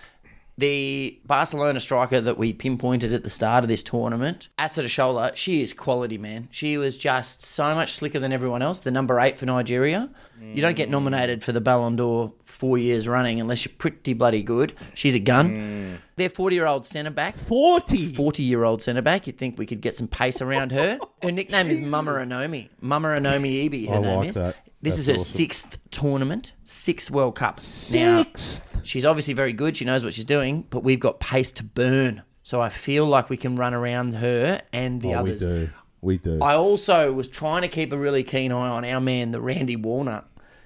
the 0.60 1.18
Barcelona 1.24 1.80
striker 1.80 2.20
that 2.20 2.36
we 2.36 2.52
pinpointed 2.52 3.12
at 3.12 3.22
the 3.22 3.30
start 3.30 3.64
of 3.64 3.68
this 3.68 3.82
tournament, 3.82 4.50
Asa 4.58 4.84
Shola, 4.84 5.34
she 5.34 5.62
is 5.62 5.72
quality, 5.72 6.18
man. 6.18 6.48
She 6.50 6.76
was 6.76 6.98
just 6.98 7.42
so 7.42 7.74
much 7.74 7.94
slicker 7.94 8.18
than 8.18 8.32
everyone 8.32 8.60
else. 8.60 8.80
The 8.80 8.90
number 8.90 9.18
eight 9.18 9.38
for 9.38 9.46
Nigeria. 9.46 10.10
You 10.42 10.62
don't 10.62 10.76
get 10.76 10.88
mm. 10.88 10.92
nominated 10.92 11.44
for 11.44 11.52
the 11.52 11.60
Ballon 11.60 11.96
d'Or 11.96 12.32
four 12.44 12.78
years 12.78 13.06
running 13.06 13.40
unless 13.40 13.64
you're 13.64 13.74
pretty 13.76 14.14
bloody 14.14 14.42
good. 14.42 14.72
She's 14.94 15.14
a 15.14 15.18
gun. 15.18 15.50
Mm. 15.50 15.98
Their 16.16 16.30
40 16.30 16.56
year 16.56 16.66
old 16.66 16.86
centre 16.86 17.10
back. 17.10 17.34
40? 17.34 18.14
40 18.14 18.42
year 18.42 18.64
old 18.64 18.82
centre 18.82 19.02
back. 19.02 19.26
You'd 19.26 19.36
think 19.36 19.58
we 19.58 19.66
could 19.66 19.82
get 19.82 19.94
some 19.94 20.08
pace 20.08 20.40
around 20.40 20.72
her. 20.72 20.98
Her 21.22 21.30
nickname 21.30 21.68
is 21.68 21.82
Mama 21.82 22.12
Onome. 22.12 22.70
Mama 22.80 23.08
Onome 23.08 23.68
Ebi, 23.68 23.86
her 23.88 23.96
I 23.96 23.98
name 23.98 24.16
like 24.18 24.28
is. 24.30 24.34
that. 24.36 24.56
This 24.80 24.98
is 24.98 25.04
her 25.06 25.12
awesome. 25.12 25.24
sixth 25.24 25.78
tournament, 25.90 26.54
sixth 26.64 27.10
World 27.10 27.34
Cup. 27.34 27.56
Now, 27.58 28.22
Sixth. 28.22 28.66
She's 28.84 29.04
obviously 29.04 29.34
very 29.34 29.52
good. 29.52 29.76
She 29.76 29.84
knows 29.84 30.04
what 30.04 30.14
she's 30.14 30.24
doing, 30.24 30.66
but 30.70 30.82
we've 30.82 31.00
got 31.00 31.20
pace 31.20 31.52
to 31.52 31.64
burn. 31.64 32.22
So 32.42 32.60
I 32.60 32.68
feel 32.68 33.06
like 33.06 33.30
we 33.30 33.36
can 33.36 33.56
run 33.56 33.74
around 33.74 34.14
her 34.14 34.62
and 34.72 35.00
the 35.00 35.14
Oh, 35.14 35.22
we 35.22 35.38
do. 35.38 35.70
We 36.02 36.18
do. 36.18 36.40
I 36.40 36.54
also 36.54 37.12
was 37.12 37.28
trying 37.28 37.62
to 37.62 37.68
keep 37.68 37.92
a 37.92 37.98
really 37.98 38.24
keen 38.24 38.52
eye 38.52 38.68
on 38.68 38.84
our 38.84 39.00
man, 39.00 39.32
the 39.32 39.40
Randy 39.40 39.76
Waldrum, 39.76 40.24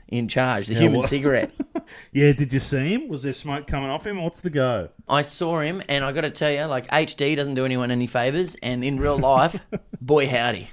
in 0.08 0.28
charge, 0.28 0.68
the 0.68 0.74
human 0.74 1.00
what? 1.00 1.08
cigarette. 1.08 1.50
yeah, 2.12 2.32
did 2.32 2.52
you 2.52 2.60
see 2.60 2.94
him? 2.94 3.08
Was 3.08 3.24
there 3.24 3.32
smoke 3.32 3.66
coming 3.66 3.90
off 3.90 4.06
him? 4.06 4.22
What's 4.22 4.40
the 4.40 4.50
go? 4.50 4.90
I 5.08 5.22
saw 5.22 5.60
him, 5.60 5.82
and 5.88 6.04
I 6.04 6.12
got 6.12 6.20
to 6.20 6.30
tell 6.30 6.52
you, 6.52 6.64
like 6.64 6.86
HD 6.88 7.34
doesn't 7.34 7.54
do 7.54 7.64
anyone 7.64 7.90
any 7.90 8.06
favors, 8.06 8.56
and 8.62 8.84
in 8.84 9.00
real 9.00 9.18
life, 9.18 9.60
boy 10.00 10.28
howdy, 10.28 10.70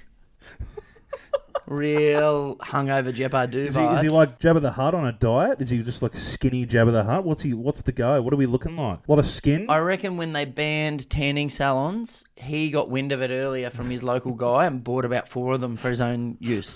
real 1.72 2.58
hungover 2.58 3.14
Jeopardy 3.14 3.60
Is 3.60 3.76
he, 3.76 3.82
is 3.82 4.02
he 4.02 4.10
like 4.10 4.40
Jabba 4.40 4.62
the 4.62 4.72
Hutt 4.72 4.94
on 4.94 5.08
a 5.08 5.12
diet? 5.12 5.62
Is 5.62 5.70
he 5.70 5.82
just 5.82 6.02
like 6.02 6.16
skinny 6.16 6.66
Jabba 6.66 6.92
the 6.92 7.04
Hutt? 7.04 7.24
What's 7.24 7.42
he? 7.42 7.54
What's 7.54 7.82
the 7.82 7.92
go? 7.92 8.22
What 8.22 8.34
are 8.34 8.38
we 8.38 8.46
looking 8.46 8.76
like? 8.76 9.00
A 9.08 9.12
lot 9.12 9.20
of 9.20 9.28
skin. 9.28 9.66
I 9.70 9.78
reckon 9.80 10.18
when 10.18 10.34
they 10.34 10.46
banned 10.46 11.10
tanning 11.10 11.50
salons, 11.50 12.24
he 12.36 12.70
got 12.70 12.90
wind 12.90 13.12
of 13.12 13.22
it 13.22 13.32
earlier 13.32 13.70
from 13.70 13.90
his 13.90 14.04
local 14.04 14.34
guy 14.34 14.66
and 14.66 14.84
bought 14.84 15.06
about 15.06 15.30
four 15.30 15.54
of 15.54 15.62
them 15.62 15.78
for 15.78 15.90
his 15.90 16.02
own 16.02 16.38
use. 16.40 16.76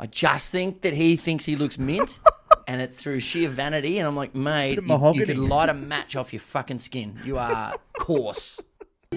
I 0.00 0.06
just 0.06 0.50
think 0.50 0.82
that 0.82 0.94
he 0.94 1.16
thinks 1.16 1.44
he 1.44 1.54
looks 1.54 1.78
mint, 1.78 2.18
and 2.66 2.80
it's 2.80 2.96
through 2.96 3.20
sheer 3.20 3.48
vanity. 3.48 3.98
And 3.98 4.08
I'm 4.08 4.16
like, 4.16 4.34
mate, 4.34 4.76
you, 4.76 4.82
you 4.82 4.88
mahogany. 4.88 5.26
could 5.26 5.38
light 5.38 5.68
a 5.68 5.74
match 5.74 6.16
off 6.16 6.32
your 6.32 6.40
fucking 6.40 6.78
skin. 6.78 7.18
You 7.24 7.38
are 7.38 7.74
coarse. 7.98 8.60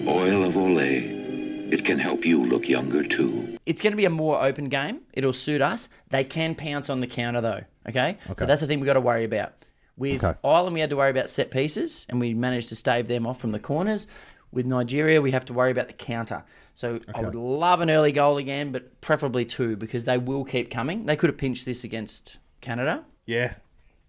Oil 0.06 0.44
of 0.44 0.54
Olay. 0.54 1.35
It 1.70 1.84
can 1.84 1.98
help 1.98 2.24
you 2.24 2.44
look 2.44 2.68
younger 2.68 3.02
too. 3.02 3.58
It's 3.66 3.82
going 3.82 3.92
to 3.92 3.96
be 3.96 4.04
a 4.04 4.10
more 4.10 4.42
open 4.42 4.68
game. 4.68 5.00
It'll 5.12 5.32
suit 5.32 5.60
us. 5.60 5.88
They 6.10 6.22
can 6.24 6.54
pounce 6.54 6.88
on 6.88 7.00
the 7.00 7.06
counter 7.06 7.40
though. 7.40 7.64
Okay. 7.88 8.16
Okay. 8.30 8.34
So 8.38 8.46
that's 8.46 8.60
the 8.60 8.66
thing 8.66 8.78
we've 8.80 8.86
got 8.86 8.94
to 8.94 9.00
worry 9.00 9.24
about. 9.24 9.52
With 9.96 10.22
Okay. 10.22 10.38
Ireland, 10.44 10.74
we 10.74 10.80
had 10.80 10.90
to 10.90 10.96
worry 10.96 11.10
about 11.10 11.30
set 11.30 11.50
pieces, 11.50 12.04
and 12.08 12.20
we 12.20 12.34
managed 12.34 12.68
to 12.68 12.76
stave 12.76 13.08
them 13.08 13.26
off 13.26 13.40
from 13.40 13.52
the 13.52 13.58
corners. 13.58 14.06
With 14.52 14.66
Nigeria, 14.66 15.20
we 15.22 15.30
have 15.32 15.44
to 15.46 15.52
worry 15.52 15.70
about 15.72 15.88
the 15.88 15.94
counter. 15.94 16.44
So 16.74 17.00
I 17.14 17.22
would 17.22 17.34
love 17.34 17.80
an 17.80 17.90
early 17.90 18.12
goal 18.12 18.36
again, 18.36 18.70
but 18.72 19.00
preferably 19.00 19.44
two 19.44 19.76
because 19.76 20.04
they 20.04 20.18
will 20.18 20.44
keep 20.44 20.70
coming. 20.70 21.06
They 21.06 21.16
could 21.16 21.30
have 21.30 21.38
pinched 21.38 21.64
this 21.64 21.82
against 21.84 22.38
Canada. 22.60 23.04
yeah. 23.26 23.54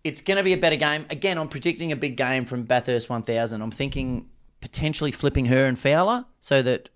It's 0.04 0.22
going 0.22 0.38
to 0.38 0.44
be 0.44 0.54
a 0.54 0.58
better 0.58 0.78
game. 0.78 1.06
Again, 1.10 1.38
I'm 1.38 1.50
predicting 1.50 1.92
a 1.92 1.96
big 1.98 2.16
game 2.16 2.46
from 2.46 2.64
Bathurst 2.64 3.10
1000. 3.10 3.62
I'm 3.62 3.72
thinking 3.72 4.30
potentially 4.62 5.12
flipping 5.12 5.46
her 5.48 5.66
and 5.66 5.78
Fowler 5.78 6.26
so 6.40 6.62
that 6.62 6.88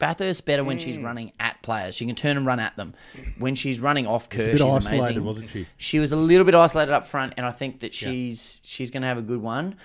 Bathurst 0.00 0.44
better 0.44 0.64
when 0.64 0.78
Mm. 0.78 0.80
she's 0.80 0.98
running 0.98 1.30
at 1.38 1.62
players. 1.62 1.94
She 1.94 2.04
can 2.06 2.16
turn 2.16 2.36
and 2.36 2.44
run 2.44 2.58
at 2.58 2.76
them. 2.76 2.94
When 3.38 3.54
she's 3.54 3.78
running 3.78 4.08
off 4.08 4.28
Kerr, 4.28 4.50
she's 4.50 4.60
isolated, 4.62 4.98
amazing. 5.02 5.24
wasn't 5.24 5.50
she? 5.50 5.66
She 5.76 6.00
was 6.00 6.10
a 6.10 6.16
little 6.16 6.44
bit 6.44 6.56
isolated 6.56 6.92
up 6.92 7.06
front, 7.06 7.34
and 7.36 7.46
I 7.46 7.52
think 7.52 7.80
that 7.80 7.94
she's 7.94 8.60
she's 8.64 8.90
going 8.90 9.02
to 9.02 9.06
have 9.08 9.18
a 9.18 9.22
good 9.22 9.40
one. 9.40 9.76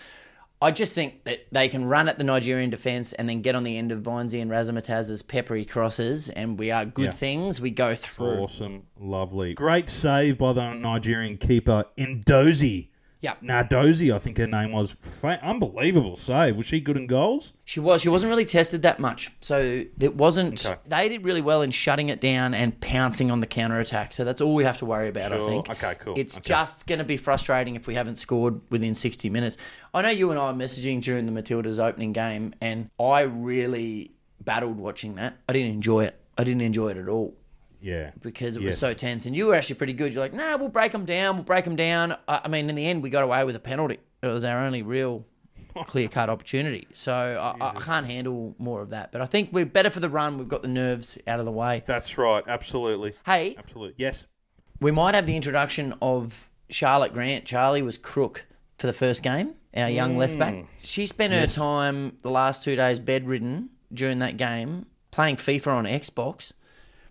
I 0.62 0.72
just 0.72 0.94
think 0.94 1.26
that 1.26 1.46
they 1.52 1.68
can 1.68 1.84
run 1.86 2.08
at 2.08 2.18
the 2.18 2.24
Nigerian 2.24 2.70
defence 2.70 3.12
and 3.12 3.28
then 3.28 3.42
get 3.42 3.56
on 3.56 3.64
the 3.66 3.78
end 3.78 3.92
of 3.92 4.00
Vinesy 4.02 4.42
and 4.42 4.50
Razamataz's 4.50 5.22
peppery 5.22 5.66
crosses, 5.66 6.30
and 6.30 6.58
we 6.58 6.72
are 6.72 6.86
good 6.86 7.06
Yeah. 7.06 7.12
things. 7.12 7.60
We 7.60 7.72
go 7.72 7.94
through. 7.94 8.38
Awesome. 8.40 8.84
Lovely. 9.00 9.54
Great 9.54 9.90
save 9.90 10.38
by 10.38 10.54
the 10.54 10.74
Nigerian 10.74 11.38
keeper 11.38 11.84
Nnadozie. 11.98 12.88
Yep. 13.26 13.42
Nardozi, 13.42 14.14
I 14.14 14.20
think 14.20 14.38
her 14.38 14.46
name 14.46 14.72
was. 14.72 14.96
Fa- 15.00 15.40
unbelievable 15.42 16.16
save. 16.16 16.58
Was 16.58 16.68
she 16.68 16.80
good 16.80 16.96
in 16.96 17.08
goals? 17.08 17.54
She 17.64 17.80
was. 17.80 18.02
She 18.04 18.10
wasn't 18.10 18.30
really 18.30 18.46
tested 18.46 18.84
that 18.84 19.00
much, 19.00 19.32
so 19.42 19.84
it 20.00 20.16
wasn't. 20.16 20.64
Okay. 20.64 20.80
They 20.86 21.10
did 21.10 21.24
really 21.24 21.42
well 21.42 21.64
in 21.64 21.72
shutting 21.72 22.10
it 22.10 22.22
down 22.22 22.54
and 22.54 22.80
pouncing 22.82 23.32
on 23.32 23.40
the 23.40 23.48
counter 23.48 23.80
attack. 23.80 24.14
So 24.14 24.24
that's 24.24 24.42
all 24.42 24.54
we 24.54 24.64
have 24.64 24.78
to 24.78 24.86
worry 24.86 25.10
about. 25.10 25.32
I 25.32 25.40
think. 25.40 25.70
Okay, 25.72 25.96
cool. 26.00 26.14
It's 26.16 26.38
Okay. 26.38 26.50
just 26.50 26.86
going 26.86 27.00
to 27.00 27.06
be 27.06 27.18
frustrating 27.18 27.76
if 27.76 27.88
we 27.88 27.96
haven't 27.96 28.18
scored 28.18 28.62
within 28.70 28.94
sixty 28.94 29.30
minutes. 29.32 29.58
I 29.94 30.04
know 30.04 30.10
you 30.10 30.30
and 30.30 30.40
I 30.40 30.52
were 30.52 30.58
messaging 30.58 31.02
during 31.02 31.26
the 31.26 31.32
Matildas 31.32 31.80
opening 31.84 32.14
game, 32.14 32.54
and 32.62 32.92
I 33.00 33.22
really 33.22 34.12
battled 34.44 34.78
watching 34.78 35.16
that. 35.16 35.38
I 35.50 35.54
didn't 35.54 35.72
enjoy 35.72 36.04
it. 36.06 36.20
I 36.38 36.44
didn't 36.44 36.62
enjoy 36.62 36.90
it 36.90 36.98
at 36.98 37.08
all 37.08 37.34
Yeah. 37.86 38.12
because 38.22 38.58
it 38.58 38.64
was 38.64 38.80
so 38.80 38.94
tense. 38.96 39.28
And 39.28 39.36
you 39.36 39.46
were 39.46 39.54
actually 39.54 39.76
pretty 39.76 39.94
good. 39.94 40.12
You're 40.12 40.24
like, 40.24 40.34
nah, 40.34 40.58
we'll 40.58 40.70
break 40.70 40.92
them 40.92 41.06
down. 41.06 41.36
We'll 41.36 41.44
break 41.44 41.66
them 41.66 41.76
down. 41.76 42.18
I 42.28 42.48
mean, 42.48 42.68
in 42.68 42.76
the 42.76 42.86
end, 42.86 43.04
we 43.04 43.12
got 43.12 43.24
away 43.24 43.44
with 43.44 43.56
a 43.56 43.60
penalty. 43.60 44.00
It 44.24 44.28
was 44.28 44.44
our 44.44 44.66
only 44.66 44.82
real 44.82 45.24
clear 45.86 46.08
cut 46.08 46.30
opportunity. 46.30 46.88
So 46.94 47.14
I, 47.14 47.78
I 47.78 47.80
can't 47.80 48.08
handle 48.08 48.56
more 48.58 48.82
of 48.82 48.90
that. 48.90 49.12
But 49.12 49.22
I 49.22 49.28
think 49.28 49.50
we're 49.52 49.68
better 49.68 49.92
for 49.92 50.00
the 50.00 50.10
run. 50.10 50.40
We've 50.40 50.48
got 50.48 50.64
the 50.64 50.68
nerves 50.68 51.20
out 51.28 51.40
of 51.40 51.46
the 51.46 51.52
way. 51.52 51.84
That's 51.86 52.18
right. 52.18 52.44
Absolutely. 52.48 53.14
Hey, 53.24 53.56
Absolutely. 53.58 53.96
Yes. 53.98 54.26
we 54.82 54.92
might 54.92 55.14
have 55.14 55.28
the 55.28 55.36
introduction 55.36 55.94
of 56.02 56.50
Charlotte 56.70 57.14
Grant. 57.14 57.46
Charlie 57.46 57.84
was 57.84 58.00
crook 58.00 58.48
for 58.80 58.88
the 58.88 58.94
first 58.94 59.22
game, 59.22 59.54
our 59.76 59.90
young 59.90 60.16
mm. 60.16 60.18
left 60.18 60.40
back. 60.40 60.66
She 60.80 61.06
spent 61.06 61.34
her 61.34 61.48
time 61.48 62.18
the 62.24 62.32
last 62.32 62.64
two 62.64 62.76
days 62.76 63.00
bedridden 63.00 63.70
during 63.94 64.20
that 64.20 64.38
game 64.38 64.88
playing 65.12 65.38
FIFA 65.38 65.68
on 65.68 65.86
Xbox 65.86 66.52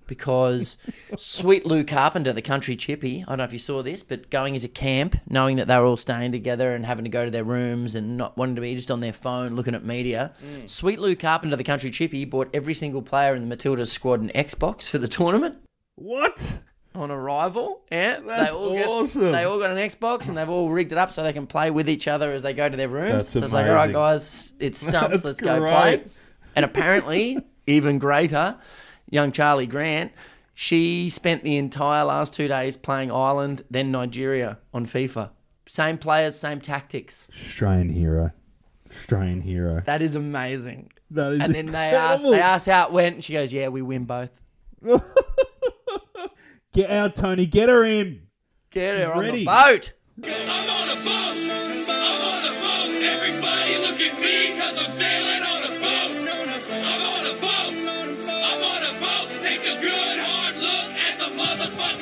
because 0.07 0.77
sweet 1.17 1.67
Lou 1.67 1.85
Carpenter, 1.85 2.33
the 2.33 2.43
country 2.43 2.77
chippy, 2.77 3.23
I 3.23 3.31
don't 3.31 3.38
know 3.38 3.45
if 3.45 3.53
you 3.53 3.59
saw 3.59 3.83
this, 3.83 4.03
but 4.03 4.31
going 4.31 4.55
into 4.55 4.69
camp, 4.69 5.17
knowing 5.29 5.57
that 5.57 5.69
they 5.69 5.79
were 5.79 5.87
all 5.87 5.97
staying 5.97 6.33
together 6.33 6.75
and 6.75 6.85
having 6.87 7.05
to 7.05 7.11
go 7.11 7.25
to 7.25 7.31
their 7.31 7.45
rooms 7.45 7.95
and 7.95 8.17
not 8.17 8.37
wanting 8.37 8.57
to 8.57 8.61
be 8.61 8.75
just 8.75 8.90
on 8.90 9.01
their 9.01 9.12
phone 9.12 9.57
looking 9.57 9.75
at 9.75 9.85
media, 9.85 10.33
mm. 10.45 10.69
sweet 10.69 10.99
Lou 10.99 11.17
Carpenter, 11.17 11.57
the 11.57 11.64
country 11.64 11.90
chippy, 11.90 12.25
bought 12.25 12.51
every 12.55 12.75
single 12.75 13.03
player 13.03 13.35
in 13.35 13.49
the 13.49 13.57
Matildas 13.57 13.88
squad 13.88 14.21
an 14.21 14.31
Xbox 14.35 14.88
for 14.88 14.99
the 14.99 15.09
tournament 15.09 15.59
What? 15.97 16.59
on 16.95 17.11
arrival. 17.11 17.83
Yeah, 17.90 18.21
That's 18.21 18.53
they 18.53 18.59
all 18.59 19.01
awesome. 19.01 19.23
Get, 19.23 19.33
they 19.33 19.45
all 19.45 19.59
got 19.59 19.71
an 19.71 19.79
Xbox 19.79 20.29
and 20.29 20.37
they've 20.38 20.49
all 20.49 20.71
rigged 20.71 20.93
it 20.93 20.99
up 20.99 21.12
so 21.12 21.23
they 21.23 21.33
can 21.33 21.47
play 21.47 21.71
with 21.71 21.88
each 21.88 22.07
other 22.07 22.33
as 22.33 22.43
they 22.43 22.55
go 22.55 22.69
to 22.69 22.77
their 22.77 22.88
rooms. 22.88 23.12
That's 23.12 23.29
so 23.31 23.43
it's 23.43 23.53
like, 23.53 23.67
all 23.67 23.75
right, 23.75 23.93
guys, 23.93 24.53
it's 24.61 24.79
stumps. 24.87 25.23
That's 25.23 25.25
let's 25.25 25.40
go 25.40 25.59
play. 25.59 26.05
And 26.57 26.64
apparently, 26.64 27.38
even 27.67 27.99
greater, 27.99 28.57
young 29.11 29.33
Charlie 29.33 29.67
Grant. 29.67 30.12
She 30.55 31.09
spent 31.11 31.43
the 31.43 31.57
entire 31.57 32.05
last 32.05 32.33
two 32.35 32.47
days 32.49 32.77
playing 32.77 33.11
Ireland, 33.11 33.62
then 33.71 33.90
Nigeria 33.90 34.59
on 34.73 34.87
FIFA. 34.87 35.31
Same 35.67 35.99
players, 35.99 36.38
same 36.38 36.61
tactics. 36.61 37.27
Australian 37.33 37.88
hero. 37.88 38.31
Australian 38.88 39.40
hero. 39.40 39.83
That 39.87 40.01
is 40.03 40.14
amazing. 40.14 40.93
That 41.11 41.33
is 41.33 41.43
And 41.43 41.55
then 41.55 41.67
they 41.67 41.90
asked, 41.90 42.23
incredible. 42.25 42.31
they 42.33 42.40
asked 42.40 42.67
how 42.67 42.87
it 42.87 42.93
went, 42.93 43.14
and 43.17 43.25
she 43.25 43.33
goes, 43.33 43.53
"Yeah, 43.53 43.69
we 43.69 43.83
win 43.83 44.05
both." 44.05 44.31
Get 46.73 46.90
out, 46.90 47.14
Tony. 47.17 47.47
Get 47.47 47.69
her 47.69 47.85
in. 47.85 48.23
Get 48.71 48.99
her 48.99 49.12
on 49.12 49.21
ready. 49.21 49.45
the 49.45 49.47
boat. 49.47 49.93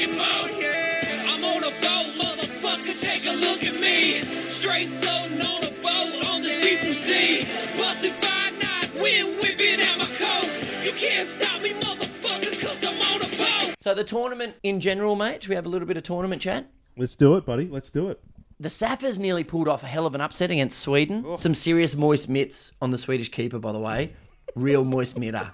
Motherfucking 0.07 0.17
boat. 0.17 1.29
I'm 1.29 1.45
on 1.45 1.64
a 1.64 1.70
boat, 1.81 2.09
motherfucker. 2.18 3.01
Take 3.01 3.26
a 3.26 3.33
look 3.33 3.62
at 3.62 3.81
me. 3.81 4.22
Straight 4.51 4.89
floating 5.03 5.41
on 5.41 5.64
a 5.64 5.70
boat 5.83 6.24
on 6.24 6.43
the 6.43 6.49
deep 6.49 6.81
blue 6.81 6.93
sea. 6.93 7.49
Busted 7.76 8.12
by 8.20 8.51
night, 8.61 8.91
wind 9.01 9.39
whipping 9.41 9.81
at 9.81 9.99
my 9.99 10.07
coat. 10.07 10.49
You 10.85 10.93
can't 10.93 11.29
stop 11.29 11.62
me, 11.62 11.70
motherfucker, 11.72 12.61
cause 12.61 12.85
I'm 12.85 13.01
on 13.01 13.22
a 13.22 13.68
boat. 13.68 13.76
So 13.79 13.95
the 13.95 14.05
tournament 14.05 14.57
in 14.62 14.81
general, 14.81 15.16
mate. 15.16 15.43
Should 15.43 15.51
we 15.51 15.57
have 15.57 15.66
a 15.66 15.70
little 15.70 15.87
bit 15.89 15.97
of 15.97 16.03
tournament 16.03 16.43
chat? 16.43 16.66
Let's 16.97 17.16
do 17.16 17.37
it, 17.37 17.47
buddy. 17.47 17.68
Let's 17.68 17.91
do 17.91 18.09
it. 18.09 18.20
The 18.61 18.68
Saffers 18.68 19.18
nearly 19.18 19.43
pulled 19.43 19.66
off 19.66 19.83
a 19.83 19.87
hell 19.87 20.07
of 20.07 20.14
an 20.14 20.20
upset 20.20 20.51
against 20.53 20.79
Sweden. 20.79 21.24
Oh. 21.26 21.37
Some 21.37 21.55
serious 21.55 21.97
moist 21.97 22.29
mitts 22.29 22.70
on 22.81 22.91
the 22.91 22.99
Swedish 22.99 23.29
keeper, 23.31 23.59
by 23.59 23.72
the 23.72 23.81
way. 23.81 24.12
Real 24.55 24.85
moist 24.85 25.18
mitter. 25.18 25.51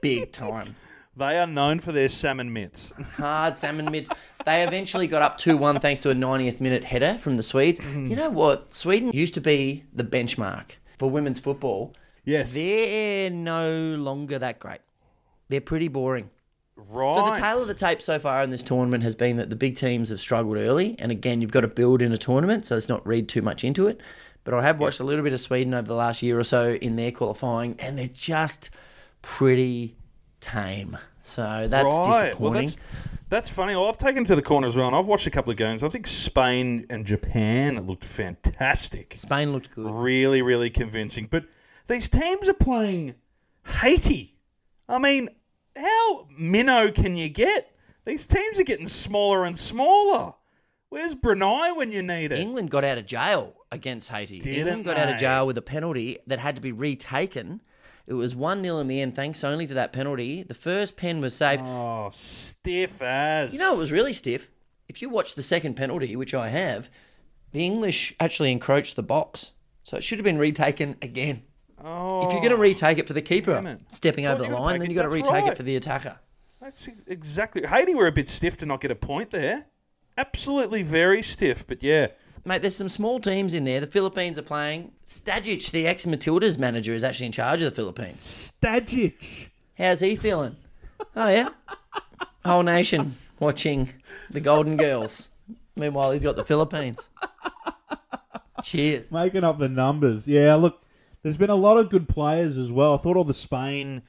Big 0.00 0.32
time. 0.32 0.76
They 1.16 1.38
are 1.38 1.46
known 1.46 1.80
for 1.80 1.92
their 1.92 2.10
salmon 2.10 2.52
mitts. 2.52 2.92
Hard 3.16 3.56
salmon 3.56 3.90
mitts. 3.90 4.10
They 4.44 4.62
eventually 4.62 5.06
got 5.06 5.22
up 5.22 5.38
2 5.38 5.56
1 5.56 5.80
thanks 5.80 6.00
to 6.02 6.10
a 6.10 6.14
90th 6.14 6.60
minute 6.60 6.84
header 6.84 7.16
from 7.18 7.36
the 7.36 7.42
Swedes. 7.42 7.80
Mm-hmm. 7.80 8.08
You 8.08 8.16
know 8.16 8.30
what? 8.30 8.74
Sweden 8.74 9.12
used 9.12 9.34
to 9.34 9.40
be 9.40 9.84
the 9.94 10.04
benchmark 10.04 10.72
for 10.98 11.08
women's 11.08 11.40
football. 11.40 11.94
Yes. 12.24 12.52
They're 12.52 13.30
no 13.30 13.96
longer 13.98 14.38
that 14.38 14.58
great. 14.58 14.80
They're 15.48 15.60
pretty 15.60 15.88
boring. 15.88 16.28
Right. 16.76 17.14
So 17.14 17.34
the 17.34 17.40
tale 17.40 17.62
of 17.62 17.68
the 17.68 17.74
tape 17.74 18.02
so 18.02 18.18
far 18.18 18.42
in 18.42 18.50
this 18.50 18.62
tournament 18.62 19.02
has 19.02 19.14
been 19.14 19.36
that 19.36 19.48
the 19.48 19.56
big 19.56 19.76
teams 19.76 20.10
have 20.10 20.20
struggled 20.20 20.58
early, 20.58 20.96
and 20.98 21.10
again, 21.10 21.40
you've 21.40 21.52
got 21.52 21.62
to 21.62 21.68
build 21.68 22.02
in 22.02 22.12
a 22.12 22.18
tournament, 22.18 22.66
so 22.66 22.74
let's 22.74 22.88
not 22.88 23.06
read 23.06 23.28
too 23.28 23.40
much 23.40 23.64
into 23.64 23.86
it. 23.86 24.00
But 24.44 24.52
I 24.52 24.62
have 24.62 24.78
watched 24.78 25.00
a 25.00 25.04
little 25.04 25.24
bit 25.24 25.32
of 25.32 25.40
Sweden 25.40 25.72
over 25.72 25.88
the 25.88 25.94
last 25.94 26.22
year 26.22 26.38
or 26.38 26.44
so 26.44 26.74
in 26.74 26.96
their 26.96 27.12
qualifying, 27.12 27.76
and 27.78 27.98
they're 27.98 28.08
just 28.08 28.68
pretty 29.22 29.96
tame. 30.46 30.96
So 31.22 31.66
that's 31.68 31.92
right. 31.92 32.22
disappointing. 32.24 32.38
Well, 32.38 32.52
that's, 32.52 32.76
that's 33.28 33.48
funny. 33.48 33.74
Well, 33.74 33.88
I've 33.88 33.98
taken 33.98 34.24
to 34.26 34.36
the 34.36 34.42
corner 34.42 34.68
as 34.68 34.76
well, 34.76 34.86
and 34.86 34.94
I've 34.94 35.06
watched 35.06 35.26
a 35.26 35.30
couple 35.30 35.50
of 35.50 35.56
games. 35.56 35.82
I 35.82 35.88
think 35.88 36.06
Spain 36.06 36.86
and 36.88 37.04
Japan 37.04 37.86
looked 37.86 38.04
fantastic. 38.04 39.14
Spain 39.16 39.52
looked 39.52 39.74
good. 39.74 39.92
Really, 39.92 40.42
really 40.42 40.70
convincing. 40.70 41.26
But 41.28 41.46
these 41.88 42.08
teams 42.08 42.48
are 42.48 42.54
playing 42.54 43.14
Haiti. 43.80 44.36
I 44.88 44.98
mean, 44.98 45.30
how 45.76 46.28
minnow 46.36 46.92
can 46.92 47.16
you 47.16 47.28
get? 47.28 47.72
These 48.04 48.26
teams 48.26 48.60
are 48.60 48.64
getting 48.64 48.86
smaller 48.86 49.44
and 49.44 49.58
smaller. 49.58 50.34
Where's 50.88 51.16
Brunei 51.16 51.72
when 51.72 51.90
you 51.90 52.02
need 52.02 52.32
it? 52.32 52.38
England 52.38 52.70
got 52.70 52.84
out 52.84 52.98
of 52.98 53.06
jail 53.06 53.54
against 53.72 54.08
Haiti. 54.08 54.38
Didn't 54.38 54.58
England 54.58 54.84
got 54.84 54.96
out 54.96 55.12
of 55.12 55.18
jail 55.18 55.46
with 55.46 55.58
a 55.58 55.62
penalty 55.62 56.18
that 56.28 56.38
had 56.38 56.54
to 56.56 56.62
be 56.62 56.70
retaken. 56.70 57.60
It 58.06 58.14
was 58.14 58.34
1 58.34 58.62
0 58.62 58.78
in 58.78 58.88
the 58.88 59.00
end, 59.00 59.16
thanks 59.16 59.42
only 59.42 59.66
to 59.66 59.74
that 59.74 59.92
penalty. 59.92 60.42
The 60.42 60.54
first 60.54 60.96
pen 60.96 61.20
was 61.20 61.34
saved. 61.34 61.62
Oh, 61.64 62.10
stiff 62.12 63.02
as. 63.02 63.52
You 63.52 63.58
know, 63.58 63.74
it 63.74 63.78
was 63.78 63.90
really 63.90 64.12
stiff. 64.12 64.50
If 64.88 65.02
you 65.02 65.08
watch 65.08 65.34
the 65.34 65.42
second 65.42 65.74
penalty, 65.74 66.14
which 66.14 66.32
I 66.32 66.48
have, 66.48 66.88
the 67.50 67.64
English 67.64 68.14
actually 68.20 68.52
encroached 68.52 68.94
the 68.94 69.02
box. 69.02 69.52
So 69.82 69.96
it 69.96 70.04
should 70.04 70.18
have 70.18 70.24
been 70.24 70.38
retaken 70.38 70.96
again. 71.02 71.42
Oh, 71.84 72.26
if 72.26 72.32
you're 72.32 72.40
going 72.40 72.50
to 72.50 72.56
retake 72.56 72.98
it 72.98 73.06
for 73.06 73.12
the 73.12 73.22
keeper 73.22 73.78
stepping 73.88 74.26
over 74.26 74.42
the 74.42 74.50
line, 74.50 74.80
then 74.80 74.90
you've 74.90 74.96
got 74.96 75.08
to 75.08 75.14
retake 75.14 75.30
right. 75.30 75.52
it 75.52 75.56
for 75.56 75.62
the 75.62 75.76
attacker. 75.76 76.18
That's 76.60 76.88
exactly. 77.06 77.66
Haiti 77.66 77.94
were 77.94 78.06
a 78.06 78.12
bit 78.12 78.28
stiff 78.28 78.56
to 78.58 78.66
not 78.66 78.80
get 78.80 78.90
a 78.90 78.96
point 78.96 79.30
there. 79.30 79.66
Absolutely 80.16 80.82
very 80.82 81.22
stiff, 81.22 81.66
but 81.66 81.82
yeah. 81.82 82.08
Mate, 82.46 82.62
there's 82.62 82.76
some 82.76 82.88
small 82.88 83.18
teams 83.18 83.54
in 83.54 83.64
there. 83.64 83.80
The 83.80 83.88
Philippines 83.88 84.38
are 84.38 84.42
playing. 84.42 84.92
Stajcic, 85.04 85.72
the 85.72 85.88
ex 85.88 86.06
Matildas 86.06 86.58
manager, 86.58 86.94
is 86.94 87.02
actually 87.02 87.26
in 87.26 87.32
charge 87.32 87.60
of 87.60 87.72
the 87.72 87.74
Philippines. 87.74 88.52
Stajcic. 88.62 89.48
How's 89.76 89.98
he 89.98 90.14
feeling? 90.14 90.54
Oh, 91.16 91.28
yeah. 91.28 91.48
Whole 92.44 92.62
nation 92.62 93.16
watching 93.40 93.88
the 94.30 94.40
Golden 94.40 94.76
Girls. 94.76 95.28
Meanwhile, 95.74 96.12
he's 96.12 96.22
got 96.22 96.36
the 96.36 96.44
Philippines. 96.44 97.00
Cheers. 98.62 99.10
Making 99.10 99.42
up 99.42 99.58
the 99.58 99.68
numbers. 99.68 100.24
Yeah, 100.28 100.54
look, 100.54 100.80
there's 101.24 101.36
been 101.36 101.50
a 101.50 101.56
lot 101.56 101.78
of 101.78 101.90
good 101.90 102.08
players 102.08 102.56
as 102.58 102.70
well. 102.70 102.94
I 102.94 102.98
thought 102.98 103.16
all 103.16 103.24
the 103.24 103.34
Spain, 103.34 104.02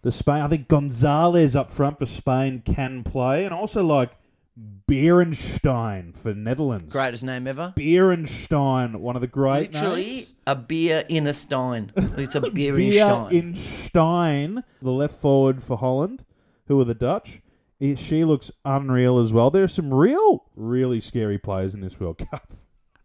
the 0.00 0.10
Spain, 0.12 0.40
I 0.40 0.48
think 0.48 0.66
Gonzalez 0.66 1.54
up 1.54 1.70
front 1.70 1.98
for 1.98 2.06
Spain 2.06 2.62
can 2.64 3.04
play, 3.04 3.44
and 3.44 3.52
also 3.52 3.84
like 3.84 4.12
Beerensteyn 4.58 6.14
for 6.16 6.34
Netherlands. 6.34 6.92
Greatest 6.92 7.24
name 7.24 7.46
ever. 7.46 7.72
Beerensteyn, 7.76 8.96
one 8.96 9.16
of 9.16 9.20
the 9.22 9.26
great 9.26 9.72
Literally 9.72 10.04
names. 10.14 10.32
a 10.46 10.56
beer 10.56 11.04
in 11.08 11.26
a 11.26 11.32
stein. 11.32 11.92
It's 11.96 12.34
a 12.34 12.40
beer, 12.50 12.72
in 12.78 12.90
Beer 12.90 13.04
stein. 13.06 13.32
in 13.34 13.54
Stein, 13.54 14.64
the 14.80 14.90
left 14.90 15.14
forward 15.14 15.62
for 15.62 15.78
Holland, 15.78 16.24
who 16.66 16.80
are 16.80 16.84
the 16.84 16.94
Dutch. 16.94 17.40
He- 17.80 17.94
She 17.96 18.24
looks 18.24 18.50
unreal 18.64 19.18
as 19.18 19.32
well. 19.32 19.50
There 19.50 19.64
are 19.64 19.68
some 19.68 19.92
real, 19.92 20.44
really 20.54 21.00
scary 21.00 21.38
players 21.38 21.74
in 21.74 21.80
this 21.80 21.98
World 21.98 22.18
Cup. 22.30 22.52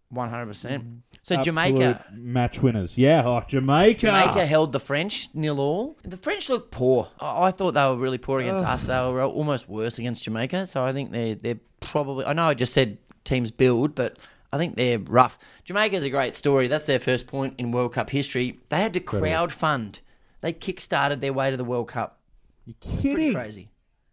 One 0.09 0.29
hundred 0.29 0.45
percent. 0.45 0.83
Mm-hmm. 0.83 0.97
So 1.21 1.35
Absolute 1.35 1.43
Jamaica, 1.43 2.05
match 2.13 2.61
winners. 2.61 2.97
Yeah, 2.97 3.23
oh, 3.25 3.43
Jamaica. 3.45 3.99
Jamaica 3.99 4.45
held 4.45 4.71
the 4.71 4.79
French 4.79 5.27
nil 5.33 5.59
all. 5.59 5.97
The 6.03 6.15
French 6.15 6.49
looked 6.49 6.71
poor. 6.71 7.09
I 7.19 7.47
I 7.47 7.51
thought 7.51 7.73
they 7.73 7.85
were 7.85 7.97
really 7.97 8.17
poor 8.17 8.39
against 8.39 8.63
us. 8.63 8.85
They 8.85 8.93
were 8.93 9.23
almost 9.23 9.67
worse 9.67 9.99
against 9.99 10.23
Jamaica. 10.23 10.67
So 10.67 10.85
I 10.85 10.93
think 10.93 11.11
they're 11.11 11.35
they're 11.35 11.59
probably. 11.81 12.23
I 12.23 12.31
know 12.31 12.45
I 12.45 12.53
just 12.53 12.73
said 12.73 12.99
teams 13.25 13.51
build, 13.51 13.95
but 13.95 14.17
I 14.53 14.57
think 14.57 14.77
they're 14.77 14.99
rough. 14.99 15.37
Jamaica's 15.65 16.05
a 16.05 16.09
great 16.09 16.37
story. 16.37 16.69
That's 16.69 16.85
their 16.85 17.01
first 17.01 17.27
point 17.27 17.55
in 17.57 17.73
World 17.73 17.91
Cup 17.93 18.09
history. 18.09 18.61
They 18.69 18.77
had 18.77 18.93
to 18.93 19.01
crowd 19.01 19.51
fund. 19.51 19.99
They 20.39 20.53
kick-started 20.53 21.19
their 21.19 21.33
way 21.33 21.51
to 21.51 21.57
the 21.57 21.65
World 21.65 21.89
Cup. 21.89 22.19
You 22.65 22.75
Pretty 22.79 23.01
kidding? 23.01 23.33
crazy. 23.33 23.69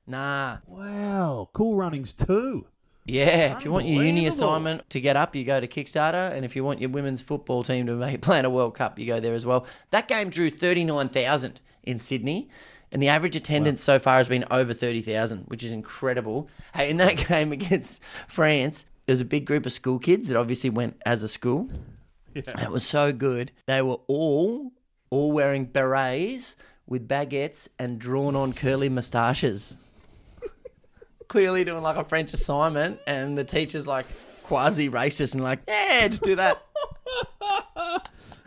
Nah. 0.08 0.58
Wow, 0.66 1.50
cool 1.52 1.76
runnings 1.76 2.12
too. 2.12 2.66
Yeah, 3.06 3.56
if 3.56 3.64
you 3.64 3.70
want 3.70 3.86
your 3.86 4.02
uni 4.02 4.26
assignment 4.26 4.88
to 4.90 5.00
get 5.00 5.14
up, 5.14 5.36
you 5.36 5.44
go 5.44 5.60
to 5.60 5.68
Kickstarter, 5.68 6.32
and 6.32 6.42
if 6.44 6.56
you 6.56 6.64
want 6.64 6.80
your 6.80 6.88
women's 6.88 7.20
football 7.20 7.62
team 7.62 7.86
to 7.86 7.94
make 7.94 8.20
plan 8.22 8.46
a 8.46 8.50
World 8.50 8.74
Cup, 8.74 8.98
you 8.98 9.06
go 9.06 9.20
there 9.20 9.34
as 9.34 9.44
well. 9.44 9.66
That 9.90 10.08
game 10.08 10.30
drew 10.30 10.50
thirty 10.50 10.84
nine 10.84 11.10
thousand 11.10 11.60
in 11.82 11.98
Sydney, 11.98 12.48
and 12.90 13.02
the 13.02 13.08
average 13.08 13.36
attendance 13.36 13.82
so 13.82 13.98
far 13.98 14.16
has 14.16 14.28
been 14.28 14.46
over 14.50 14.72
thirty 14.72 15.02
thousand, 15.02 15.44
which 15.48 15.62
is 15.62 15.70
incredible. 15.70 16.48
Hey, 16.74 16.88
in 16.88 16.96
that 16.96 17.16
game 17.28 17.52
against 17.52 18.00
France, 18.26 18.86
there 19.04 19.12
was 19.12 19.20
a 19.20 19.26
big 19.26 19.44
group 19.44 19.66
of 19.66 19.72
school 19.72 19.98
kids 19.98 20.28
that 20.28 20.38
obviously 20.38 20.70
went 20.70 20.96
as 21.04 21.22
a 21.22 21.28
school. 21.28 21.68
And 22.34 22.62
it 22.62 22.72
was 22.72 22.84
so 22.84 23.12
good. 23.12 23.52
They 23.66 23.82
were 23.82 23.98
all 24.08 24.72
all 25.10 25.30
wearing 25.30 25.66
berets 25.66 26.56
with 26.86 27.06
baguettes 27.06 27.68
and 27.78 27.98
drawn 27.98 28.34
on 28.34 28.52
curly 28.52 28.88
moustaches 28.88 29.76
clearly 31.34 31.64
doing 31.64 31.82
like 31.82 31.96
a 31.96 32.04
French 32.04 32.32
assignment, 32.32 33.00
and 33.08 33.36
the 33.36 33.42
teacher's 33.42 33.88
like 33.88 34.06
quasi 34.44 34.88
racist 34.88 35.34
and 35.34 35.42
like, 35.42 35.58
yeah, 35.66 36.06
just 36.06 36.22
do 36.22 36.36
that. 36.36 36.62
I 37.76 38.00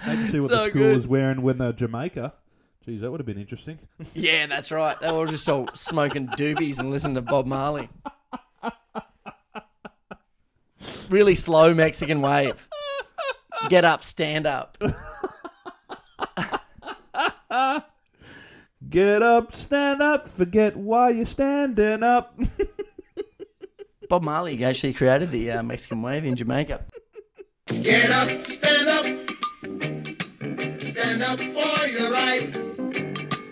can 0.06 0.28
see 0.30 0.40
what 0.40 0.50
So 0.52 0.56
the 0.56 0.70
school 0.70 0.82
good. 0.84 0.96
was 0.96 1.06
wearing 1.06 1.42
when 1.42 1.58
they're 1.58 1.74
Jamaica. 1.74 2.34
Geez, 2.86 3.02
that 3.02 3.12
would 3.12 3.20
have 3.20 3.26
been 3.26 3.38
interesting. 3.38 3.78
yeah, 4.14 4.48
that's 4.48 4.72
right. 4.72 4.98
They 5.02 5.12
were 5.12 5.28
just 5.28 5.50
all 5.50 5.68
smoking 5.74 6.30
doobies 6.30 6.80
and 6.80 6.90
listening 6.90 7.16
to 7.16 7.22
Bob 7.22 7.46
Marley. 7.46 7.90
Really 11.10 11.36
slow 11.36 11.74
Mexican 11.74 12.22
wave. 12.22 12.70
Get 13.68 13.84
up, 13.84 14.06
stand 14.06 14.48
up. 14.48 14.78
Get 18.90 19.24
up, 19.24 19.56
stand 19.56 20.02
up, 20.02 20.28
forget 20.28 20.78
why 20.78 21.10
you're 21.10 21.26
standing 21.26 22.04
up. 22.04 22.40
Bob 24.10 24.24
Marley 24.24 24.64
actually 24.64 24.94
created 24.94 25.32
the 25.32 25.52
uh, 25.52 25.64
Mexican 25.64 26.02
wave 26.02 26.24
in 26.24 26.36
Jamaica. 26.36 26.86
Get 27.66 28.12
up, 28.12 28.46
stand 28.46 28.88
up. 28.88 29.06
Stand 30.82 31.24
up 31.24 31.40
for 31.40 31.88
your 31.88 32.12
right. 32.12 32.54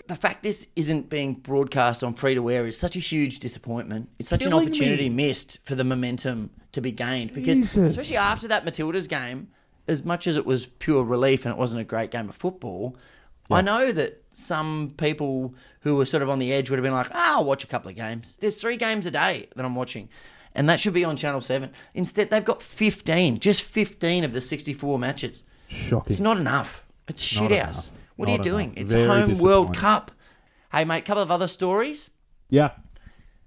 the 0.06 0.16
fact 0.18 0.42
this 0.42 0.68
isn't 0.76 1.10
being 1.10 1.34
broadcast 1.34 2.02
on 2.02 2.14
free 2.14 2.34
to 2.34 2.48
air 2.48 2.66
is 2.66 2.78
such 2.78 2.96
a 2.96 3.00
huge 3.00 3.40
disappointment. 3.40 4.08
It's 4.18 4.28
such 4.28 4.40
Killing 4.40 4.54
an 4.54 4.64
opportunity 4.64 5.10
me. 5.10 5.28
missed 5.28 5.58
for 5.64 5.74
the 5.74 5.84
momentum 5.84 6.50
to 6.72 6.80
be 6.80 6.92
gained 6.92 7.34
because 7.34 7.58
Jesus. 7.58 7.76
especially 7.92 8.16
after 8.16 8.48
that 8.48 8.64
Matildas 8.64 9.08
game, 9.08 9.48
as 9.88 10.04
much 10.04 10.26
as 10.26 10.36
it 10.36 10.46
was 10.46 10.66
pure 10.66 11.02
relief 11.04 11.44
and 11.44 11.52
it 11.52 11.58
wasn't 11.58 11.80
a 11.80 11.84
great 11.84 12.10
game 12.10 12.28
of 12.28 12.36
football, 12.36 12.96
I 13.50 13.60
know 13.62 13.92
that 13.92 14.22
some 14.32 14.94
people 14.96 15.54
who 15.80 15.96
were 15.96 16.04
sort 16.06 16.22
of 16.22 16.28
on 16.30 16.38
the 16.38 16.52
edge 16.52 16.68
would 16.70 16.78
have 16.78 16.82
been 16.84 16.92
like, 16.92 17.08
"Ah, 17.12 17.36
I'll 17.36 17.44
watch 17.44 17.62
a 17.64 17.66
couple 17.66 17.88
of 17.90 17.96
games." 17.96 18.36
There's 18.40 18.56
three 18.60 18.76
games 18.76 19.06
a 19.06 19.10
day 19.10 19.48
that 19.56 19.64
I'm 19.64 19.74
watching. 19.74 20.08
And 20.54 20.68
that 20.70 20.80
should 20.80 20.94
be 20.94 21.04
on 21.04 21.16
Channel 21.16 21.42
7. 21.42 21.70
Instead, 21.94 22.30
they've 22.30 22.42
got 22.44 22.62
15, 22.62 23.38
just 23.40 23.60
15 23.62 24.24
of 24.24 24.32
the 24.32 24.40
64 24.40 24.98
matches. 24.98 25.44
Shocking. 25.68 26.10
It's 26.10 26.20
not 26.20 26.38
enough. 26.38 26.82
It's 27.08 27.20
Not 27.34 27.42
shit 27.42 27.52
enough. 27.52 27.66
house. 27.66 27.90
What 28.16 28.28
are 28.28 28.32
you 28.32 28.38
Not 28.38 28.44
doing? 28.44 28.66
enough. 28.70 28.78
It's 28.78 28.92
Very 28.92 29.06
home 29.06 29.38
World. 29.38 29.76
Cup. 29.76 30.12
Hey, 30.72 30.84
mate, 30.86 31.04
couple 31.04 31.22
of 31.22 31.30
other 31.30 31.46
stories. 31.48 32.10
Yeah. 32.48 32.70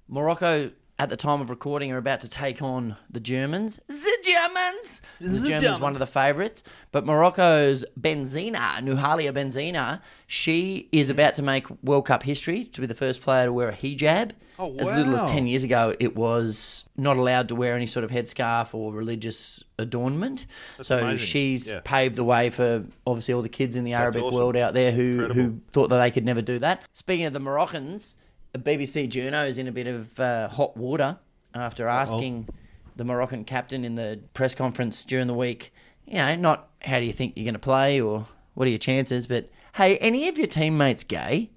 Morocco, 0.07 0.71
at 0.99 1.09
the 1.09 1.15
time 1.15 1.39
of 1.39 1.49
recording, 1.49 1.93
are 1.93 1.97
about 1.97 2.19
to 2.19 2.29
take 2.29 2.61
on 2.61 2.97
the 3.09 3.21
Germans. 3.21 3.79
The 3.87 4.17
Germans! 4.21 5.01
The, 5.21 5.47
Germans, 5.47 5.79
one 5.79 5.93
of 5.93 5.99
the 5.99 6.05
favourites. 6.05 6.61
But 6.91 7.05
Morocco's 7.05 7.85
Benzina, 7.99 8.79
Nouhaila 8.81 9.31
Benzina, 9.31 10.01
she 10.27 10.89
is 10.91 11.09
about 11.09 11.35
to 11.35 11.41
make 11.41 11.67
World 11.83 12.05
Cup 12.05 12.23
history 12.23 12.65
to 12.65 12.81
be 12.81 12.87
the 12.87 12.93
first 12.95 13.21
player 13.21 13.45
to 13.45 13.53
wear 13.53 13.69
a 13.69 13.73
hijab. 13.73 14.31
Oh, 14.59 14.67
wow. 14.67 14.75
As 14.79 14.87
little 14.87 15.15
as 15.15 15.23
10 15.23 15.47
years 15.47 15.63
ago, 15.63 15.95
it 16.01 16.17
was 16.17 16.83
not 16.97 17.15
allowed 17.15 17.47
to 17.47 17.55
wear 17.55 17.77
any 17.77 17.87
sort 17.87 18.03
of 18.03 18.11
headscarf 18.11 18.73
or 18.73 18.91
religious 18.91 19.63
adornment. 19.77 20.47
so 20.81 20.97
amazing. 20.97 21.17
she's 21.17 21.69
Yeah. 21.69 21.79
paved 21.85 22.15
the 22.15 22.25
way 22.25 22.49
for 22.49 22.83
obviously 23.07 23.33
all 23.33 23.41
the 23.41 23.47
kids 23.47 23.77
in 23.77 23.85
the 23.85 23.93
Arabic 23.93 24.21
awesome. 24.21 24.37
world 24.37 24.57
out 24.57 24.73
there 24.73 24.91
who, 24.91 25.27
who 25.31 25.61
thought 25.71 25.87
that 25.91 25.99
they 25.99 26.11
could 26.11 26.25
never 26.25 26.41
do 26.41 26.59
that. 26.59 26.81
Speaking 26.93 27.25
of 27.25 27.31
the 27.31 27.39
Moroccans, 27.39 28.17
BBC 28.57 29.07
Juno 29.09 29.43
is 29.45 29.57
in 29.57 29.67
a 29.67 29.71
bit 29.71 29.85
of 29.87 30.19
uh, 30.19 30.47
hot 30.47 30.75
water 30.75 31.19
after 31.53 31.87
asking 31.87 32.47
the 32.95 33.03
Moroccan 33.05 33.43
captain 33.45 33.83
in 33.85 33.95
the 33.95 34.19
press 34.33 34.55
conference 34.55 35.05
during 35.05 35.27
the 35.27 35.33
week, 35.33 35.71
you 36.05 36.15
know, 36.15 36.35
not 36.35 36.69
how 36.81 36.99
do 36.99 37.05
you 37.05 37.13
think 37.13 37.33
you're 37.35 37.45
going 37.45 37.53
to 37.53 37.59
play 37.59 38.01
or 38.01 38.25
what 38.55 38.65
are 38.67 38.69
your 38.71 38.79
chances, 38.79 39.27
but 39.27 39.49
hey, 39.75 39.97
any 39.99 40.27
of 40.27 40.37
your 40.37 40.47
teammates 40.47 41.03
gay? 41.03 41.51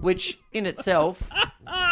Which 0.00 0.40
in 0.52 0.66
itself, 0.66 1.30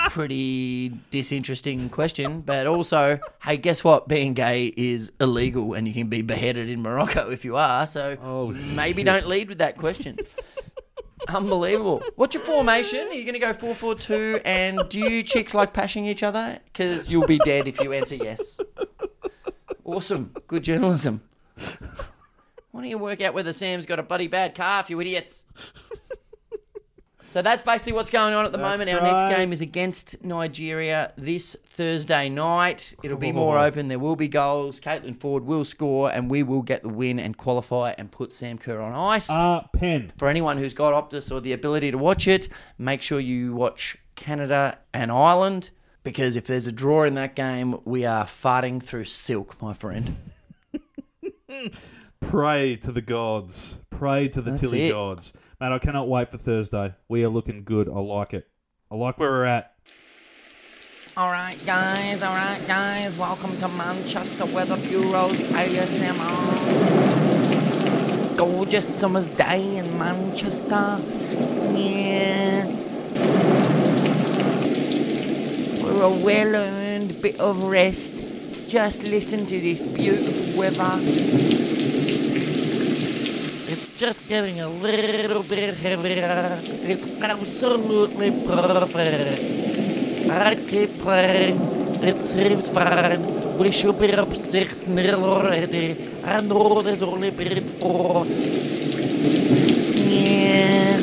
pretty 0.08 0.88
disinteresting 1.10 1.88
question, 1.90 2.40
but 2.40 2.66
also, 2.66 3.20
hey, 3.44 3.56
guess 3.56 3.84
what? 3.84 4.08
Being 4.08 4.34
gay 4.34 4.74
is 4.76 5.12
illegal 5.20 5.74
and 5.74 5.86
you 5.86 5.94
can 5.94 6.08
be 6.08 6.22
beheaded 6.22 6.68
in 6.68 6.82
Morocco 6.82 7.30
if 7.30 7.44
you 7.44 7.54
are, 7.56 7.86
so 7.86 8.16
Oh, 8.20 8.48
maybe 8.48 9.02
shit. 9.02 9.06
don't 9.06 9.28
lead 9.28 9.48
with 9.48 9.58
that 9.58 9.76
question. 9.76 10.18
Unbelievable. 11.28 12.02
What's 12.16 12.34
your 12.34 12.44
formation? 12.44 13.08
Are 13.08 13.14
you 13.14 13.24
going 13.24 13.34
to 13.34 13.40
go 13.40 13.52
4 13.52 13.74
4 13.74 13.94
2? 13.94 14.40
And 14.44 14.80
do 14.88 15.00
you 15.00 15.22
chicks 15.22 15.54
like 15.54 15.72
pashing 15.72 16.06
each 16.06 16.22
other? 16.22 16.58
Because 16.64 17.10
you'll 17.10 17.26
be 17.26 17.38
dead 17.38 17.68
if 17.68 17.80
you 17.80 17.92
answer 17.92 18.16
yes. 18.16 18.58
Awesome. 19.84 20.34
Good 20.46 20.64
journalism. 20.64 21.22
Why 22.70 22.82
don't 22.82 22.90
you 22.90 22.98
work 22.98 23.20
out 23.20 23.34
whether 23.34 23.52
Sam's 23.52 23.86
got 23.86 23.98
a 23.98 24.02
bloody 24.02 24.28
bad 24.28 24.54
calf, 24.54 24.88
you 24.88 25.00
idiots? 25.00 25.44
So 27.30 27.42
that's 27.42 27.62
basically 27.62 27.92
what's 27.92 28.10
going 28.10 28.34
on 28.34 28.44
at 28.44 28.50
the 28.50 28.58
That's 28.58 28.72
moment. 28.72 28.90
Our 28.90 29.00
right. 29.00 29.28
next 29.28 29.36
game 29.36 29.52
is 29.52 29.60
against 29.60 30.24
Nigeria 30.24 31.12
this 31.16 31.56
Thursday 31.64 32.28
night. 32.28 32.92
It'll 33.04 33.16
be 33.16 33.30
more 33.30 33.56
open. 33.56 33.86
There 33.86 34.00
will 34.00 34.16
be 34.16 34.26
goals. 34.26 34.80
Caitlin 34.80 35.16
Foord 35.16 35.44
will 35.44 35.64
score, 35.64 36.10
and 36.10 36.28
we 36.28 36.42
will 36.42 36.62
get 36.62 36.82
the 36.82 36.88
win 36.88 37.20
and 37.20 37.36
qualify 37.36 37.94
and 37.96 38.10
put 38.10 38.32
Sam 38.32 38.58
Kerr 38.58 38.80
on 38.80 38.92
ice. 38.94 39.30
Uh, 39.30 39.62
pen. 39.72 40.12
For 40.18 40.26
anyone 40.26 40.58
who's 40.58 40.74
got 40.74 40.92
Optus 40.92 41.30
or 41.30 41.40
the 41.40 41.52
ability 41.52 41.92
to 41.92 41.98
watch 41.98 42.26
it, 42.26 42.48
make 42.78 43.00
sure 43.00 43.20
you 43.20 43.54
watch 43.54 43.96
Canada 44.16 44.78
and 44.92 45.12
Ireland 45.12 45.70
because 46.02 46.34
if 46.34 46.48
there's 46.48 46.66
a 46.66 46.72
draw 46.72 47.04
in 47.04 47.14
that 47.14 47.36
game, 47.36 47.78
we 47.84 48.04
are 48.04 48.24
farting 48.24 48.82
through 48.82 49.04
silk, 49.04 49.60
my 49.62 49.72
friend. 49.72 50.16
Pray 52.20 52.76
to 52.76 52.90
the 52.90 53.02
gods. 53.02 53.74
Pray 53.90 54.28
to 54.28 54.40
the 54.40 54.52
That's 54.52 54.62
Tilly 54.62 54.86
it. 54.86 54.92
gods. 54.92 55.32
Man, 55.60 55.74
I 55.74 55.78
cannot 55.78 56.08
wait 56.08 56.30
for 56.30 56.38
Thursday. 56.38 56.94
We 57.06 57.22
are 57.22 57.28
looking 57.28 57.64
good. 57.64 57.86
I 57.86 58.00
like 58.00 58.32
it. 58.32 58.48
I 58.90 58.94
like 58.94 59.18
where 59.18 59.28
we're 59.28 59.44
at. 59.44 59.74
All 61.18 61.30
right, 61.30 61.58
guys. 61.66 62.22
All 62.22 62.34
right, 62.34 62.66
guys. 62.66 63.14
Welcome 63.14 63.58
to 63.58 63.68
Manchester 63.68 64.46
Weather 64.46 64.78
Bureau's 64.78 65.36
ASMR. 65.36 66.56
Gorgeous 68.38 68.88
summer's 68.88 69.28
day 69.28 69.76
in 69.76 69.98
Manchester. 69.98 70.98
Yeah. 71.76 72.64
For 75.82 76.04
a 76.04 76.08
well 76.08 76.56
earned 76.56 77.20
bit 77.20 77.38
of 77.38 77.64
rest, 77.64 78.24
just 78.66 79.02
listen 79.02 79.44
to 79.44 79.60
this 79.60 79.84
beautiful 79.84 80.58
weather. 80.58 81.99
Just 84.00 84.26
getting 84.28 84.60
a 84.60 84.66
little 84.66 85.42
bit 85.42 85.76
heavier. 85.76 86.58
It's 86.64 87.06
absolutely 87.20 88.30
perfect. 88.30 90.30
I 90.30 90.54
keep 90.54 90.98
playing. 91.00 91.60
It 92.02 92.22
seems 92.22 92.70
fine. 92.70 93.58
We 93.58 93.70
should 93.70 94.00
be 94.00 94.14
up 94.14 94.34
6 94.34 94.86
0 94.86 95.22
already. 95.22 96.10
I 96.24 96.40
know 96.40 96.80
there's 96.80 97.02
only 97.02 97.28
been 97.28 97.62
4. 97.62 98.24
Yeah. 100.08 101.00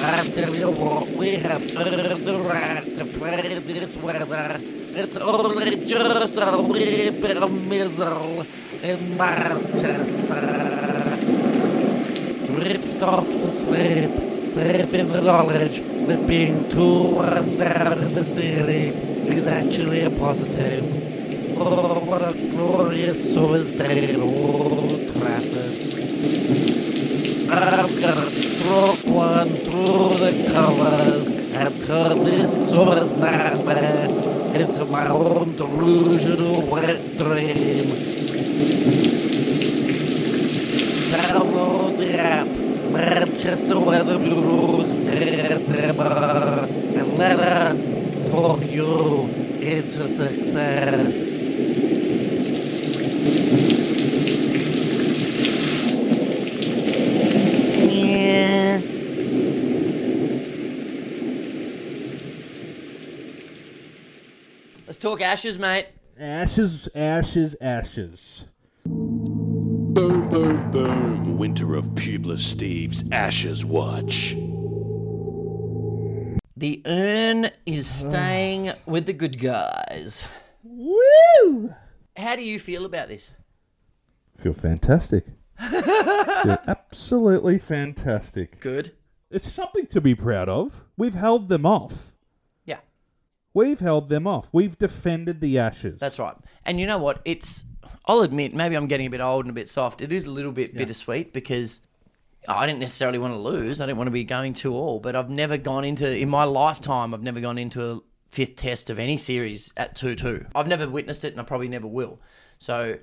I 0.00 0.28
tell 0.28 0.54
you 0.54 0.70
what, 0.70 1.08
we 1.08 1.30
have 1.30 1.62
earned 1.76 2.26
the 2.28 2.38
right 2.48 2.84
to 2.96 3.06
play 3.06 3.58
this 3.58 3.96
weather. 3.96 4.56
It's 4.60 5.16
only 5.16 5.84
just 5.84 6.36
a 6.36 6.62
wee 6.62 7.10
bit 7.10 7.38
of 7.38 7.50
mizzle 7.50 8.46
in 8.84 9.16
Manchester. 9.16 10.89
Drift 12.60 13.02
off 13.02 13.26
to 13.26 13.50
sleep, 13.50 14.10
safe 14.52 14.90
the 14.90 15.22
knowledge 15.22 15.80
that 15.80 16.26
being 16.26 16.68
two 16.68 17.04
one 17.04 17.56
down 17.56 18.02
in 18.02 18.14
the 18.14 18.22
series 18.22 18.98
is 18.98 19.46
actually 19.46 20.02
a 20.02 20.10
positive. 20.10 20.84
Oh, 21.56 22.00
what 22.00 22.20
a 22.20 22.34
glorious 22.34 23.24
day 23.70 24.10
in 24.10 24.20
Old 24.20 24.90
Trafford. 25.16 25.74
I'm 27.50 27.98
gonna 27.98 28.30
stroke 28.30 29.06
one 29.06 29.56
through 29.64 30.18
the 30.18 30.50
colours 30.52 31.28
and 31.28 31.80
turn 31.80 32.24
this 32.24 32.68
summer's 32.68 33.10
nightmare 33.16 34.04
into 34.54 34.84
my 34.84 35.08
own 35.08 35.56
delusional 35.56 36.60
wet 36.66 37.16
dream. 37.16 37.86
Download 41.10 41.89
and 47.00 47.18
let 47.18 47.40
us 47.40 47.92
talk 48.30 48.64
you 48.66 49.28
into 49.60 50.08
success. 50.08 51.30
Let's 64.86 64.98
talk 64.98 65.20
ashes, 65.20 65.56
mate. 65.56 65.86
Ashes, 66.18 66.88
ashes, 66.94 67.54
ashes. 67.60 68.44
Boom, 70.40 70.70
boom, 70.70 70.70
boom. 70.70 71.36
Winter 71.36 71.74
of 71.74 71.88
Publer 71.88 72.38
Steve's 72.38 73.04
Ashes 73.12 73.62
Watch. 73.62 74.34
The 76.56 76.80
urn 76.86 77.50
is 77.66 77.86
staying 78.08 78.72
with 78.86 79.04
the 79.04 79.12
good 79.12 79.38
guys. 79.38 80.26
Woo! 80.62 81.74
How 82.16 82.36
do 82.36 82.42
you 82.42 82.58
feel 82.58 82.86
about 82.86 83.08
this? 83.08 83.28
Feel 84.38 84.54
fantastic. 84.54 85.26
Feel 85.58 86.58
absolutely 86.66 87.58
fantastic. 87.58 88.60
Good. 88.60 88.92
It's 89.30 89.52
something 89.52 89.84
to 89.88 90.00
be 90.00 90.14
proud 90.14 90.48
of. 90.48 90.84
We've 90.96 91.16
held 91.16 91.50
them 91.50 91.66
off. 91.66 92.12
Yeah. 92.64 92.78
We've 93.52 93.80
held 93.80 94.08
them 94.08 94.26
off. 94.26 94.48
We've 94.52 94.78
defended 94.78 95.42
the 95.42 95.58
ashes. 95.58 95.98
That's 96.00 96.18
right. 96.18 96.36
And 96.64 96.80
you 96.80 96.86
know 96.86 96.96
what? 96.96 97.20
It's 97.26 97.66
I'll 98.06 98.22
admit, 98.22 98.54
maybe 98.54 98.76
I'm 98.76 98.86
getting 98.86 99.06
a 99.06 99.10
bit 99.10 99.20
old 99.20 99.44
and 99.44 99.50
a 99.50 99.54
bit 99.54 99.68
soft. 99.68 100.00
It 100.00 100.12
is 100.12 100.26
a 100.26 100.30
little 100.30 100.52
bit 100.52 100.74
bittersweet 100.74 101.32
because 101.32 101.80
I 102.48 102.66
didn't 102.66 102.80
necessarily 102.80 103.18
want 103.18 103.34
to 103.34 103.38
lose. 103.38 103.80
I 103.80 103.86
didn't 103.86 103.98
want 103.98 104.08
to 104.08 104.12
be 104.12 104.24
going 104.24 104.54
to 104.54 104.74
all, 104.74 104.98
but 104.98 105.14
I've 105.14 105.30
never 105.30 105.56
gone 105.56 105.84
into 105.84 106.16
in 106.16 106.28
my 106.28 106.44
lifetime. 106.44 107.12
I've 107.12 107.22
never 107.22 107.40
gone 107.40 107.58
into 107.58 107.84
a 107.84 108.00
fifth 108.30 108.56
test 108.56 108.90
of 108.90 108.98
any 108.98 109.16
series 109.16 109.72
at 109.76 109.94
two 109.94 110.14
two. 110.14 110.46
I've 110.54 110.66
never 110.66 110.88
witnessed 110.88 111.24
it, 111.24 111.32
and 111.32 111.40
I 111.40 111.44
probably 111.44 111.68
never 111.68 111.86
will. 111.86 112.20
So 112.58 112.98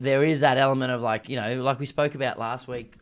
there 0.00 0.24
is 0.24 0.40
that 0.40 0.58
element 0.58 0.92
of 0.92 1.00
like 1.00 1.28
you 1.28 1.36
know, 1.36 1.62
like 1.62 1.80
we 1.80 1.86
spoke 1.86 2.14
about 2.14 2.38
last 2.38 2.68
week. 2.68 2.94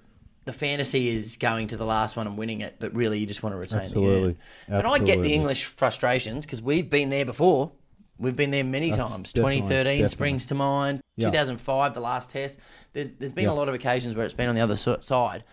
The 0.45 0.53
fantasy 0.53 1.09
is 1.09 1.37
going 1.37 1.67
to 1.69 1.77
the 1.77 1.85
last 1.85 2.17
one 2.17 2.29
and 2.29 2.39
winning 2.39 2.61
it, 2.61 2.77
but 2.79 2.95
really 2.95 3.19
you 3.19 3.27
just 3.27 3.43
want 3.43 3.55
to 3.55 3.59
retain 3.59 3.81
Absolutely. 3.81 4.37
the 4.69 4.75
urn. 4.75 4.79
And 4.79 4.87
I 4.87 4.99
get 5.01 5.21
the 5.21 5.35
English 5.35 5.65
frustrations 5.65 6.47
because 6.47 6.63
we've 6.63 6.89
been 6.89 7.11
there 7.11 7.25
before. 7.25 7.73
We've 8.19 8.37
been 8.37 8.51
there 8.51 8.65
many 8.65 8.91
That's 8.91 9.11
times. 9.11 9.33
2013 9.33 9.85
definitely. 9.85 10.09
springs 10.09 10.47
to 10.47 10.55
mind. 10.55 11.01
Yeah. 11.17 11.27
2005, 11.31 11.95
the 11.95 12.01
last 12.01 12.31
test. 12.31 12.59
There's 12.93 13.11
there's 13.13 13.33
been 13.33 13.45
Yeah. 13.45 13.51
a 13.51 13.55
lot 13.55 13.69
of 13.69 13.75
occasions 13.75 14.17
where 14.17 14.25
it's 14.25 14.35
been 14.35 14.49
on 14.49 14.55
the 14.55 14.61
other 14.61 14.77
side, 14.77 15.45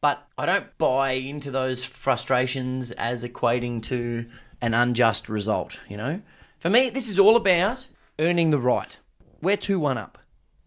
but 0.00 0.26
I 0.38 0.46
don't 0.46 0.76
buy 0.78 1.12
into 1.12 1.50
those 1.50 1.84
frustrations 1.84 2.90
as 2.92 3.24
equating 3.24 3.82
to 3.84 4.26
an 4.60 4.74
unjust 4.74 5.28
result. 5.28 5.78
You 5.88 5.96
know, 5.96 6.22
for 6.58 6.70
me, 6.70 6.90
this 6.90 7.08
is 7.08 7.18
all 7.18 7.36
about 7.36 7.86
earning 8.18 8.50
the 8.50 8.58
right. 8.60 8.96
We're 9.40 9.56
two 9.56 9.80
one 9.80 9.98
up. 9.98 10.18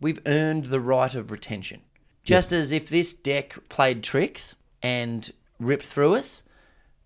We've 0.01 0.19
earned 0.25 0.65
the 0.65 0.81
right 0.81 1.15
of 1.15 1.31
retention. 1.31 1.81
Just 2.23 2.51
as 2.51 2.71
if 2.71 2.89
this 2.89 3.13
deck 3.13 3.55
played 3.69 4.03
tricks 4.03 4.55
and 4.81 5.31
ripped 5.59 5.85
through 5.85 6.15
us, 6.15 6.43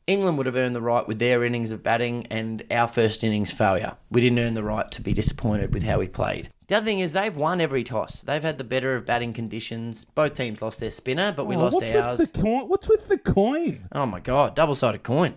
England 0.10 0.38
would 0.38 0.46
have 0.48 0.56
earned 0.56 0.76
the 0.76 0.82
right 0.82 1.08
with 1.08 1.20
their 1.20 1.44
innings 1.44 1.72
of 1.72 1.84
batting 1.84 2.26
and 2.32 2.64
our 2.72 2.88
first 2.88 3.24
innings 3.24 3.52
failure. 3.52 3.96
We 4.10 4.22
didn't 4.22 4.40
earn 4.40 4.56
the 4.56 4.64
right 4.64 4.90
to 4.92 5.02
be 5.02 5.14
disappointed 5.14 5.74
with 5.74 5.84
how 5.84 6.00
we 6.00 6.08
played. 6.08 6.50
The 6.68 6.76
other 6.78 6.86
thing 6.86 7.00
is 7.00 7.14
they've 7.14 7.36
won 7.36 7.62
every 7.62 7.84
toss. 7.84 8.22
They've 8.22 8.42
had 8.44 8.58
the 8.58 8.64
better 8.64 8.96
of 8.96 9.06
batting 9.06 9.34
conditions. 9.34 10.06
Both 10.16 10.34
teams 10.36 10.62
lost 10.62 10.80
their 10.80 10.92
spinner, 10.92 11.32
but 11.36 11.46
we 11.46 11.56
Oh, 11.56 11.60
lost 11.60 11.76
what's 11.76 11.96
ours. 11.96 12.20
With 12.20 12.34
the 12.34 12.42
coin? 12.42 12.68
What's 12.70 12.90
with 12.90 13.08
the 13.08 13.18
coin? 13.18 13.86
Oh 13.92 14.06
my 14.06 14.20
god, 14.20 14.56
double 14.56 14.76
sided 14.76 15.04
coin. 15.04 15.36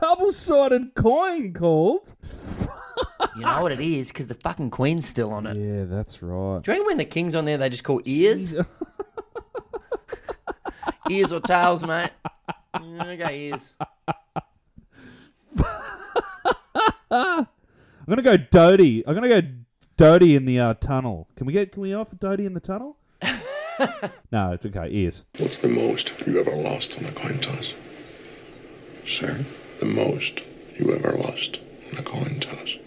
Double 0.00 0.32
sided 0.32 0.94
coin 0.94 1.52
called. 1.52 2.14
You 3.36 3.42
know 3.42 3.62
what 3.62 3.72
it 3.72 3.80
is? 3.80 4.08
Because 4.08 4.28
the 4.28 4.34
fucking 4.34 4.70
queen's 4.70 5.06
still 5.08 5.32
on 5.32 5.46
it. 5.46 5.56
Yeah, 5.56 5.84
that's 5.84 6.22
right. 6.22 6.62
Do 6.62 6.70
you 6.70 6.74
reckon 6.78 6.86
when 6.86 6.98
the 6.98 7.04
king's 7.04 7.34
on 7.34 7.44
there, 7.44 7.58
they 7.58 7.68
just 7.68 7.84
call 7.84 8.00
ears? 8.04 8.54
ears 11.10 11.32
or 11.32 11.40
tails, 11.40 11.84
mate? 11.84 12.10
Okay, 12.76 13.48
ears. 13.48 13.72
I'm 17.10 17.46
gonna 18.08 18.22
go 18.22 18.36
Doty. 18.36 19.06
I'm 19.06 19.14
gonna 19.14 19.28
go 19.28 19.42
Doty 19.96 20.34
in 20.34 20.44
the 20.44 20.58
uh, 20.60 20.74
tunnel. 20.74 21.28
Can 21.36 21.46
we 21.46 21.52
get? 21.52 21.72
Can 21.72 21.82
we 21.82 21.94
offer 21.94 22.16
Doty 22.16 22.46
in 22.46 22.54
the 22.54 22.60
tunnel? 22.60 22.96
no, 24.32 24.52
it's 24.52 24.66
okay. 24.66 24.88
Ears. 24.90 25.24
What's 25.38 25.58
the 25.58 25.68
most 25.68 26.12
you 26.26 26.38
ever 26.40 26.54
lost 26.54 26.98
on 26.98 27.04
a 27.04 27.12
coin 27.12 27.38
toss? 27.38 27.74
Sir? 29.06 29.44
The 29.80 29.86
most 29.86 30.44
you 30.76 30.92
ever 30.94 31.12
lost 31.12 31.60
on 31.92 31.98
a 31.98 32.02
coin 32.02 32.40
toss? 32.40 32.78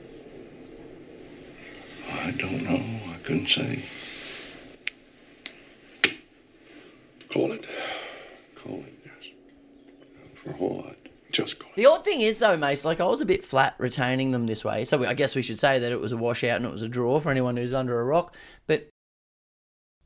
I 2.12 2.32
don't 2.32 2.64
know. 2.64 2.84
I 3.14 3.18
couldn't 3.24 3.48
say. 3.48 3.86
Call 7.32 7.52
it. 7.52 7.66
Call 8.56 8.80
it. 8.80 8.94
Yes. 9.06 9.32
for 10.36 10.50
a 10.52 10.54
whole 10.54 10.78
lot. 10.78 10.96
Just 11.32 11.60
go. 11.60 11.66
The 11.76 11.86
odd 11.86 12.04
thing 12.06 12.22
is, 12.22 12.40
though, 12.40 12.56
Mase, 12.58 12.86
like 12.86 13.00
I 13.00 13.06
was 13.06 13.22
a 13.22 13.26
bit 13.26 13.44
flat 13.44 13.76
retaining 13.78 14.32
them 14.32 14.48
this 14.48 14.64
way. 14.64 14.86
So 14.86 15.04
I 15.04 15.14
guess 15.14 15.36
we 15.36 15.42
should 15.42 15.60
say 15.60 15.78
that 15.80 15.92
it 15.92 16.00
was 16.00 16.12
a 16.14 16.18
washout 16.18 16.58
and 16.58 16.66
it 16.66 16.72
was 16.72 16.82
a 16.84 16.88
draw 16.90 17.20
for 17.20 17.30
anyone 17.30 17.58
who's 17.58 17.74
under 17.74 18.00
a 18.00 18.04
rock. 18.06 18.36
But 18.66 18.88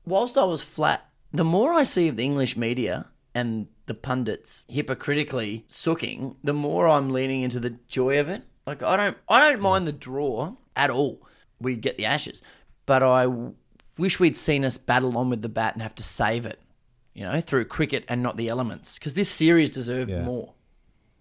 whilst 0.06 0.38
I 0.38 0.44
was 0.44 0.64
flat, 0.64 1.08
the 1.32 1.44
more 1.44 1.74
I 1.74 1.84
see 1.84 2.08
of 2.08 2.16
the 2.16 2.26
English 2.26 2.58
media 2.58 3.08
and 3.36 3.68
the 3.86 3.94
pundits 3.94 4.66
hypocritically 4.68 5.64
sooking, 5.68 6.36
the 6.44 6.54
more 6.54 6.88
I'm 6.88 7.12
leaning 7.12 7.42
into 7.42 7.60
the 7.60 7.78
joy 7.88 8.20
of 8.20 8.28
it. 8.28 8.42
Like 8.66 8.84
I 8.84 8.98
don't, 8.98 9.18
I 9.30 9.50
don't 9.50 9.62
mind 9.62 9.88
the 9.88 9.92
draw 9.94 10.56
at 10.76 10.90
all. 10.90 11.22
We 11.60 11.76
get 11.76 11.98
the 11.98 12.06
ashes, 12.06 12.42
but 12.86 13.04
I 13.04 13.24
w- 13.24 13.54
wish 13.98 14.20
we'd 14.20 14.36
seen 14.38 14.66
us 14.66 14.78
battle 14.78 15.18
on 15.18 15.30
with 15.30 15.42
the 15.44 15.50
bat 15.50 15.74
and 15.74 15.82
have 15.82 15.96
to 15.96 16.04
save 16.04 16.46
it, 16.46 16.60
you 17.14 17.24
know, 17.24 17.42
through 17.42 17.66
cricket 17.66 18.06
and 18.08 18.22
not 18.24 18.38
the 18.38 18.48
elements, 18.48 18.98
because 18.98 19.14
this 19.14 19.30
series 19.30 19.70
deserved 19.70 20.10
Yeah. 20.10 20.24
more. 20.24 20.54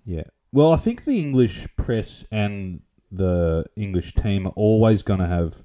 Yeah. 0.05 0.25
Well, 0.53 0.73
I 0.73 0.77
think 0.77 1.05
the 1.05 1.21
English 1.21 1.67
press 1.77 2.25
and 2.31 2.81
the 3.13 3.65
English 3.77 4.15
team 4.15 4.47
are 4.47 4.53
always 4.57 5.03
going 5.03 5.21
to 5.21 5.27
have. 5.27 5.65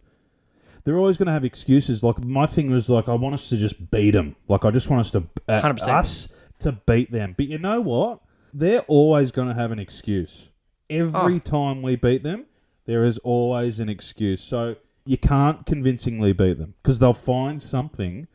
They're 0.84 0.98
always 0.98 1.18
going 1.18 1.26
to 1.28 1.32
have 1.32 1.44
excuses. 1.46 2.04
Like 2.04 2.24
my 2.24 2.46
thing 2.46 2.70
was 2.70 2.90
like, 2.90 3.10
I 3.10 3.16
want 3.16 3.34
us 3.34 3.50
to 3.50 3.58
just 3.58 3.90
beat 3.90 4.12
them. 4.12 4.36
Like 4.48 4.66
I 4.66 4.72
just 4.72 4.90
want 4.90 5.02
us 5.02 5.12
to 5.12 5.24
uh, 5.48 5.62
100%. 5.62 5.88
us 5.88 6.28
to 6.60 6.74
beat 6.74 7.12
them. 7.12 7.34
But 7.38 7.48
you 7.48 7.58
know 7.58 7.82
what? 7.82 8.20
They're 8.54 8.82
always 8.82 9.32
going 9.32 9.48
to 9.48 9.54
have 9.56 9.72
an 9.72 9.80
excuse. 9.80 10.50
Every 10.90 11.36
Oh. 11.36 11.40
time 11.40 11.82
we 11.82 11.96
beat 11.96 12.22
them, 12.24 12.46
there 12.86 13.04
is 13.04 13.18
always 13.20 13.80
an 13.80 13.90
excuse. 13.90 14.42
So 14.44 14.76
you 15.06 15.18
can't 15.18 15.66
convincingly 15.66 16.34
beat 16.34 16.60
them 16.60 16.76
because 16.84 17.00
they'll 17.00 17.14
find 17.14 17.60
something 17.62 18.28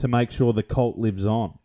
to 0.00 0.08
make 0.08 0.30
sure 0.30 0.52
the 0.52 0.62
cult 0.62 0.98
lives 0.98 1.24
on. 1.24 1.58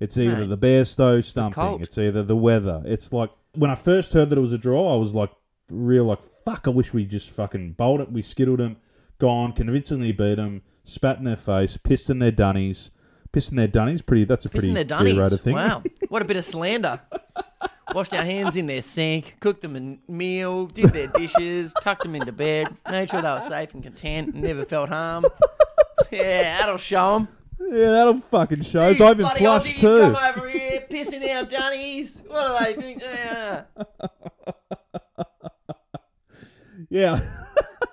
It's 0.00 0.16
either 0.16 0.46
Mate, 0.46 0.60
the 0.60 0.84
stow 0.84 1.20
stumping, 1.20 1.54
cult. 1.54 1.82
it's 1.82 1.98
either 1.98 2.22
the 2.22 2.36
weather. 2.36 2.82
It's 2.86 3.12
like 3.12 3.30
when 3.54 3.70
I 3.70 3.74
first 3.74 4.12
heard 4.12 4.30
that 4.30 4.38
it 4.38 4.42
was 4.42 4.52
a 4.52 4.58
draw, 4.58 4.94
I 4.94 4.96
was 4.96 5.14
like, 5.14 5.30
real 5.68 6.04
like, 6.04 6.20
fuck. 6.44 6.68
I 6.68 6.70
wish 6.70 6.92
we 6.92 7.04
just 7.04 7.30
fucking 7.30 7.72
bowled 7.72 8.00
it. 8.00 8.12
We 8.12 8.22
skittled 8.22 8.60
them, 8.60 8.76
gone, 9.18 9.52
convincingly 9.52 10.12
beat 10.12 10.36
them, 10.36 10.62
spat 10.84 11.18
in 11.18 11.24
their 11.24 11.36
face, 11.36 11.76
pissed 11.76 12.10
in 12.10 12.20
their 12.20 12.30
dunnies, 12.30 12.90
pissed 13.32 13.50
in 13.50 13.56
their 13.56 13.66
dunnies. 13.66 14.02
Pretty. 14.02 14.24
That's 14.24 14.44
a 14.44 14.48
Pissing 14.48 14.52
pretty 14.52 14.74
their 14.74 14.84
dunnies. 14.84 15.40
Thing. 15.40 15.54
Wow. 15.54 15.82
What 16.08 16.22
a 16.22 16.24
bit 16.24 16.36
of 16.36 16.44
slander. 16.44 17.00
Washed 17.94 18.14
our 18.14 18.24
hands 18.24 18.54
in 18.54 18.66
their 18.66 18.82
sink, 18.82 19.36
cooked 19.40 19.62
them 19.62 19.98
a 20.08 20.12
meal, 20.12 20.66
did 20.66 20.90
their 20.92 21.06
dishes, 21.08 21.74
tucked 21.82 22.02
them 22.02 22.14
into 22.14 22.32
bed, 22.32 22.68
made 22.90 23.10
sure 23.10 23.22
they 23.22 23.30
were 23.30 23.40
safe 23.40 23.72
and 23.74 23.82
content 23.82 24.34
and 24.34 24.42
never 24.44 24.64
felt 24.64 24.90
harm. 24.90 25.24
Yeah, 26.10 26.58
that'll 26.60 26.78
show 26.78 27.18
them. 27.18 27.28
Yeah, 27.60 27.90
that'll 27.90 28.20
fucking 28.20 28.62
show. 28.62 28.80
I 28.80 28.90
even 28.92 29.16
bloody 29.18 29.40
flushed 29.40 29.66
Aussies 29.66 29.80
too. 29.80 30.00
come 30.00 30.16
over 30.16 30.48
here, 30.48 30.86
pissing 30.90 31.34
our 31.36 31.44
dunnies. 31.44 32.22
What 32.26 32.58
do 32.58 32.64
they 32.64 32.80
think 32.80 33.00
they 33.02 33.22
are? 33.22 33.66
Yeah. 36.90 37.20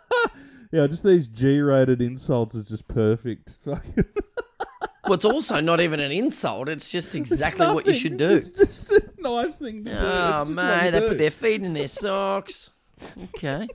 yeah, 0.72 0.88
just 0.88 1.04
these 1.04 1.28
G-rated 1.28 2.02
insults 2.02 2.56
is 2.56 2.64
just 2.66 2.88
perfect. 2.88 3.58
Fucking 3.66 4.06
Well, 5.04 5.14
it's 5.14 5.26
also 5.26 5.60
not 5.60 5.82
even 5.82 6.00
an 6.00 6.12
insult. 6.12 6.68
It's 6.70 6.90
just 6.90 7.14
exactly 7.14 7.68
what 7.68 7.86
you 7.86 7.92
nothing. 7.92 8.02
should 8.02 8.18
do. 8.18 8.30
It's 8.32 8.50
just 8.50 8.92
a 8.92 9.04
nice 9.20 9.60
thing 9.60 9.86
to 9.86 9.92
do. 9.92 9.98
Oh, 9.98 10.42
It's 10.42 10.50
just 10.50 10.56
what 10.58 10.66
mate, 10.66 10.86
you 10.86 10.92
they 10.92 11.00
do. 11.00 11.08
put 11.10 11.18
their 11.20 11.32
feet 11.32 11.62
in 11.62 11.74
their 11.76 11.88
socks. 11.88 12.72
Okay. 13.36 13.68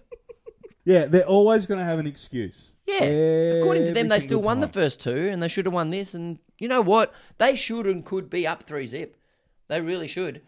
Yeah, 0.84 1.04
they're 1.04 1.26
always 1.26 1.66
going 1.66 1.78
to 1.78 1.84
have 1.86 1.98
an 2.00 2.06
excuse. 2.08 2.69
Yeah. 2.98 3.60
According 3.60 3.86
to 3.86 3.92
them, 3.92 4.08
they 4.08 4.20
still 4.20 4.40
won 4.42 4.60
the 4.60 4.68
first 4.68 5.00
two, 5.00 5.28
and 5.30 5.42
they 5.42 5.48
should 5.48 5.66
have 5.66 5.74
won 5.74 5.90
this. 5.90 6.14
And 6.14 6.38
you 6.58 6.68
know 6.68 6.80
what? 6.82 7.12
They 7.38 7.56
should 7.56 7.86
and 7.86 8.04
could 8.04 8.28
be 8.30 8.46
up 8.46 8.62
three 8.64 8.86
zip. 8.86 9.16
They 9.68 9.80
really 9.80 10.08
should, 10.08 10.42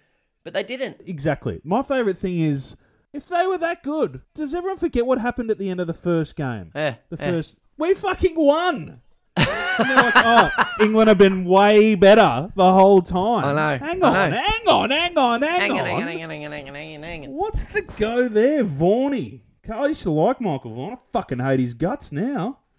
but 0.45 0.53
they 0.55 0.63
didn't. 0.63 1.03
Exactly. 1.07 1.61
My 1.65 1.83
favourite 1.83 2.19
thing 2.19 2.39
is 2.41 2.75
if 3.13 3.27
they 3.27 3.47
were 3.47 3.59
that 3.59 3.83
good, 3.83 4.23
does 4.35 4.55
everyone 4.55 4.79
forget 4.79 5.07
what 5.07 5.19
happened 5.21 5.51
at 5.51 5.59
the 5.59 5.69
end 5.71 5.81
of 5.81 5.87
the 5.87 5.95
first 5.95 6.35
game? 6.37 6.73
Yeah, 6.75 6.97
The 7.11 7.17
yeah. 7.21 7.31
first. 7.31 7.57
We 7.79 7.95
fucking 7.95 8.35
won! 8.37 9.01
And 9.79 9.89
like, 9.89 10.13
oh, 10.17 10.51
England 10.83 11.09
have 11.09 11.17
been 11.17 11.47
way 11.47 11.95
better 11.95 12.51
the 12.55 12.73
whole 12.73 13.01
time. 13.01 13.43
I 13.47 13.53
know, 13.79 13.87
Hang 13.87 14.03
on, 14.05 14.13
know. 14.13 14.37
hang 14.37 14.69
on, 14.69 14.91
hang 14.91 15.17
on, 15.19 15.43
hang, 15.43 15.61
Hang 15.61 15.71
on, 15.73 15.79
on. 15.79 15.85
hang 15.87 15.95
on, 16.03 16.09
hang 16.09 16.23
on, 16.25 16.31
hang 16.31 16.45
on, 16.45 16.53
hang 16.53 16.69
on, 16.69 16.75
hang 16.75 16.97
on, 16.97 17.03
hang 17.03 17.25
on. 17.25 17.33
What's 17.33 17.65
the 17.67 17.81
go 17.81 18.29
there, 18.29 18.65
Vaughny? 18.65 19.41
I 19.71 19.87
used 19.87 20.03
to 20.03 20.11
like 20.11 20.41
Michael 20.41 20.75
Vaughan. 20.75 20.95
I 20.95 20.99
fucking 21.13 21.39
hate 21.39 21.61
his 21.61 21.75
guts 21.75 22.11
now. 22.11 22.59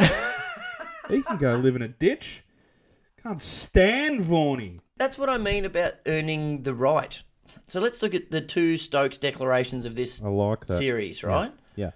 he 1.10 1.22
can 1.22 1.38
go 1.38 1.56
live 1.56 1.76
in 1.76 1.82
a 1.82 1.88
ditch. 1.88 2.44
Can't 3.22 3.42
stand 3.42 4.22
Vaughny. 4.22 4.80
That's 4.98 5.18
what 5.18 5.30
I 5.30 5.38
mean 5.38 5.64
about 5.64 5.94
earning 6.06 6.64
the 6.64 6.74
right. 6.74 7.22
So 7.68 7.80
let's 7.80 8.02
look 8.02 8.14
at 8.14 8.32
the 8.32 8.42
two 8.42 8.78
Stokes 8.78 9.18
declarations 9.18 9.86
of 9.86 9.96
this 9.96 10.22
I 10.22 10.28
like 10.28 10.68
that. 10.68 10.78
series, 10.78 11.24
right? 11.24 11.52
Yeah. 11.76 11.92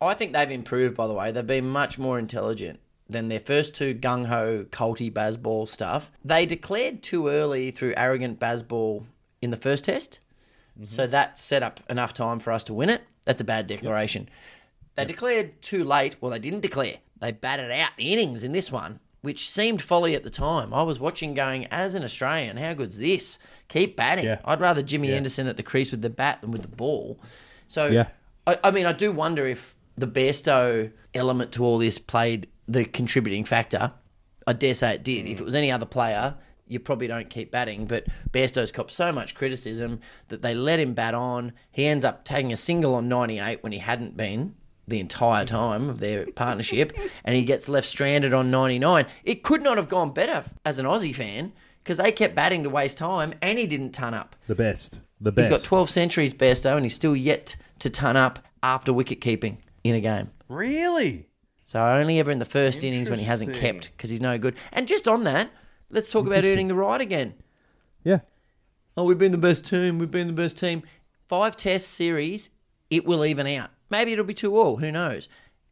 I 0.00 0.14
think 0.14 0.32
they've 0.32 0.50
improved, 0.50 0.96
by 0.96 1.06
the 1.06 1.14
way. 1.14 1.30
They've 1.30 1.46
been 1.46 1.68
much 1.68 1.98
more 1.98 2.18
intelligent 2.18 2.80
than 3.08 3.28
their 3.28 3.40
first 3.40 3.74
two 3.74 3.94
gung 3.94 4.26
ho, 4.26 4.64
culty 4.70 5.12
Bazball 5.12 5.68
stuff. 5.68 6.10
They 6.24 6.46
declared 6.46 7.02
too 7.02 7.28
early 7.28 7.70
through 7.70 7.94
arrogant 7.96 8.40
Bazball 8.40 9.04
in 9.42 9.50
the 9.50 9.56
first 9.56 9.84
test. 9.84 10.20
Mm-hmm. 10.76 10.84
So 10.84 11.06
that 11.06 11.38
set 11.38 11.62
up 11.62 11.80
enough 11.90 12.14
time 12.14 12.38
for 12.38 12.52
us 12.52 12.64
to 12.64 12.74
win 12.74 12.88
it. 12.88 13.02
That's 13.24 13.40
a 13.40 13.44
bad 13.44 13.66
declaration. 13.66 14.28
They 14.96 15.04
declared 15.04 15.60
too 15.62 15.84
late. 15.84 16.16
Well, 16.20 16.30
they 16.30 16.38
didn't 16.38 16.60
declare. 16.60 16.94
They 17.20 17.32
batted 17.32 17.70
out 17.70 17.90
the 17.96 18.12
innings 18.12 18.44
in 18.44 18.52
this 18.52 18.70
one, 18.70 19.00
which 19.22 19.48
seemed 19.48 19.82
folly 19.82 20.14
at 20.14 20.24
the 20.24 20.30
time. 20.30 20.72
I 20.74 20.82
was 20.82 20.98
watching 21.00 21.34
going, 21.34 21.66
as 21.66 21.94
an 21.94 22.04
Australian, 22.04 22.56
how 22.58 22.74
good's 22.74 22.98
this? 22.98 23.38
Keep 23.68 23.96
batting. 23.96 24.26
Yeah. 24.26 24.40
I'd 24.44 24.60
rather 24.60 24.82
Jimmy 24.82 25.08
Yeah. 25.08 25.16
Anderson 25.16 25.46
at 25.48 25.56
the 25.56 25.62
crease 25.62 25.90
with 25.90 26.02
the 26.02 26.10
bat 26.10 26.42
than 26.42 26.50
with 26.50 26.62
the 26.62 26.68
ball. 26.68 27.18
So 27.66 27.86
Yeah. 27.86 28.08
I, 28.46 28.58
I 28.64 28.70
mean, 28.70 28.86
I 28.86 28.92
do 28.92 29.10
wonder 29.10 29.46
if 29.46 29.74
the 29.96 30.06
Bairstow 30.06 30.92
element 31.14 31.52
to 31.52 31.64
all 31.64 31.78
this 31.78 31.98
played 31.98 32.46
the 32.68 32.84
contributing 32.84 33.44
factor. 33.44 33.92
I 34.46 34.52
dare 34.52 34.74
say 34.74 34.94
it 34.94 35.02
did. 35.02 35.26
If 35.26 35.40
it 35.40 35.44
was 35.44 35.54
any 35.54 35.72
other 35.72 35.86
player, 35.86 36.34
you 36.66 36.80
probably 36.80 37.06
don't 37.06 37.30
keep 37.30 37.50
batting. 37.50 37.86
But 37.86 38.06
Bairstow's 38.32 38.72
copped 38.72 38.92
so 38.92 39.12
much 39.12 39.34
criticism 39.34 40.00
that 40.28 40.42
they 40.42 40.54
let 40.54 40.78
him 40.78 40.94
bat 40.94 41.14
on. 41.14 41.52
He 41.70 41.86
ends 41.86 42.04
up 42.04 42.24
taking 42.24 42.52
a 42.52 42.56
single 42.56 42.94
on 42.94 43.08
98 43.08 43.62
when 43.62 43.72
he 43.72 43.78
hadn't 43.78 44.16
been 44.16 44.54
the 44.86 45.00
entire 45.00 45.44
time 45.44 45.88
of 45.88 45.98
their 46.00 46.26
partnership, 46.32 46.92
and 47.24 47.36
he 47.36 47.44
gets 47.44 47.68
left 47.68 47.86
stranded 47.86 48.34
on 48.34 48.50
99. 48.50 49.06
It 49.24 49.42
could 49.42 49.62
not 49.62 49.76
have 49.78 49.88
gone 49.88 50.12
better 50.12 50.44
as 50.64 50.78
an 50.78 50.86
Aussie 50.86 51.14
fan 51.14 51.52
because 51.82 51.96
they 51.96 52.12
kept 52.12 52.34
batting 52.34 52.62
to 52.64 52.70
waste 52.70 52.98
time, 52.98 53.34
and 53.42 53.58
he 53.58 53.66
didn't 53.66 53.92
turn 53.92 54.14
up. 54.14 54.36
The 54.46 54.54
best. 54.54 55.00
The 55.20 55.32
best. 55.32 55.48
He's 55.48 55.58
got 55.58 55.64
12 55.64 55.90
centuries, 55.90 56.34
Bairstow, 56.34 56.76
and 56.76 56.84
he's 56.84 56.94
still 56.94 57.16
yet 57.16 57.56
to 57.78 57.90
turn 57.90 58.16
up 58.16 58.38
after 58.62 58.92
wicket 58.92 59.20
keeping 59.20 59.58
in 59.84 59.94
a 59.94 60.00
game. 60.00 60.30
Really? 60.48 61.28
So 61.64 61.80
only 61.80 62.18
ever 62.18 62.30
in 62.30 62.38
the 62.38 62.44
first 62.44 62.84
innings 62.84 63.08
when 63.10 63.18
he 63.18 63.24
hasn't 63.24 63.54
kept 63.54 63.90
because 63.96 64.10
he's 64.10 64.20
no 64.20 64.38
good. 64.38 64.54
And 64.72 64.86
just 64.86 65.08
on 65.08 65.24
that, 65.24 65.50
let's 65.94 66.10
talk 66.10 66.26
about 66.26 66.44
earning 66.44 66.68
the 66.68 66.74
right 66.74 67.00
again. 67.00 67.34
Yeah. 68.02 68.20
Oh, 68.96 69.04
we've 69.04 69.18
been 69.18 69.32
the 69.32 69.38
best 69.38 69.64
team. 69.64 69.98
We've 69.98 70.10
been 70.10 70.26
the 70.26 70.32
best 70.32 70.58
team. 70.58 70.82
Five 71.26 71.56
test 71.56 71.88
series, 71.88 72.50
it 72.90 73.06
will 73.06 73.24
even 73.24 73.46
out. 73.46 73.70
Maybe 73.88 74.12
it'll 74.12 74.24
be 74.24 74.34
two 74.34 74.56
all. 74.56 74.76
Who 74.76 74.92
knows? 74.92 75.28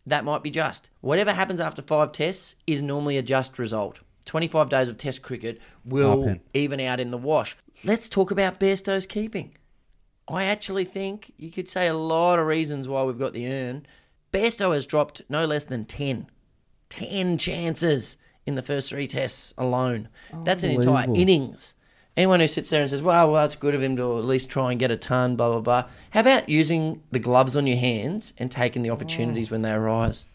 That 0.07 0.25
might 0.25 0.43
be 0.43 0.51
just. 0.51 0.91
Whatever 1.01 1.33
happens 1.33 1.61
after 1.61 1.83
five 1.83 2.13
tests 2.13 2.57
is 2.67 2.83
normally 2.83 3.19
a 3.19 3.23
just 3.23 3.59
result. 3.59 4.01
25 4.25 4.69
days 4.69 4.89
of 4.89 4.97
test 4.97 5.23
cricket 5.23 5.61
will 5.85 6.23
Happen. 6.23 6.41
even 6.55 6.81
out 6.81 7.01
in 7.01 7.11
the 7.11 7.19
wash. 7.19 7.57
Let's 7.85 8.09
talk 8.09 8.31
about 8.31 8.61
Bairstow's 8.61 9.07
keeping. 9.07 9.55
I 10.29 10.45
actually 10.45 10.85
think 10.85 11.33
you 11.37 11.51
could 11.51 11.69
say 11.69 11.89
a 11.89 11.95
lot 11.95 12.39
of 12.39 12.47
reasons 12.47 12.89
why 12.89 13.03
we've 13.03 13.19
got 13.19 13.33
the 13.33 13.53
urn. 13.53 13.87
Bairstow 14.33 14.73
has 14.73 14.87
dropped 14.87 15.23
no 15.29 15.45
less 15.45 15.65
than 15.65 15.85
10. 15.85 16.29
10 16.91 17.39
chances 17.39 18.17
in 18.47 18.55
the 18.55 18.63
first 18.63 18.89
three 18.89 19.07
tests 19.07 19.55
alone. 19.57 20.09
That's 20.45 20.63
an 20.63 20.71
entire 20.71 21.05
Unbelievable. 21.05 21.21
innings. 21.21 21.75
Anyone 22.17 22.41
who 22.41 22.47
sits 22.47 22.69
there 22.69 22.83
and 22.83 22.91
says, 22.91 23.01
well, 23.01 23.33
well, 23.33 23.45
it's 23.45 23.55
good 23.55 23.75
of 23.75 23.83
him 23.83 23.97
to 23.97 24.19
at 24.19 24.25
least 24.25 24.51
try 24.51 24.71
and 24.71 24.79
get 24.79 24.91
a 24.91 24.99
ton, 24.99 25.35
blah, 25.35 25.49
blah, 25.49 25.61
blah. 25.61 25.91
How 26.11 26.21
about 26.21 26.49
using 26.49 27.03
the 27.11 27.19
gloves 27.19 27.57
on 27.57 27.67
your 27.67 27.79
hands 27.79 28.35
and 28.37 28.51
taking 28.51 28.83
the 28.83 28.91
oh. 28.91 28.95
opportunities 28.95 29.51
when 29.51 29.63
they 29.63 29.73
arise? 29.73 30.27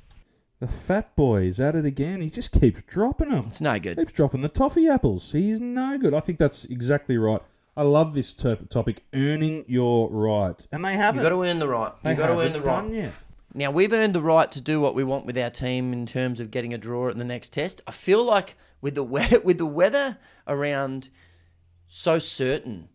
The 0.59 0.67
fat 0.67 1.15
boy 1.15 1.43
is 1.43 1.59
at 1.59 1.75
it 1.75 1.85
again. 1.85 2.19
He 2.21 2.31
just 2.31 2.51
keeps 2.51 2.81
dropping 2.83 3.29
them. 3.29 3.45
It's 3.47 3.61
no 3.61 3.79
good. 3.79 3.97
Keeps 3.97 4.13
dropping 4.13 4.41
the 4.41 4.49
toffee 4.49 4.87
apples. 4.87 5.31
He's 5.31 5.59
no 5.59 5.99
good. 5.99 6.15
I 6.15 6.19
think 6.19 6.39
that's 6.39 6.65
exactly 6.65 7.19
right. 7.19 7.41
I 7.75 7.83
love 7.83 8.15
this 8.15 8.33
to- 8.35 8.55
topic, 8.55 9.03
earning 9.13 9.65
your 9.67 10.09
right. 10.09 10.55
And 10.71 10.83
they 10.83 10.93
haven't. 10.93 11.21
You've 11.21 11.29
got 11.29 11.35
to 11.35 11.43
earn 11.43 11.59
the 11.59 11.67
right. 11.67 11.93
They 12.01 12.09
You've 12.09 12.17
got 12.17 12.27
to 12.27 12.33
earn 12.33 12.39
haven't 12.39 12.53
the 12.53 12.61
right. 12.61 12.81
done 12.81 12.93
yet. 12.95 13.13
Now 13.57 13.71
we've 13.71 13.91
earned 13.91 14.13
the 14.13 14.21
right 14.21 14.51
to 14.51 14.61
do 14.61 14.79
what 14.79 14.93
we 14.93 15.03
want 15.03 15.25
with 15.25 15.35
our 15.35 15.49
team 15.49 15.91
in 15.91 16.05
terms 16.05 16.39
of 16.39 16.51
getting 16.51 16.75
a 16.75 16.77
draw 16.77 17.09
at 17.09 17.17
the 17.17 17.23
next 17.23 17.53
test. 17.53 17.81
I 17.87 17.91
feel 17.91 18.23
like 18.23 18.55
with 18.81 18.93
the 18.93 19.03
we- 19.03 19.37
with 19.43 19.57
the 19.57 19.65
weather 19.65 20.19
around 20.47 21.09
so 21.87 22.19
certain 22.19 22.87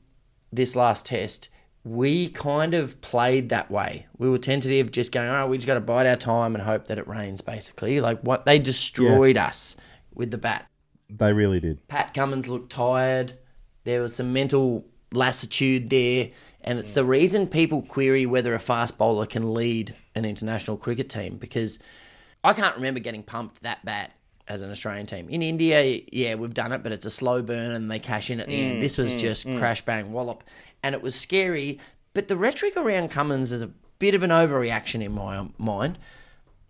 this 0.52 0.76
last 0.76 1.06
test, 1.06 1.48
we 1.82 2.28
kind 2.28 2.74
of 2.74 3.00
played 3.00 3.48
that 3.48 3.72
way. 3.72 4.06
We 4.18 4.30
were 4.30 4.38
tentative, 4.38 4.92
just 4.92 5.10
going, 5.10 5.28
"Oh, 5.28 5.48
we 5.48 5.56
just 5.58 5.66
got 5.66 5.74
to 5.74 5.80
bide 5.80 6.06
our 6.06 6.14
time 6.14 6.54
and 6.54 6.62
hope 6.62 6.86
that 6.86 6.98
it 6.98 7.08
rains." 7.08 7.40
Basically, 7.40 8.00
like 8.00 8.20
what 8.20 8.46
they 8.46 8.60
destroyed 8.60 9.36
us 9.36 9.74
with 10.14 10.30
the 10.30 10.38
bat. 10.38 10.68
They 11.10 11.32
really 11.32 11.58
did. 11.58 11.88
Pat 11.88 12.14
Cummins 12.14 12.46
looked 12.46 12.70
tired. 12.70 13.36
There 13.82 14.00
was 14.00 14.14
some 14.14 14.32
mental 14.32 14.86
lassitude 15.12 15.90
there. 15.90 16.30
And 16.60 16.78
it's 16.78 16.92
the 16.92 17.04
reason 17.04 17.48
people 17.48 17.82
query 17.82 18.24
whether 18.24 18.54
a 18.54 18.60
fast 18.60 18.96
bowler 18.96 19.26
can 19.26 19.52
lead 19.52 19.96
an 20.14 20.24
international 20.24 20.76
cricket 20.76 21.08
team 21.08 21.36
because 21.36 21.78
I 22.44 22.52
can't 22.52 22.76
remember 22.76 23.00
getting 23.00 23.22
pumped 23.22 23.62
that 23.62 23.84
bad 23.84 24.10
as 24.48 24.62
an 24.62 24.70
Australian 24.70 25.06
team. 25.06 25.28
In 25.28 25.42
India, 25.42 26.00
yeah, 26.12 26.34
we've 26.34 26.54
done 26.54 26.72
it, 26.72 26.82
but 26.82 26.92
it's 26.92 27.06
a 27.06 27.10
slow 27.10 27.42
burn 27.42 27.70
and 27.70 27.90
they 27.90 27.98
cash 27.98 28.30
in 28.30 28.40
at 28.40 28.48
the 28.48 28.54
Mm, 28.58 28.70
end. 28.72 28.82
This 28.82 28.98
was 28.98 29.14
mm, 29.14 29.18
just 29.18 29.46
mm. 29.46 29.58
crash 29.58 29.82
bang 29.82 30.12
wallop, 30.12 30.42
and 30.82 30.94
it 30.94 31.02
was 31.02 31.14
scary. 31.14 31.78
But 32.12 32.28
the 32.28 32.36
rhetoric 32.36 32.76
around 32.76 33.10
Cummins 33.10 33.52
is 33.52 33.62
a 33.62 33.70
bit 33.98 34.14
of 34.14 34.22
an 34.22 34.30
overreaction 34.30 35.02
in 35.02 35.12
my 35.12 35.48
mind. 35.58 35.98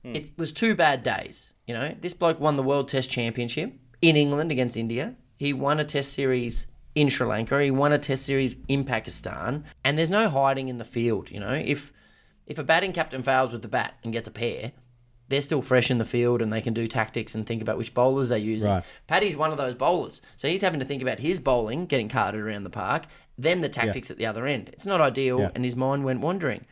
Hmm. 0.05 0.15
It 0.15 0.31
was 0.37 0.53
two 0.53 0.75
bad 0.75 1.03
days. 1.03 1.51
You 1.67 1.75
know, 1.75 1.95
this 2.01 2.15
bloke 2.15 2.39
won 2.39 2.57
the 2.57 2.63
World 2.63 2.89
Test 2.89 3.09
Championship 3.09 3.73
in 4.03 4.17
England 4.17 4.53
against 4.53 4.77
India. 4.77 5.15
He 5.37 5.53
won 5.53 5.81
a 5.81 5.85
Test 5.85 6.13
series 6.13 6.67
in 6.95 7.09
Sri 7.09 7.27
Lanka. 7.27 7.63
He 7.63 7.71
won 7.71 7.93
a 7.93 7.99
Test 7.99 8.27
series 8.27 8.57
in 8.69 8.85
Pakistan. 8.85 9.65
And 9.83 9.97
there's 9.97 10.11
no 10.11 10.29
hiding 10.29 10.69
in 10.69 10.79
the 10.79 10.85
field. 10.85 11.31
You 11.31 11.41
know, 11.41 11.53
if 11.53 11.93
if 12.53 12.59
a 12.59 12.63
batting 12.65 12.93
captain 12.93 13.23
fails 13.23 13.51
with 13.53 13.63
the 13.63 13.69
bat 13.69 13.95
and 14.05 14.13
gets 14.13 14.29
a 14.29 14.31
pair, 14.31 14.73
they're 15.29 15.41
still 15.41 15.63
fresh 15.63 15.91
in 15.91 15.97
the 15.97 16.05
field 16.05 16.43
and 16.43 16.53
they 16.53 16.61
can 16.61 16.75
do 16.75 16.87
tactics 16.87 17.35
and 17.35 17.47
think 17.47 17.63
about 17.63 17.79
which 17.79 17.95
bowlers 17.95 18.29
they're 18.29 18.37
using. 18.39 18.69
Right. 18.71 18.85
Paddy's 19.07 19.37
one 19.37 19.51
of 19.51 19.57
those 19.57 19.75
bowlers. 19.75 20.21
So 20.37 20.47
he's 20.49 20.61
having 20.61 20.79
to 20.81 20.85
think 20.87 21.01
about 21.01 21.19
his 21.21 21.41
bowling, 21.41 21.87
getting 21.87 22.11
carted 22.11 22.41
around 22.41 22.65
the 22.65 22.71
park, 22.71 23.05
then 23.39 23.63
the 23.63 23.71
tactics 23.71 24.11
at 24.11 24.19
the 24.19 24.27
other 24.27 24.47
end. 24.47 24.69
It's 24.75 24.85
not 24.85 25.01
ideal, 25.01 25.41
Yeah. 25.41 25.51
and 25.55 25.65
his 25.65 25.75
mind 25.75 26.05
went 26.05 26.21
wandering. 26.21 26.67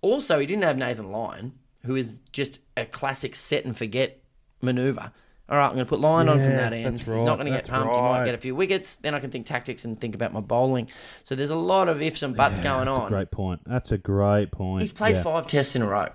Also, 0.00 0.38
he 0.38 0.46
didn't 0.46 0.62
have 0.64 0.78
Nathan 0.78 1.12
Lyon, 1.12 1.52
who 1.84 1.94
is 1.96 2.20
just 2.32 2.60
a 2.76 2.86
classic 2.86 3.34
set 3.34 3.66
and 3.66 3.76
forget 3.76 4.22
maneuver. 4.62 5.12
All 5.50 5.56
right, 5.56 5.66
I'm 5.66 5.72
going 5.74 5.86
to 5.86 5.88
put 5.88 6.00
Lyon 6.00 6.28
on 6.28 6.38
from 6.38 6.50
Yeah, 6.50 6.56
that 6.58 6.72
end. 6.74 6.86
that's 6.86 6.98
He's 7.00 7.08
right, 7.08 7.22
not 7.22 7.36
going 7.36 7.46
to 7.46 7.52
get 7.52 7.64
that's 7.64 7.70
pumped. 7.70 7.94
He 7.96 8.00
might 8.02 8.24
get 8.26 8.34
a 8.34 8.38
few 8.38 8.54
wickets. 8.54 8.96
Then 8.96 9.14
I 9.14 9.20
can 9.20 9.30
think 9.30 9.46
tactics 9.46 9.84
and 9.86 9.98
think 9.98 10.14
about 10.14 10.32
my 10.32 10.40
bowling. 10.40 10.88
So 11.24 11.34
there's 11.34 11.48
a 11.50 11.56
lot 11.56 11.88
of 11.88 12.02
ifs 12.02 12.22
and 12.22 12.36
buts 12.36 12.58
Yeah, 12.58 12.64
going 12.64 12.84
that's 12.84 12.98
on. 12.98 13.06
a 13.06 13.08
great 13.10 13.30
point. 13.30 13.60
That's 13.66 13.90
a 13.90 13.96
great 13.98 14.50
point. 14.50 14.82
He's 14.82 14.92
played 14.92 15.16
Yeah. 15.16 15.22
five 15.22 15.46
tests 15.46 15.74
in 15.74 15.80
a 15.82 15.86
row. 15.86 16.08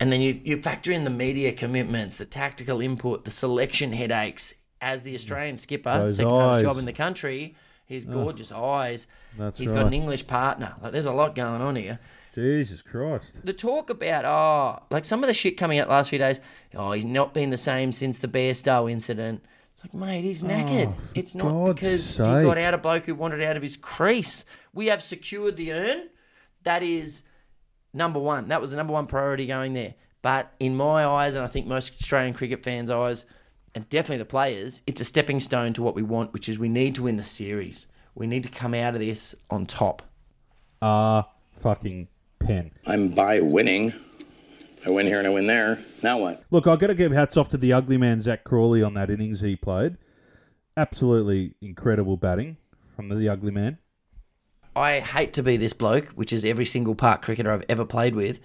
And 0.00 0.12
then 0.12 0.20
you, 0.20 0.38
you 0.44 0.60
factor 0.60 0.92
in 0.92 1.04
the 1.04 1.10
media 1.10 1.52
commitments, 1.52 2.18
the 2.18 2.26
tactical 2.26 2.80
input, 2.82 3.24
the 3.24 3.30
selection 3.30 3.92
headaches. 3.92 4.52
As 4.82 5.00
the 5.00 5.14
Australian 5.14 5.56
skipper, 5.56 5.98
Those 6.00 6.16
second 6.16 6.30
hardest 6.30 6.64
job 6.66 6.76
in 6.76 6.84
the 6.84 6.92
country, 6.92 7.54
his 7.86 8.04
gorgeous 8.04 8.52
eyes. 8.52 9.06
That's 9.38 9.58
He's 9.58 9.72
got 9.72 9.86
an. 9.86 9.94
English 9.94 10.26
partner. 10.26 10.74
Like, 10.82 10.92
there's 10.92 11.06
a 11.06 11.12
lot 11.12 11.34
going 11.34 11.62
on 11.62 11.74
here. 11.76 12.00
Jesus 12.34 12.82
Christ. 12.82 13.34
The 13.44 13.52
talk 13.52 13.90
about, 13.90 14.24
oh, 14.24 14.82
like 14.90 15.04
some 15.04 15.22
of 15.22 15.28
the 15.28 15.34
shit 15.34 15.56
coming 15.56 15.78
out 15.78 15.88
last 15.88 16.10
few 16.10 16.18
days, 16.18 16.40
oh, 16.74 16.92
he's 16.92 17.04
not 17.04 17.32
been 17.32 17.50
the 17.50 17.56
same 17.56 17.92
since 17.92 18.18
the 18.18 18.28
Bairstow 18.28 18.90
incident. 18.90 19.44
It's 19.72 19.84
like, 19.84 19.94
mate, 19.94 20.24
he's 20.24 20.42
knackered. 20.42 20.92
Oh, 20.92 21.02
it's 21.14 21.34
not 21.34 21.52
God's 21.52 21.80
because 21.80 22.10
he 22.16 22.22
got 22.22 22.58
out 22.58 22.74
a 22.74 22.78
bloke 22.78 23.06
who 23.06 23.14
wanted 23.14 23.42
out 23.42 23.56
of 23.56 23.62
his 23.62 23.76
crease. 23.76 24.44
We 24.72 24.86
have 24.86 25.02
secured 25.02 25.56
the 25.56 25.72
urn. 25.72 26.08
That 26.64 26.82
is 26.82 27.22
number 27.92 28.18
one. 28.18 28.48
That 28.48 28.60
was 28.60 28.70
the 28.70 28.76
number 28.76 28.92
one 28.92 29.06
priority 29.06 29.46
going 29.46 29.74
there. 29.74 29.94
But 30.22 30.52
in 30.58 30.74
my 30.76 31.04
eyes, 31.04 31.34
and 31.34 31.44
I 31.44 31.48
think 31.48 31.66
most 31.66 31.92
Australian 32.00 32.34
cricket 32.34 32.62
fans' 32.62 32.90
eyes, 32.90 33.26
and 33.74 33.88
definitely 33.88 34.18
the 34.18 34.24
players, 34.24 34.80
it's 34.86 35.00
a 35.00 35.04
stepping 35.04 35.38
stone 35.38 35.72
to 35.74 35.82
what 35.82 35.94
we 35.94 36.02
want, 36.02 36.32
which 36.32 36.48
is 36.48 36.58
we 36.58 36.68
need 36.68 36.94
to 36.94 37.02
win 37.02 37.16
the 37.16 37.22
series. 37.22 37.86
We 38.14 38.26
need 38.26 38.44
to 38.44 38.48
come 38.48 38.74
out 38.74 38.94
of 38.94 39.00
this 39.00 39.34
on 39.50 39.66
top. 39.66 40.02
Ah, 40.80 41.28
fucking 41.52 42.08
pen. 42.44 42.70
I'm 42.86 43.08
by 43.08 43.40
winning. 43.40 43.92
I 44.86 44.90
win 44.90 45.06
here 45.06 45.18
and 45.18 45.26
I 45.26 45.30
win 45.30 45.46
there. 45.46 45.82
Now 46.02 46.18
what? 46.18 46.44
Look, 46.50 46.66
I've 46.66 46.78
got 46.78 46.88
to 46.88 46.94
give 46.94 47.12
hats 47.12 47.36
off 47.36 47.48
to 47.50 47.56
the 47.56 47.72
ugly 47.72 47.96
man, 47.96 48.20
Zak 48.20 48.44
Crawley, 48.44 48.82
on 48.82 48.94
that 48.94 49.10
innings 49.10 49.40
he 49.40 49.56
played. 49.56 49.96
Absolutely 50.76 51.54
incredible 51.62 52.16
batting 52.16 52.58
from 52.94 53.08
the 53.08 53.28
ugly 53.28 53.50
man. 53.50 53.78
I 54.76 55.00
hate 55.00 55.32
to 55.34 55.42
be 55.42 55.56
this 55.56 55.72
bloke, 55.72 56.08
which 56.08 56.32
is 56.32 56.44
every 56.44 56.66
single 56.66 56.94
park 56.94 57.22
cricketer 57.22 57.50
I've 57.50 57.64
ever 57.68 57.84
played 57.84 58.14
with. 58.14 58.40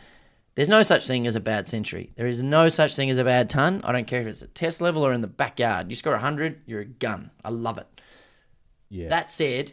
There's 0.56 0.70
no 0.70 0.84
such 0.84 1.08
thing 1.08 1.26
as 1.26 1.36
a 1.36 1.40
bad 1.40 1.68
century. 1.68 2.12
There 2.16 2.28
is 2.28 2.44
no 2.44 2.70
such 2.70 2.96
thing 2.96 3.10
as 3.10 3.18
a 3.18 3.24
bad 3.24 3.50
ton. 3.50 3.82
I 3.84 3.92
don't 3.92 4.08
care 4.08 4.22
if 4.22 4.28
it's 4.28 4.44
at 4.44 4.54
test 4.54 4.82
level 4.82 5.06
or 5.06 5.14
in 5.14 5.22
the 5.22 5.28
backyard. 5.28 5.90
You 5.90 5.96
score 5.96 6.14
100, 6.14 6.62
you're 6.66 6.82
a 6.82 6.86
gun. 6.86 7.32
I 7.44 7.50
love 7.50 7.78
it. 7.78 7.88
Yeah. 8.90 9.10
That 9.10 9.32
said, 9.32 9.72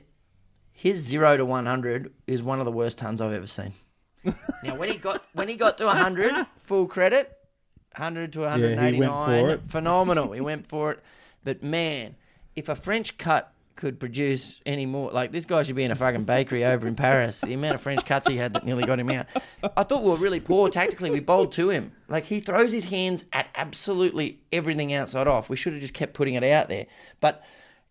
his 0.73 0.99
0 1.03 1.39
to 1.39 1.45
100 1.45 2.13
is 2.27 2.43
one 2.43 2.59
of 2.59 2.67
the 2.67 2.73
worst 2.73 2.99
tons 2.99 3.21
I've 3.21 3.33
ever 3.33 3.47
seen. 3.47 3.73
Now, 4.63 4.77
when 4.77 4.91
he 4.91 4.99
got 4.99 5.25
when 5.33 5.49
he 5.49 5.57
got 5.57 5.79
to 5.79 5.87
100, 5.87 6.47
full 6.65 6.87
credit, 6.87 7.37
100 7.97 8.33
to 8.35 8.39
he 8.41 8.45
went 8.45 8.63
189, 9.13 9.41
for 9.45 9.51
it. 9.51 9.61
phenomenal. 9.69 10.33
He 10.33 10.41
went 10.53 10.67
for 10.67 10.93
it. 10.93 11.03
But 11.45 11.63
man, 11.63 12.17
if 12.55 12.69
a 12.69 12.75
French 12.75 13.19
cut 13.19 13.53
could 13.77 14.01
produce 14.01 14.61
any 14.65 14.87
more, 14.87 15.11
like 15.11 15.33
this 15.33 15.45
guy 15.45 15.63
should 15.63 15.77
be 15.77 15.85
in 15.85 15.91
a 15.91 15.95
fucking 15.95 16.25
bakery 16.25 16.65
over 16.65 16.89
in 16.89 16.97
Paris. 16.97 17.43
The 17.43 17.53
amount 17.53 17.75
of 17.75 17.83
French 17.83 18.05
cuts 18.05 18.27
he 18.27 18.37
had 18.37 18.55
that 18.55 18.65
nearly 18.65 18.85
got 18.85 18.99
him 18.99 19.11
out. 19.11 19.27
I 19.77 19.83
thought 19.83 20.03
we 20.03 20.09
were 20.09 20.17
really 20.17 20.41
poor 20.41 20.69
tactically. 20.71 21.11
We 21.11 21.21
bowled 21.21 21.53
to 21.53 21.69
him. 21.69 21.93
Like 22.09 22.25
he 22.25 22.41
throws 22.41 22.73
his 22.73 22.87
hands 22.87 23.27
at 23.33 23.47
absolutely 23.55 24.41
everything 24.51 24.93
outside 24.95 25.27
off. 25.27 25.49
We 25.51 25.57
should 25.57 25.75
have 25.75 25.83
just 25.83 25.95
kept 25.95 26.15
putting 26.15 26.35
it 26.35 26.43
out 26.43 26.69
there. 26.69 26.87
But 27.21 27.45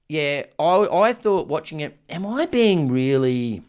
yeah, 0.09 0.45
I 0.59 0.87
I 0.91 1.13
thought 1.13 1.47
watching 1.47 1.79
it, 1.79 1.97
am 2.09 2.25
I 2.25 2.47
being 2.47 2.91
really 2.91 3.61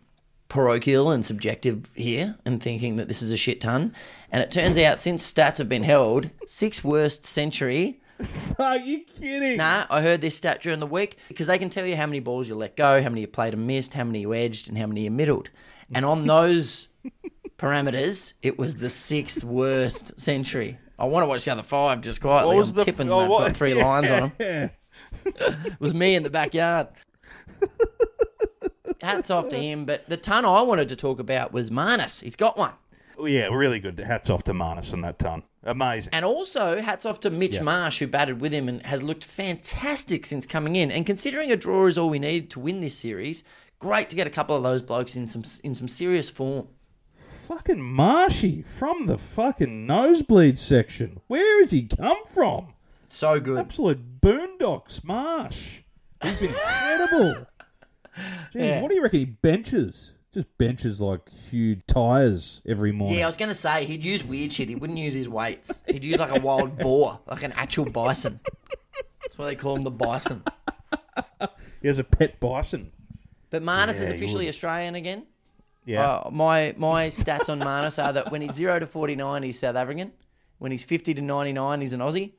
parochial 0.48 1.10
and 1.10 1.24
subjective 1.24 1.90
here 1.94 2.36
and 2.44 2.62
thinking 2.62 2.96
that 2.96 3.08
this 3.08 3.22
is 3.22 3.32
a 3.32 3.36
shit 3.36 3.60
ton? 3.60 3.94
And 4.30 4.42
it 4.42 4.50
turns 4.50 4.78
out 4.78 5.00
since 5.00 5.30
stats 5.30 5.58
have 5.58 5.68
been 5.68 5.82
held, 5.82 6.30
sixth 6.46 6.84
worst 6.84 7.24
century. 7.24 8.00
Are 8.58 8.78
you 8.78 9.04
kidding? 9.04 9.58
Nah, 9.58 9.86
I 9.90 10.00
heard 10.00 10.20
this 10.20 10.36
stat 10.36 10.62
during 10.62 10.80
the 10.80 10.86
week 10.86 11.18
because 11.28 11.46
they 11.46 11.58
can 11.58 11.68
tell 11.68 11.84
you 11.84 11.96
how 11.96 12.06
many 12.06 12.20
balls 12.20 12.48
you 12.48 12.54
let 12.54 12.76
go, 12.76 13.02
how 13.02 13.08
many 13.08 13.22
you 13.22 13.26
played 13.26 13.54
and 13.54 13.66
missed, 13.66 13.94
how 13.94 14.04
many 14.04 14.20
you 14.20 14.32
edged, 14.34 14.68
and 14.68 14.78
how 14.78 14.86
many 14.86 15.02
you 15.02 15.10
middled. 15.10 15.50
And 15.94 16.04
on 16.04 16.26
those 16.26 16.88
parameters, 17.58 18.32
it 18.42 18.58
was 18.58 18.76
the 18.76 18.90
sixth 18.90 19.44
worst 19.44 20.18
century. 20.18 20.78
I 20.98 21.04
want 21.04 21.24
to 21.24 21.28
watch 21.28 21.44
the 21.44 21.52
other 21.52 21.62
five 21.62 22.00
just 22.00 22.20
quietly. 22.20 22.54
What 22.54 22.60
was 22.60 22.70
I'm 22.70 22.74
the 22.76 22.80
f- 22.82 22.86
tipping 22.86 23.10
oh, 23.10 23.20
they've 23.20 23.28
got 23.28 23.56
three 23.56 23.74
lines 23.74 24.10
on 24.10 24.20
them. 24.20 24.32
Yeah. 24.38 24.68
it 25.26 25.80
was 25.80 25.92
me 25.92 26.14
in 26.14 26.22
the 26.22 26.30
backyard. 26.30 26.88
Hats 29.02 29.30
off 29.30 29.48
to 29.48 29.56
him. 29.56 29.84
But 29.84 30.08
the 30.08 30.16
ton 30.16 30.44
I 30.44 30.62
wanted 30.62 30.88
to 30.90 30.96
talk 30.96 31.18
about 31.18 31.52
was 31.52 31.70
Marnus. 31.70 32.22
He's 32.22 32.36
got 32.36 32.56
one. 32.56 32.72
Yeah, 33.18 33.48
really 33.48 33.80
good. 33.80 33.98
Hats 33.98 34.28
off 34.28 34.44
to 34.44 34.52
Marnus 34.52 34.92
and 34.92 35.02
that 35.04 35.18
ton. 35.18 35.42
Amazing. 35.64 36.10
And 36.12 36.24
also, 36.24 36.80
hats 36.80 37.06
off 37.06 37.18
to 37.20 37.30
Mitch 37.30 37.56
Yeah. 37.56 37.62
Marsh, 37.62 37.98
who 37.98 38.06
batted 38.06 38.40
with 38.40 38.52
him 38.52 38.68
and 38.68 38.84
has 38.86 39.02
looked 39.02 39.24
fantastic 39.24 40.26
since 40.26 40.44
coming 40.46 40.76
in. 40.76 40.90
And 40.90 41.06
considering 41.06 41.50
a 41.50 41.56
draw 41.56 41.86
is 41.86 41.96
all 41.98 42.10
we 42.10 42.18
need 42.18 42.50
to 42.50 42.60
win 42.60 42.80
this 42.80 42.94
series, 42.94 43.42
great 43.78 44.08
to 44.10 44.16
get 44.16 44.26
a 44.26 44.30
couple 44.30 44.54
of 44.54 44.62
those 44.62 44.82
blokes 44.82 45.16
in 45.16 45.26
some 45.26 45.44
in 45.64 45.74
some 45.74 45.88
serious 45.88 46.28
form. 46.30 46.68
Fucking 47.48 47.80
Marshy 47.80 48.62
from 48.62 49.06
the 49.06 49.16
fucking 49.18 49.86
nosebleed 49.86 50.58
section. 50.58 51.20
Where 51.28 51.62
has 51.62 51.70
he 51.70 51.84
come 51.84 52.24
from? 52.26 52.74
So 53.08 53.40
good. 53.40 53.58
Absolute 53.58 54.20
boondocks, 54.20 55.02
Marsh. 55.04 55.80
He's 56.22 56.38
been 56.40 56.48
incredible. 56.50 57.46
Jeez, 58.16 58.54
Yeah. 58.54 58.80
what 58.82 58.90
do 58.90 58.96
you 58.96 59.02
reckon 59.02 59.18
he 59.20 59.24
benches? 59.24 60.12
Just 60.32 60.46
benches 60.58 61.00
like 61.00 61.28
huge 61.50 61.80
tires 61.86 62.60
every 62.68 62.92
morning. 62.92 63.18
Yeah, 63.18 63.24
I 63.24 63.28
was 63.28 63.36
going 63.38 63.48
to 63.48 63.54
say 63.54 63.84
he'd 63.86 64.04
use 64.04 64.22
weird 64.22 64.52
shit. 64.52 64.68
He 64.68 64.74
wouldn't 64.74 64.98
use 64.98 65.14
his 65.14 65.28
weights. 65.28 65.80
He'd 65.88 66.04
use 66.04 66.18
like 66.18 66.36
a 66.36 66.40
wild 66.40 66.76
boar, 66.78 67.20
like 67.26 67.42
an 67.42 67.52
actual 67.52 67.86
bison. 67.86 68.40
That's 69.22 69.38
why 69.38 69.46
they 69.46 69.54
call 69.56 69.76
him 69.76 69.84
the 69.84 69.90
bison. 69.90 70.42
He 71.80 71.88
has 71.88 71.98
a 71.98 72.04
pet 72.04 72.38
bison. 72.40 72.92
But 73.50 73.62
Marnus 73.62 73.98
Yeah, 73.98 74.04
is 74.06 74.10
officially. 74.10 74.48
Australian 74.48 74.94
again. 74.94 75.24
Yeah. 75.86 76.06
Uh, 76.06 76.30
my 76.30 76.74
my 76.76 77.08
stats 77.08 77.48
on 77.48 77.60
Marnus 77.60 78.02
are 78.02 78.12
that 78.12 78.30
when 78.30 78.42
he's 78.42 78.52
zero 78.52 78.78
to 78.78 78.86
forty 78.86 79.14
nine, 79.16 79.42
he's 79.42 79.58
South 79.58 79.76
African. 79.76 80.12
When 80.58 80.70
he's 80.72 80.82
fifty 80.84 81.14
to 81.14 81.22
ninety 81.22 81.52
nine, 81.52 81.80
he's 81.80 81.92
an 81.92 82.00
Aussie. 82.00 82.32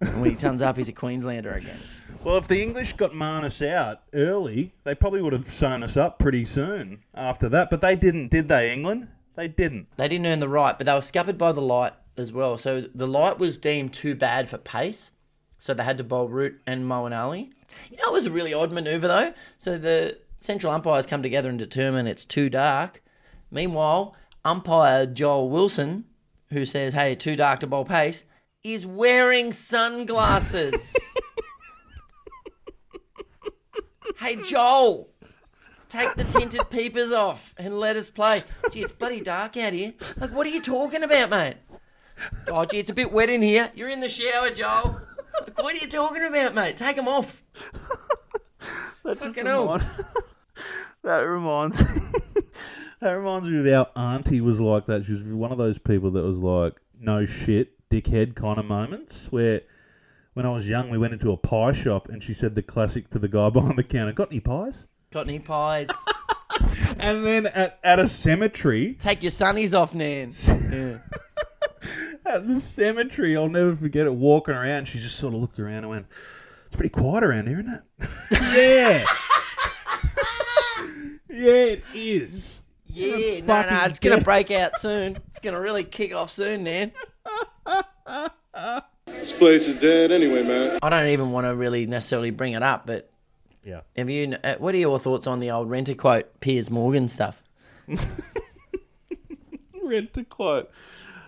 And 0.00 0.20
when 0.20 0.30
he 0.30 0.36
turns 0.36 0.60
up, 0.62 0.76
he's 0.76 0.88
a 0.88 0.92
Queenslander 0.92 1.52
again. 1.52 1.78
Well, 2.24 2.38
if 2.38 2.48
the 2.48 2.62
English 2.62 2.94
got 2.94 3.12
Marnus 3.12 3.60
out 3.60 4.00
early, 4.14 4.72
they 4.84 4.94
probably 4.94 5.20
would 5.20 5.34
have 5.34 5.46
sewn 5.46 5.82
us 5.82 5.94
up 5.94 6.18
pretty 6.18 6.46
soon 6.46 7.04
after 7.14 7.50
that. 7.50 7.68
But 7.68 7.82
they 7.82 7.94
didn't, 7.96 8.30
did 8.30 8.48
they, 8.48 8.72
England? 8.72 9.08
They 9.34 9.46
didn't. 9.46 9.88
They 9.98 10.08
didn't 10.08 10.26
earn 10.26 10.38
the 10.38 10.48
right, 10.48 10.78
but 10.78 10.86
they 10.86 10.94
were 10.94 11.02
scuppered 11.02 11.36
by 11.36 11.52
the 11.52 11.60
light 11.60 11.92
as 12.16 12.32
well. 12.32 12.56
So 12.56 12.80
the 12.94 13.06
light 13.06 13.38
was 13.38 13.58
deemed 13.58 13.92
too 13.92 14.14
bad 14.14 14.48
for 14.48 14.56
pace. 14.56 15.10
So 15.58 15.74
they 15.74 15.84
had 15.84 15.98
to 15.98 16.04
bowl 16.04 16.28
Root 16.28 16.62
and 16.66 16.86
Moeen 16.86 17.14
Ali. 17.14 17.50
You 17.90 17.98
know, 17.98 18.08
it 18.08 18.12
was 18.12 18.26
a 18.26 18.30
really 18.30 18.54
odd 18.54 18.72
manoeuvre 18.72 19.06
though. 19.06 19.34
So 19.58 19.76
the 19.76 20.18
central 20.38 20.72
umpires 20.72 21.06
come 21.06 21.22
together 21.22 21.50
and 21.50 21.58
determine 21.58 22.06
it's 22.06 22.24
too 22.24 22.48
dark. 22.48 23.02
Meanwhile, 23.50 24.16
umpire 24.46 25.04
Joel 25.04 25.50
Wilson, 25.50 26.04
who 26.48 26.64
says, 26.64 26.94
"Hey, 26.94 27.14
too 27.14 27.36
dark 27.36 27.60
to 27.60 27.66
bowl 27.66 27.84
pace," 27.84 28.24
is 28.62 28.86
wearing 28.86 29.52
sunglasses. 29.52 30.96
hey, 34.24 34.36
Joel. 34.36 35.08
Take 35.88 36.14
the 36.14 36.24
tinted 36.24 36.70
peepers 36.70 37.12
off 37.12 37.54
and 37.58 37.78
let 37.78 37.96
us 37.96 38.08
play. 38.08 38.42
Gee, 38.70 38.80
it's 38.80 38.90
bloody 38.90 39.20
dark 39.20 39.56
out 39.56 39.74
here. 39.74 39.92
Like, 40.16 40.32
what 40.32 40.46
are 40.46 40.50
you 40.50 40.62
talking 40.62 41.02
about, 41.02 41.30
mate? 41.30 41.56
Oh, 42.48 42.64
gee, 42.64 42.78
it's 42.78 42.90
a 42.90 42.94
bit 42.94 43.12
wet 43.12 43.28
in 43.28 43.42
here. 43.42 43.70
You're 43.74 43.90
in 43.90 44.00
the 44.00 44.08
shower, 44.08 44.50
Joel. 44.50 45.00
Like, 45.40 45.62
what 45.62 45.74
are 45.74 45.78
you 45.78 45.88
talking 45.88 46.24
about, 46.24 46.54
mate? 46.54 46.76
Take 46.76 46.96
them 46.96 47.06
off. 47.06 47.42
Fucking 49.02 49.46
hell. 49.46 49.80
That 51.02 51.18
reminds 51.28 51.78
that 53.00 53.10
reminds 53.10 53.50
me 53.50 53.58
of 53.58 53.66
our 53.66 54.14
auntie 54.14 54.40
was 54.40 54.58
like 54.58 54.86
that. 54.86 55.04
She 55.04 55.12
was 55.12 55.22
one 55.22 55.52
of 55.52 55.58
those 55.58 55.76
people 55.76 56.10
that 56.12 56.22
was 56.22 56.38
like, 56.38 56.80
no 56.98 57.26
shit, 57.26 57.74
dickhead 57.90 58.34
kind 58.34 58.58
of 58.58 58.64
moments 58.64 59.26
where 59.28 59.60
when 60.34 60.44
I 60.44 60.52
was 60.52 60.68
young 60.68 60.90
we 60.90 60.98
went 60.98 61.12
into 61.12 61.32
a 61.32 61.36
pie 61.36 61.72
shop 61.72 62.08
and 62.08 62.22
she 62.22 62.34
said 62.34 62.54
the 62.54 62.62
classic 62.62 63.08
to 63.10 63.18
the 63.18 63.28
guy 63.28 63.48
behind 63.50 63.78
the 63.78 63.84
counter, 63.84 64.12
Got 64.12 64.30
any 64.30 64.40
pies? 64.40 64.86
Got 65.10 65.28
any 65.28 65.38
pies? 65.38 65.88
And 66.98 67.26
then 67.26 67.46
at, 67.46 67.80
at 67.82 67.98
a 67.98 68.08
cemetery 68.08 68.94
Take 69.00 69.22
your 69.24 69.30
sunnies 69.30 69.76
off, 69.76 69.92
Nan. 69.94 70.34
Yeah. 70.46 70.98
at 72.26 72.46
the 72.46 72.60
cemetery, 72.60 73.36
I'll 73.36 73.48
never 73.48 73.74
forget 73.74 74.06
it, 74.06 74.14
walking 74.14 74.54
around, 74.54 74.86
she 74.86 75.00
just 75.00 75.16
sort 75.18 75.34
of 75.34 75.40
looked 75.40 75.58
around 75.58 75.78
and 75.78 75.88
went, 75.88 76.06
It's 76.66 76.76
pretty 76.76 76.90
quiet 76.90 77.24
around 77.24 77.48
here, 77.48 77.60
isn't 77.60 77.74
it? 77.74 77.82
yeah. 78.54 79.04
yeah, 81.28 81.64
it 81.72 81.82
is. 81.92 82.62
Yeah, 82.86 83.40
no, 83.40 83.62
no, 83.68 83.84
it's 83.86 83.98
going 83.98 84.18
to 84.18 84.24
break 84.24 84.52
out 84.52 84.76
soon. 84.76 85.16
It's 85.32 85.40
going 85.40 85.54
to 85.54 85.60
really 85.60 85.82
kick 85.82 86.14
off 86.14 86.30
soon, 86.30 86.62
Nan. 86.64 86.92
This 89.18 89.32
place 89.32 89.66
is 89.66 89.74
dead 89.76 90.12
anyway, 90.12 90.42
man. 90.42 90.78
I 90.82 90.90
don't 90.90 91.08
even 91.08 91.32
want 91.32 91.46
to 91.46 91.54
really 91.54 91.86
necessarily 91.86 92.30
bring 92.30 92.52
it 92.52 92.62
up, 92.62 92.86
but 92.86 93.10
Yeah. 93.64 93.80
have 93.96 94.10
you? 94.10 94.36
Uh, 94.44 94.56
what 94.58 94.74
are 94.74 94.78
your 94.78 94.98
thoughts 94.98 95.26
on 95.26 95.40
the 95.40 95.50
old 95.50 95.70
renter 95.70 95.94
quote 95.94 96.40
Piers 96.40 96.70
Morgan 96.70 97.08
stuff? 97.08 97.42
Read 99.82 100.12
the 100.14 100.24
quote. 100.24 100.70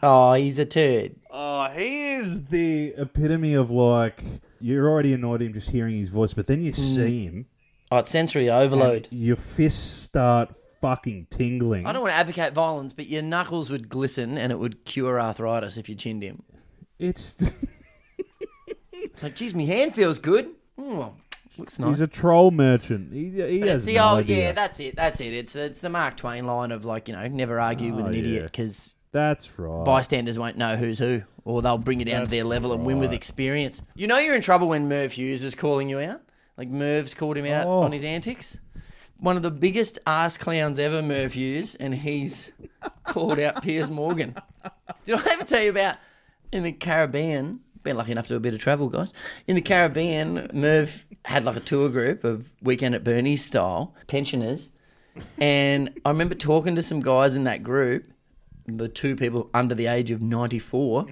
Oh, 0.02 0.34
he's 0.34 0.58
a 0.58 0.64
turd. 0.66 1.16
Oh, 1.30 1.68
he 1.70 2.12
is 2.14 2.44
the 2.46 2.94
epitome 2.96 3.54
of 3.54 3.70
like 3.70 4.22
you're 4.60 4.88
already 4.88 5.12
annoyed 5.12 5.42
at 5.42 5.46
him 5.48 5.54
just 5.54 5.70
hearing 5.70 5.98
his 5.98 6.08
voice, 6.10 6.32
but 6.34 6.46
then 6.46 6.62
you 6.62 6.72
see 6.72 7.24
him, 7.24 7.46
Oh, 7.90 7.98
it's 7.98 8.10
sensory 8.10 8.50
overload. 8.50 9.08
your 9.10 9.36
fists 9.36 10.02
start 10.02 10.54
fucking 10.80 11.26
tingling. 11.30 11.86
I 11.86 11.92
don't 11.92 12.02
want 12.02 12.12
to 12.12 12.16
advocate 12.18 12.52
violence, 12.52 12.92
but 12.92 13.06
your 13.08 13.22
knuckles 13.22 13.70
would 13.70 13.88
glisten 13.88 14.36
and 14.38 14.52
it 14.52 14.58
would 14.58 14.84
cure 14.84 15.20
arthritis 15.20 15.76
if 15.76 15.88
you 15.88 15.94
chinned 15.94 16.22
him. 16.22 16.42
It's 16.98 17.36
It's 19.16 19.22
like, 19.22 19.34
geez, 19.34 19.54
my 19.54 19.64
hand 19.64 19.94
feels 19.94 20.18
good. 20.18 20.50
Mm, 20.78 21.12
looks 21.56 21.78
nice. 21.78 21.88
he's 21.88 22.00
a 22.02 22.06
troll 22.06 22.50
merchant. 22.50 23.14
He, 23.14 23.30
he 23.30 23.60
But 23.60 23.68
has 23.68 23.76
it's 23.76 23.84
the 23.86 23.94
no 23.94 24.08
old, 24.10 24.18
idea. 24.20 24.38
yeah, 24.48 24.52
that's 24.52 24.78
it, 24.78 24.94
that's 24.94 25.20
it. 25.22 25.32
It's 25.32 25.56
it's 25.56 25.80
the 25.80 25.88
Mark 25.88 26.18
Twain 26.18 26.46
line 26.46 26.70
of 26.70 26.84
like, 26.84 27.08
you 27.08 27.14
know, 27.14 27.26
never 27.28 27.58
argue 27.58 27.94
with 27.94 28.04
Oh, 28.04 28.08
an 28.08 28.14
idiot 28.14 28.34
yeah. 28.34 28.42
because 28.42 28.94
That's 29.12 29.58
right. 29.58 29.84
bystanders 29.86 30.38
won't 30.38 30.58
know 30.58 30.76
who's 30.76 30.98
who, 30.98 31.22
or 31.46 31.62
they'll 31.62 31.78
bring 31.78 31.98
you 31.98 32.04
down 32.04 32.24
to 32.24 32.30
their 32.30 32.44
level 32.44 32.74
and 32.74 32.84
win 32.84 32.98
with 32.98 33.08
right. 33.08 33.16
experience. 33.16 33.80
You 33.94 34.06
know, 34.06 34.18
you're 34.18 34.34
in 34.36 34.42
trouble 34.42 34.68
when 34.68 34.86
Merv 34.86 35.12
Hughes 35.12 35.42
is 35.42 35.54
calling 35.54 35.88
you 35.88 35.98
out. 35.98 36.20
Like 36.58 36.68
Merv's 36.68 37.14
called 37.14 37.38
him 37.38 37.46
out 37.46 37.66
Oh. 37.66 37.80
on 37.84 37.92
his 37.92 38.04
antics. 38.04 38.58
One 39.18 39.36
of 39.38 39.42
the 39.42 39.50
biggest 39.50 39.98
ass 40.06 40.36
clowns 40.36 40.78
ever, 40.78 41.00
Merv 41.02 41.32
Hughes, 41.32 41.74
and 41.76 41.94
he's 41.94 42.52
called 43.04 43.38
out 43.40 43.62
Piers 43.62 43.90
Morgan. 43.90 44.36
Did 45.04 45.14
I 45.26 45.32
ever 45.32 45.44
tell 45.44 45.62
you 45.62 45.70
about 45.70 45.96
in 46.52 46.64
the 46.64 46.72
Caribbean? 46.72 47.60
Been 47.86 47.96
lucky 47.96 48.10
enough 48.10 48.26
to 48.26 48.34
do 48.34 48.36
a 48.36 48.40
bit 48.40 48.52
of 48.52 48.58
travel, 48.58 48.88
guys. 48.88 49.12
In 49.46 49.54
the 49.54 49.60
Caribbean, 49.60 50.50
Merv 50.52 51.06
had 51.24 51.44
like 51.44 51.54
a 51.54 51.60
tour 51.60 51.88
group 51.88 52.24
of 52.24 52.52
Weekend 52.60 52.96
at 52.96 53.04
Bernie's 53.04 53.44
style 53.44 53.94
pensioners, 54.08 54.70
and 55.38 55.90
I 56.04 56.08
remember 56.08 56.34
talking 56.34 56.74
to 56.74 56.82
some 56.82 57.00
guys 57.00 57.36
in 57.36 57.44
that 57.44 57.62
group, 57.62 58.08
the 58.66 58.88
two 58.88 59.14
people 59.14 59.50
under 59.54 59.76
the 59.76 59.86
age 59.86 60.10
of 60.10 60.20
94. 60.20 61.06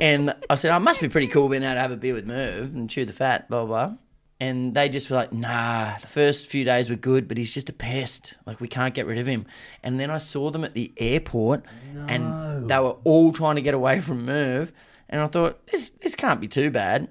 And 0.00 0.34
I 0.48 0.54
said, 0.54 0.70
oh, 0.70 0.76
I 0.76 0.78
must 0.78 1.02
be 1.02 1.10
pretty 1.10 1.26
cool 1.26 1.50
being 1.50 1.62
able 1.62 1.74
to 1.74 1.80
have 1.80 1.90
a 1.92 1.96
beer 1.98 2.14
with 2.14 2.26
Merv 2.26 2.74
and 2.74 2.88
chew 2.88 3.04
the 3.04 3.12
fat, 3.12 3.50
blah, 3.50 3.66
blah, 3.66 3.88
blah. 3.88 3.96
And 4.40 4.72
they 4.72 4.88
just 4.88 5.10
were 5.10 5.16
like, 5.16 5.32
nah, 5.32 5.96
the 5.98 6.06
first 6.06 6.46
few 6.46 6.64
days 6.64 6.88
were 6.88 6.96
good, 6.96 7.28
but 7.28 7.36
he's 7.36 7.52
just 7.52 7.68
a 7.68 7.72
pest. 7.74 8.34
Like, 8.46 8.60
we 8.62 8.66
can't 8.66 8.94
get 8.94 9.06
rid 9.06 9.18
of 9.18 9.26
him. 9.26 9.44
And 9.82 10.00
then 10.00 10.10
I 10.10 10.18
saw 10.18 10.50
them 10.50 10.64
at 10.64 10.72
the 10.72 10.90
airport 10.96 11.66
and 12.08 12.68
they 12.68 12.78
were 12.78 12.96
all 13.04 13.30
trying 13.30 13.56
to 13.56 13.62
get 13.62 13.74
away 13.74 14.00
from 14.00 14.24
Merv. 14.24 14.72
And 15.14 15.22
I 15.22 15.28
thought, 15.28 15.68
this, 15.68 15.90
this 15.90 16.16
can't 16.16 16.40
be 16.40 16.48
too 16.48 16.72
bad. 16.72 17.08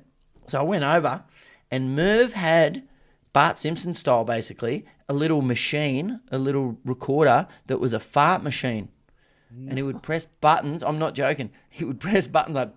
So 0.47 0.59
I 0.59 0.63
went 0.63 0.83
over 0.83 1.23
and 1.71 1.95
Merv 1.95 2.33
had 2.33 2.85
Bart 3.31 3.57
Simpson 3.57 3.93
style, 3.93 4.25
basically, 4.25 4.85
a 5.07 5.13
little 5.13 5.41
machine, 5.41 6.19
a 6.29 6.37
little 6.37 6.77
recorder 6.83 7.47
that 7.67 7.79
was 7.79 7.93
a 7.93 8.01
fart 8.01 8.43
machine. 8.43 8.89
And 9.69 9.77
he 9.77 9.83
would 9.83 10.03
press 10.03 10.25
buttons. 10.25 10.83
I'm 10.83 10.99
not 10.99 11.15
joking. 11.15 11.51
He 11.69 11.85
would 11.85 12.01
press 12.01 12.27
buttons 12.27 12.55
like 12.55 12.73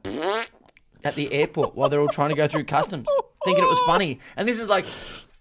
at 1.02 1.16
the 1.16 1.32
airport 1.32 1.74
while 1.74 1.88
they're 1.88 2.00
all 2.00 2.06
trying 2.06 2.28
to 2.28 2.36
go 2.36 2.46
through 2.46 2.64
customs, 2.64 3.08
thinking 3.44 3.64
it 3.64 3.66
was 3.66 3.80
funny. 3.80 4.20
And 4.36 4.48
this 4.48 4.60
is 4.60 4.68
like 4.68 4.84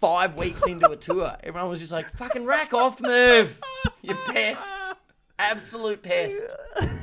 five 0.02 0.36
weeks 0.36 0.66
into 0.66 0.90
a 0.90 0.96
tour. 0.96 1.38
Everyone 1.44 1.70
was 1.70 1.80
just 1.80 1.92
like, 1.92 2.08
fucking 2.18 2.46
rack 2.46 2.74
off, 2.74 3.00
move. 3.00 3.62
You 4.02 4.16
pest. 4.16 4.68
Absolute 5.38 6.02
pest. 6.02 6.42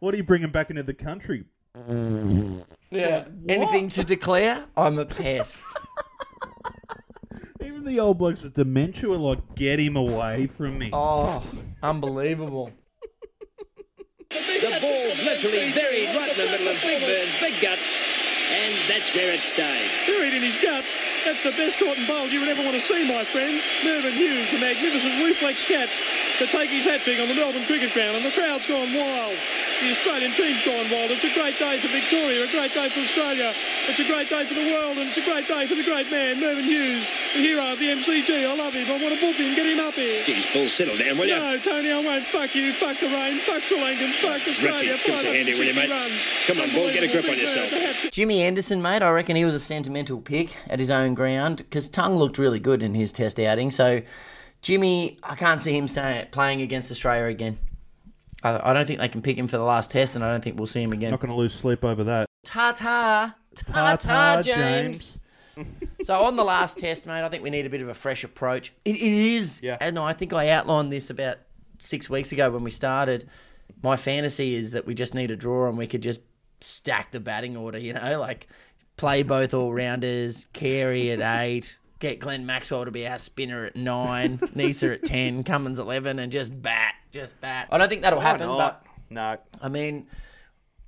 What 0.00 0.14
are 0.14 0.16
you 0.16 0.24
bringing 0.24 0.50
back 0.50 0.70
into 0.70 0.82
the 0.82 0.94
country? 0.94 1.44
Yeah. 1.74 3.24
Anything 3.48 3.88
to 3.90 4.04
declare? 4.04 4.64
I'm 4.76 4.98
a 4.98 5.06
pest. 5.06 5.62
Even 7.62 7.84
the 7.84 8.00
old 8.00 8.18
blokes 8.18 8.42
with 8.42 8.54
dementia 8.54 9.08
were 9.08 9.16
like, 9.16 9.54
get 9.54 9.78
him 9.78 9.96
away 9.96 10.46
from 10.48 10.78
me. 10.78 10.90
Oh, 10.92 11.42
unbelievable. 11.82 12.72
The 14.30 14.78
ball's 14.80 15.22
literally 15.22 15.72
buried 15.72 16.14
right 16.14 16.30
in 16.32 16.38
the 16.38 16.50
middle 16.50 16.68
of 16.68 16.80
Big 16.82 17.00
Bird's 17.00 17.34
big 17.40 17.60
guts, 17.60 18.04
and 18.50 18.74
that's 18.90 19.14
where 19.14 19.30
it 19.30 19.42
stayed. 19.46 19.90
Buried 20.06 20.34
in 20.34 20.42
his 20.42 20.58
guts. 20.58 20.94
That's 21.24 21.42
the 21.42 21.54
best 21.54 21.78
caught 21.78 21.96
and 21.96 22.06
bowled 22.06 22.32
you 22.32 22.40
would 22.40 22.48
ever 22.48 22.62
want 22.62 22.74
to 22.74 22.82
see, 22.82 23.06
my 23.06 23.22
friend. 23.22 23.62
Mervyn 23.86 24.12
Hughes, 24.12 24.50
the 24.50 24.58
magnificent 24.58 25.22
reflex 25.22 25.62
catch 25.62 26.02
to 26.38 26.46
take 26.50 26.70
his 26.70 26.84
hat 26.84 27.02
trick 27.02 27.20
on 27.20 27.28
the 27.28 27.34
Melbourne 27.34 27.64
Cricket 27.66 27.94
Ground, 27.94 28.16
and 28.16 28.26
the 28.26 28.34
crowd's 28.34 28.66
gone 28.66 28.90
wild. 28.94 29.38
The 29.80 29.90
Australian 29.94 30.32
team's 30.34 30.62
gone 30.66 30.90
wild. 30.90 31.14
It's 31.14 31.24
a 31.24 31.32
great 31.32 31.58
day 31.58 31.78
for 31.78 31.88
Victoria, 31.88 32.44
a 32.44 32.50
great 32.50 32.74
day 32.74 32.88
for 32.90 33.00
Australia. 33.00 33.54
It's 33.86 34.00
a 34.00 34.04
great 34.04 34.28
day 34.28 34.44
for 34.44 34.54
the 34.54 34.66
world, 34.74 34.98
and 34.98 35.08
it's 35.08 35.16
a 35.16 35.24
great 35.24 35.46
day 35.46 35.66
for 35.66 35.74
the 35.74 35.84
great 35.84 36.10
man, 36.10 36.40
Mervyn 36.40 36.64
Hughes, 36.64 37.06
the 37.34 37.40
hero 37.40 37.72
of 37.72 37.78
the 37.78 37.86
MCG. 37.86 38.44
I 38.44 38.54
love 38.56 38.74
him. 38.74 38.90
I 38.90 38.98
want 38.98 39.14
to 39.14 39.20
book 39.20 39.36
him, 39.36 39.54
get 39.54 39.66
him 39.66 39.80
up 39.80 39.94
here. 39.94 40.24
Geez, 40.24 40.46
Bull, 40.52 40.68
settle 40.68 40.98
down, 40.98 41.16
will 41.16 41.26
you? 41.26 41.38
No, 41.38 41.56
Tony, 41.58 41.92
I 41.92 42.00
won't. 42.02 42.24
Fuck 42.24 42.54
you. 42.54 42.72
Fuck 42.72 43.00
the 43.00 43.08
rain. 43.08 43.38
Fuck 43.40 43.62
Sri 43.62 43.78
Lankans. 43.78 44.16
Fuck 44.16 44.46
Australia. 44.46 44.92
Richie, 44.92 45.06
give 45.06 45.14
us 45.14 45.24
a 45.24 45.32
hand 45.32 45.48
here, 45.48 45.56
will 45.56 45.64
you, 45.64 45.74
mate? 45.74 45.90
runs. 45.90 46.20
Come 46.46 46.60
on, 46.60 46.70
Bull, 46.72 46.92
get 46.92 47.02
a 47.02 47.08
grip 47.08 47.28
on 47.28 47.38
yourself. 47.38 47.70
Bird, 47.70 47.96
the 48.40 48.46
Anderson, 48.46 48.80
mate, 48.80 49.02
I 49.02 49.10
reckon 49.10 49.36
he 49.36 49.44
was 49.44 49.54
a 49.54 49.60
sentimental 49.60 50.18
pick 50.18 50.56
at 50.66 50.78
his 50.78 50.90
own 50.90 51.12
ground 51.12 51.58
because 51.58 51.90
Tongue 51.90 52.16
looked 52.16 52.38
really 52.38 52.58
good 52.58 52.82
in 52.82 52.94
his 52.94 53.12
test 53.12 53.38
outing. 53.38 53.70
So, 53.70 54.00
Jimmy, 54.62 55.18
I 55.22 55.34
can't 55.34 55.60
see 55.60 55.76
him 55.76 55.86
stay, 55.88 56.26
playing 56.30 56.62
against 56.62 56.90
Australia 56.90 57.26
again. 57.26 57.58
I, 58.42 58.70
I 58.70 58.72
don't 58.72 58.86
think 58.86 58.98
they 58.98 59.08
can 59.08 59.20
pick 59.20 59.36
him 59.36 59.46
for 59.46 59.58
the 59.58 59.64
last 59.64 59.90
test, 59.90 60.16
and 60.16 60.24
I 60.24 60.30
don't 60.30 60.42
think 60.42 60.56
we'll 60.56 60.66
see 60.66 60.82
him 60.82 60.92
again. 60.92 61.10
Not 61.10 61.20
going 61.20 61.30
to 61.30 61.36
lose 61.36 61.52
sleep 61.52 61.84
over 61.84 62.02
that. 62.04 62.26
Ta 62.44 62.72
ta. 62.72 63.34
Ta 63.54 63.96
ta, 63.96 64.40
James. 64.40 65.20
so, 66.02 66.14
on 66.14 66.36
the 66.36 66.44
last 66.44 66.78
test, 66.78 67.06
mate, 67.06 67.22
I 67.22 67.28
think 67.28 67.42
we 67.42 67.50
need 67.50 67.66
a 67.66 67.70
bit 67.70 67.82
of 67.82 67.88
a 67.88 67.94
fresh 67.94 68.24
approach. 68.24 68.72
It, 68.86 68.96
it 68.96 69.02
is. 69.02 69.60
Yeah. 69.62 69.76
And 69.82 69.98
I 69.98 70.14
think 70.14 70.32
I 70.32 70.48
outlined 70.48 70.90
this 70.90 71.10
about 71.10 71.36
six 71.76 72.08
weeks 72.08 72.32
ago 72.32 72.50
when 72.50 72.64
we 72.64 72.70
started. 72.70 73.28
My 73.82 73.98
fantasy 73.98 74.54
is 74.54 74.70
that 74.70 74.86
we 74.86 74.94
just 74.94 75.14
need 75.14 75.30
a 75.30 75.36
draw 75.36 75.68
and 75.68 75.76
we 75.76 75.86
could 75.86 76.02
just 76.02 76.20
stack 76.60 77.10
the 77.12 77.20
batting 77.20 77.56
order, 77.56 77.78
you 77.78 77.92
know, 77.92 78.18
like 78.20 78.46
play 78.96 79.22
both 79.22 79.54
all 79.54 79.72
rounders, 79.72 80.46
Carey 80.52 81.10
at 81.10 81.20
eight, 81.20 81.76
get 81.98 82.18
Glenn 82.18 82.46
Maxwell 82.46 82.84
to 82.84 82.90
be 82.90 83.06
our 83.06 83.18
spinner 83.18 83.64
at 83.66 83.76
nine, 83.76 84.38
Neser 84.56 84.94
at 84.94 85.04
10, 85.04 85.44
Cummins 85.44 85.78
11, 85.78 86.18
and 86.18 86.30
just 86.32 86.60
bat, 86.62 86.94
just 87.10 87.40
bat. 87.40 87.68
I 87.70 87.78
don't 87.78 87.88
think 87.88 88.02
that'll 88.02 88.18
Why 88.18 88.24
happen, 88.24 88.46
not? 88.48 88.84
but 88.84 88.90
No. 89.10 89.36
I 89.62 89.68
mean, 89.68 90.06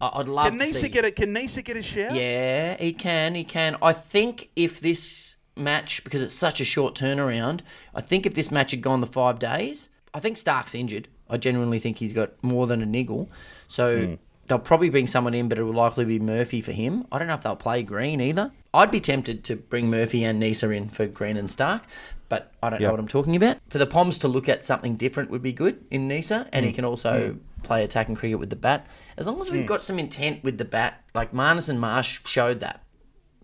I- 0.00 0.10
I'd 0.14 0.28
love 0.28 0.50
Can 0.50 0.58
to 0.58 0.64
Neser 0.64 0.74
see. 0.74 0.88
get 0.88 1.04
it? 1.04 1.16
Can 1.16 1.34
Neser 1.34 1.64
get 1.64 1.76
a 1.76 1.82
shout? 1.82 2.14
Yeah, 2.14 2.76
he 2.78 2.92
can. 2.92 3.34
He 3.34 3.44
can. 3.44 3.76
I 3.82 3.92
think 3.92 4.50
if 4.56 4.80
this 4.80 5.36
match, 5.56 6.02
because 6.04 6.22
it's 6.22 6.34
such 6.34 6.60
a 6.60 6.64
short 6.64 6.94
turnaround, 6.94 7.60
I 7.94 8.00
think 8.00 8.26
if 8.26 8.34
this 8.34 8.50
match 8.50 8.70
had 8.72 8.80
gone 8.82 9.00
the 9.00 9.06
five 9.06 9.38
days, 9.38 9.90
I 10.14 10.20
think 10.20 10.36
Starc's 10.36 10.74
injured. 10.74 11.08
I 11.30 11.36
genuinely 11.38 11.78
think 11.78 11.98
he's 11.98 12.12
got 12.12 12.32
more 12.42 12.66
than 12.66 12.82
a 12.82 12.86
niggle. 12.86 13.30
So 13.68 14.06
hmm. 14.06 14.14
They'll 14.52 14.58
probably 14.58 14.90
bring 14.90 15.06
someone 15.06 15.32
in, 15.32 15.48
but 15.48 15.58
it 15.58 15.62
will 15.62 15.72
likely 15.72 16.04
be 16.04 16.18
Murphy 16.18 16.60
for 16.60 16.72
him. 16.72 17.06
I 17.10 17.16
don't 17.18 17.26
know 17.26 17.32
if 17.32 17.40
they'll 17.40 17.56
play 17.56 17.82
Green 17.82 18.20
either. 18.20 18.52
I'd 18.74 18.90
be 18.90 19.00
tempted 19.00 19.44
to 19.44 19.56
bring 19.56 19.88
Murphy 19.88 20.24
and 20.24 20.42
Neser 20.42 20.76
in 20.76 20.90
for 20.90 21.06
Green 21.06 21.38
and 21.38 21.48
Starc, 21.48 21.80
but 22.28 22.52
I 22.62 22.68
don't 22.68 22.82
know 22.82 22.90
what 22.90 23.00
I'm 23.00 23.08
talking 23.08 23.34
about. 23.34 23.56
For 23.70 23.78
the 23.78 23.86
Poms 23.86 24.18
to 24.18 24.28
look 24.28 24.50
at 24.50 24.62
something 24.62 24.96
different 24.96 25.30
would 25.30 25.40
be 25.40 25.54
good 25.54 25.82
in 25.90 26.06
Neser, 26.06 26.46
and 26.52 26.66
he 26.66 26.72
mm. 26.72 26.74
can 26.74 26.84
also 26.84 27.32
mm. 27.32 27.62
play 27.62 27.82
attacking 27.82 28.14
cricket 28.14 28.38
with 28.38 28.50
the 28.50 28.56
bat. 28.56 28.86
As 29.16 29.26
long 29.26 29.40
as 29.40 29.50
we've 29.50 29.64
mm. 29.64 29.66
got 29.66 29.84
some 29.84 29.98
intent 29.98 30.44
with 30.44 30.58
the 30.58 30.66
bat, 30.66 31.02
like 31.14 31.32
Marnus 31.32 31.70
and 31.70 31.80
Marsh 31.80 32.20
showed 32.26 32.60
that 32.60 32.84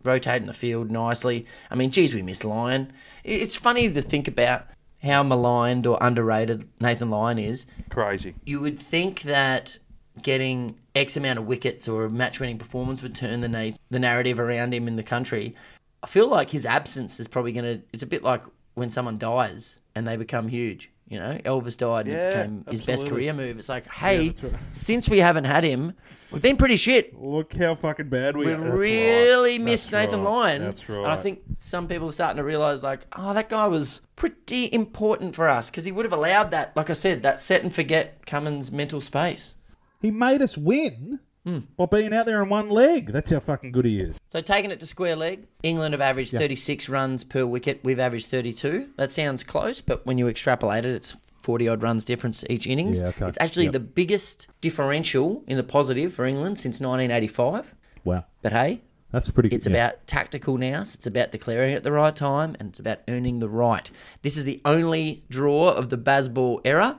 rotating 0.05 0.47
the 0.47 0.53
field 0.53 0.91
nicely. 0.91 1.47
I 1.71 1.75
mean, 1.75 1.91
geez, 1.91 2.13
we 2.13 2.21
miss 2.21 2.45
Lyon. 2.45 2.93
It's 3.25 3.57
funny 3.57 3.91
to 3.91 4.03
think 4.03 4.29
about 4.29 4.67
how 5.03 5.23
maligned 5.23 5.87
or 5.87 5.97
underrated 6.03 6.69
Nathan 6.83 7.09
Lyon 7.09 7.39
is. 7.39 7.65
Crazy. 7.89 8.35
You 8.45 8.61
would 8.61 8.79
think 8.79 9.23
that 9.23 9.79
getting 10.23 10.79
X 10.95 11.16
amount 11.16 11.39
of 11.39 11.47
wickets 11.47 11.89
or 11.89 12.05
a 12.05 12.11
match-winning 12.11 12.59
performance 12.59 13.03
would 13.03 13.14
turn 13.14 13.41
the 13.41 13.49
na- 13.49 13.77
the 13.91 13.99
narrative 13.99 14.39
around 14.41 14.75
him 14.75 14.89
in 14.89 14.97
the 14.97 15.03
country. 15.03 15.55
I 16.03 16.07
feel 16.07 16.29
like 16.29 16.51
his 16.51 16.64
absence 16.64 17.19
is 17.19 17.29
probably 17.29 17.53
going 17.53 17.64
to. 17.64 17.83
It's 17.93 18.03
a 18.03 18.07
bit 18.07 18.23
like 18.23 18.43
when 18.75 18.91
someone 18.91 19.19
dies 19.19 19.79
and 19.95 20.07
they 20.07 20.16
become 20.16 20.49
huge. 20.49 20.91
You 21.09 21.19
know, 21.19 21.39
Elvis 21.47 21.75
died 21.75 22.07
and 22.07 22.14
Yeah, 22.14 22.29
it 22.29 22.33
became 22.33 22.64
his 22.71 22.83
best 22.83 23.07
career 23.07 23.33
move. 23.33 23.59
It's 23.59 23.71
like, 23.71 23.87
hey, 23.87 24.29
that's 24.29 24.43
right. 24.43 24.53
since 24.71 25.09
we 25.09 25.19
haven't 25.19 25.45
had 25.45 25.64
him, 25.64 25.95
we've 26.31 26.43
been 26.43 26.59
pretty 26.59 26.77
shit. 26.77 27.19
Look 27.19 27.55
how 27.55 27.75
fucking 27.75 28.11
bad 28.11 28.37
we 28.37 28.45
We 28.45 28.53
are. 28.53 28.77
Really 28.77 29.53
right. 29.53 29.64
missed 29.64 29.91
That's 29.91 30.12
Nathan 30.12 30.23
right. 30.23 30.31
Lyon. 30.31 30.62
That's 30.64 30.87
right. 30.87 30.99
And 30.99 31.07
I 31.07 31.16
think 31.16 31.41
some 31.57 31.89
people 31.89 32.11
are 32.11 32.12
starting 32.12 32.37
to 32.37 32.45
realise, 32.45 32.83
like, 32.83 33.07
oh, 33.16 33.33
that 33.33 33.49
guy 33.49 33.66
was 33.66 34.03
pretty 34.16 34.71
important 34.71 35.35
for 35.35 35.49
us 35.49 35.71
because 35.71 35.87
he 35.87 35.93
would 35.93 36.05
have 36.05 36.12
allowed 36.12 36.51
that, 36.51 36.77
like 36.77 36.91
I 36.91 36.93
said, 36.95 37.23
that 37.23 37.41
set 37.41 37.62
and 37.62 37.75
forget 37.75 38.27
Cummins 38.27 38.71
mental 38.71 39.01
space. 39.01 39.55
He 40.01 40.11
made 40.11 40.43
us 40.43 40.57
win 40.57 41.21
Hmm. 41.45 41.61
by 41.79 41.87
being 41.87 42.13
out 42.13 42.27
there 42.27 42.43
on 42.43 42.49
one 42.51 42.69
leg. 42.69 43.11
That's 43.13 43.31
how 43.31 43.41
fucking 43.41 43.73
good 43.73 43.85
he 43.87 44.01
is. 44.01 44.17
So 44.29 44.41
taking 44.41 44.71
it 44.71 44.81
to 44.81 44.87
square 44.87 45.17
leg, 45.17 45.47
England 45.63 45.95
have 45.95 46.01
averaged 46.01 46.33
Yeah. 46.35 46.41
36 46.41 46.89
runs 46.89 47.25
per 47.25 47.47
wicket. 47.47 47.81
We've 47.83 48.01
averaged 48.01 48.27
32. 48.27 48.89
That 48.97 49.11
sounds 49.13 49.45
close, 49.45 49.81
but 49.81 50.05
when 50.05 50.19
you 50.19 50.29
extrapolate 50.29 50.85
it, 50.85 50.95
it's 50.95 51.17
40 51.41 51.67
odd 51.69 51.83
runs 51.83 52.05
difference 52.05 52.45
each 52.51 52.67
innings. 52.67 53.01
Yeah, 53.01 53.09
okay. 53.09 53.29
It's 53.29 53.39
actually 53.41 53.65
Yep. 53.67 53.73
the 53.73 53.81
biggest 53.81 54.49
differential 54.61 55.43
in 55.47 55.57
the 55.57 55.63
positive 55.65 56.13
for 56.13 56.27
England 56.27 56.59
since 56.59 56.81
1985. 56.81 57.75
Wow. 58.05 58.25
But 58.43 58.53
hey, 58.53 58.83
That's 59.11 59.31
pretty 59.31 59.49
good. 59.49 59.57
It's 59.57 59.67
yeah. 59.67 59.73
about 59.73 60.07
tactical 60.07 60.59
now. 60.59 60.85
so 60.85 60.97
It's 60.97 61.07
about 61.07 61.31
declaring 61.33 61.73
at 61.73 61.83
the 61.83 61.93
right 61.93 62.15
time, 62.15 62.57
and 62.61 62.69
it's 62.69 62.79
about 62.79 62.99
earning 63.09 63.39
the 63.39 63.49
right. 63.49 63.91
This 64.21 64.37
is 64.37 64.45
the 64.45 64.61
only 64.67 65.25
draw 65.31 65.71
of 65.71 65.89
the 65.89 65.97
Bazball 65.97 66.61
era, 66.67 66.99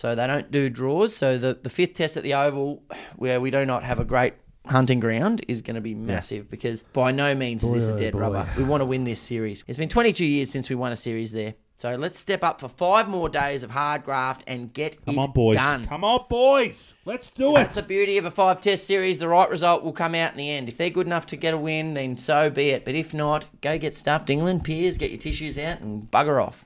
so 0.00 0.14
they 0.14 0.26
don't 0.26 0.50
do 0.50 0.70
draws. 0.70 1.14
So 1.14 1.36
the, 1.36 1.58
the 1.62 1.68
fifth 1.68 1.92
test 1.92 2.16
at 2.16 2.22
the 2.22 2.32
Oval, 2.32 2.82
where 3.16 3.38
we 3.38 3.50
do 3.50 3.66
not 3.66 3.82
have 3.84 3.98
a 4.00 4.04
great 4.04 4.32
hunting 4.64 4.98
ground, 4.98 5.44
is 5.46 5.60
going 5.60 5.74
to 5.74 5.82
be 5.82 5.94
massive 5.94 6.48
because 6.48 6.84
by 6.94 7.12
no 7.12 7.34
means 7.34 7.62
is 7.62 7.70
this 7.70 7.84
a 7.86 7.88
Boy, 7.88 7.94
oh 7.94 7.98
dead 7.98 8.12
boy. 8.14 8.18
rubber. 8.20 8.48
We 8.56 8.64
want 8.64 8.80
to 8.80 8.86
win 8.86 9.04
this 9.04 9.20
series. 9.20 9.62
It's 9.68 9.76
been 9.76 9.90
22 9.90 10.24
years 10.24 10.48
since 10.48 10.70
we 10.70 10.74
won 10.74 10.90
a 10.90 10.96
series 10.96 11.32
there. 11.32 11.52
So 11.76 11.96
let's 11.96 12.18
step 12.18 12.42
up 12.42 12.62
for 12.62 12.68
five 12.70 13.08
more 13.10 13.28
days 13.28 13.62
of 13.62 13.70
hard 13.72 14.04
graft 14.04 14.42
and 14.46 14.72
get 14.72 15.04
Come 15.04 15.16
it 15.16 15.18
on, 15.18 15.32
boys. 15.32 15.56
done. 15.56 15.86
Come 15.86 16.02
on, 16.04 16.24
boys. 16.30 16.94
Let's 17.04 17.28
do 17.28 17.44
That's 17.44 17.50
it. 17.52 17.54
That's 17.56 17.74
the 17.76 17.82
beauty 17.82 18.16
of 18.16 18.24
a 18.24 18.30
five 18.30 18.62
test 18.62 18.86
series. 18.86 19.18
The 19.18 19.28
right 19.28 19.50
result 19.50 19.82
will 19.82 19.92
come 19.92 20.14
out 20.14 20.32
in 20.32 20.38
the 20.38 20.48
end. 20.50 20.70
If 20.70 20.78
they're 20.78 20.88
good 20.88 21.06
enough 21.06 21.26
to 21.26 21.36
get 21.36 21.52
a 21.52 21.58
win, 21.58 21.92
then 21.92 22.16
so 22.16 22.48
be 22.48 22.70
it. 22.70 22.86
But 22.86 22.94
if 22.94 23.12
not, 23.12 23.44
go 23.60 23.76
get 23.76 23.94
stuffed. 23.94 24.30
England, 24.30 24.64
Piers, 24.64 24.96
get 24.96 25.10
your 25.10 25.18
tissues 25.20 25.58
out 25.58 25.80
and 25.80 26.10
bugger 26.10 26.42
off. 26.42 26.64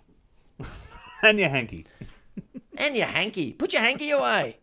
and 1.25 1.41
your 1.41 1.49
hanky. 1.49 1.87
And 2.77 2.97
your 2.97 3.07
hanky. 3.07 3.53
Put 3.53 3.73
your 3.73 3.83
hanky 3.83 4.11
away. 4.11 4.59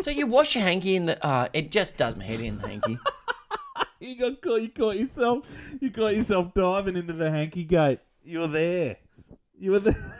So 0.00 0.10
you 0.10 0.26
wash 0.26 0.54
your 0.54 0.64
hanky 0.64 0.96
in 0.96 1.06
the. 1.06 1.24
Uh, 1.24 1.48
it 1.52 1.70
just 1.70 1.96
does 1.96 2.16
my 2.16 2.24
head 2.24 2.40
in, 2.40 2.58
the 2.58 2.68
hanky. 2.68 2.98
You 4.00 4.16
got 4.18 4.42
caught. 4.42 4.60
You 4.62 4.68
caught 4.68 4.96
yourself. 4.96 5.46
You 5.80 5.92
caught 5.92 6.16
yourself 6.16 6.52
diving 6.54 6.96
into 6.96 7.12
the 7.12 7.30
hanky 7.30 7.62
gate. 7.62 8.00
You 8.24 8.40
were 8.40 8.48
there. 8.48 8.96
You 9.56 9.70
were 9.70 9.78
there. 9.78 10.14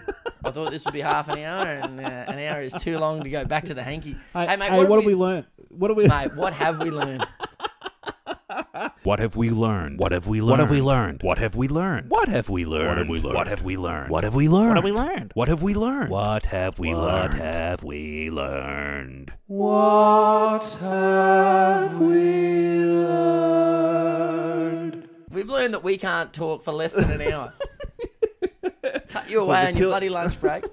I 0.44 0.52
thought 0.52 0.70
this 0.70 0.84
would 0.84 0.94
be 0.94 1.00
half 1.00 1.28
an 1.28 1.40
hour, 1.40 1.66
and 1.66 1.98
uh, 1.98 2.04
an 2.04 2.38
hour 2.38 2.60
is 2.60 2.72
too 2.74 2.96
long 2.98 3.24
to 3.24 3.28
go 3.28 3.44
back 3.44 3.64
to 3.64 3.74
the 3.74 3.82
hanky. 3.82 4.16
Hey, 4.32 4.46
Hey, 4.46 4.56
mate, 4.56 4.70
hey, 4.70 4.76
what, 4.78 4.88
what 4.88 4.96
have 4.98 5.04
have 5.04 5.06
we 5.06 5.14
learned? 5.16 5.46
What 5.70 5.90
have 5.90 5.96
we? 5.96 6.06
Mate, 6.06 6.36
what 6.36 6.52
have 6.52 6.80
we 6.80 6.90
learned? 6.92 7.26
What 9.02 9.18
have 9.18 9.36
we 9.36 9.50
learned? 9.50 9.98
What 9.98 10.12
have 10.12 10.26
we 10.26 10.40
learned? 10.40 10.50
What 10.50 10.60
have 10.60 10.70
we 10.70 10.80
learned? 10.80 11.22
What 11.22 11.38
have 11.38 11.56
we 11.56 11.68
learned? 11.68 12.10
What 12.10 12.28
have 12.28 12.48
we 12.48 12.64
learned? 12.64 13.30
What 13.30 13.46
have 13.46 13.62
we 13.62 13.76
learned? 13.76 14.10
What 14.10 14.24
have 14.24 14.34
we 14.34 14.48
learned? 14.48 15.32
What 15.32 15.48
have 15.48 15.62
we 15.62 15.74
learned? 15.74 15.74
What 15.74 15.74
have 15.74 15.74
we 15.74 15.74
learned? 15.74 16.10
What 16.10 16.46
have 16.46 16.78
we 16.78 16.94
learned? 16.94 17.34
What 17.34 17.34
have 17.34 17.84
we 17.84 18.30
learned? 18.30 19.32
What 19.46 20.64
have 20.80 21.98
we 21.98 22.86
learned? 22.86 25.08
We've 25.30 25.48
learned 25.48 25.74
that 25.74 25.82
we 25.82 25.96
can't 25.96 26.32
talk 26.32 26.62
for 26.62 26.72
less 26.72 26.94
than 26.94 27.10
an 27.10 27.32
hour. 27.32 27.52
Cut 29.08 29.30
you 29.30 29.40
away 29.40 29.66
on 29.66 29.76
your 29.76 29.88
bloody 29.88 30.08
lunch 30.08 30.40
break. 30.40 30.64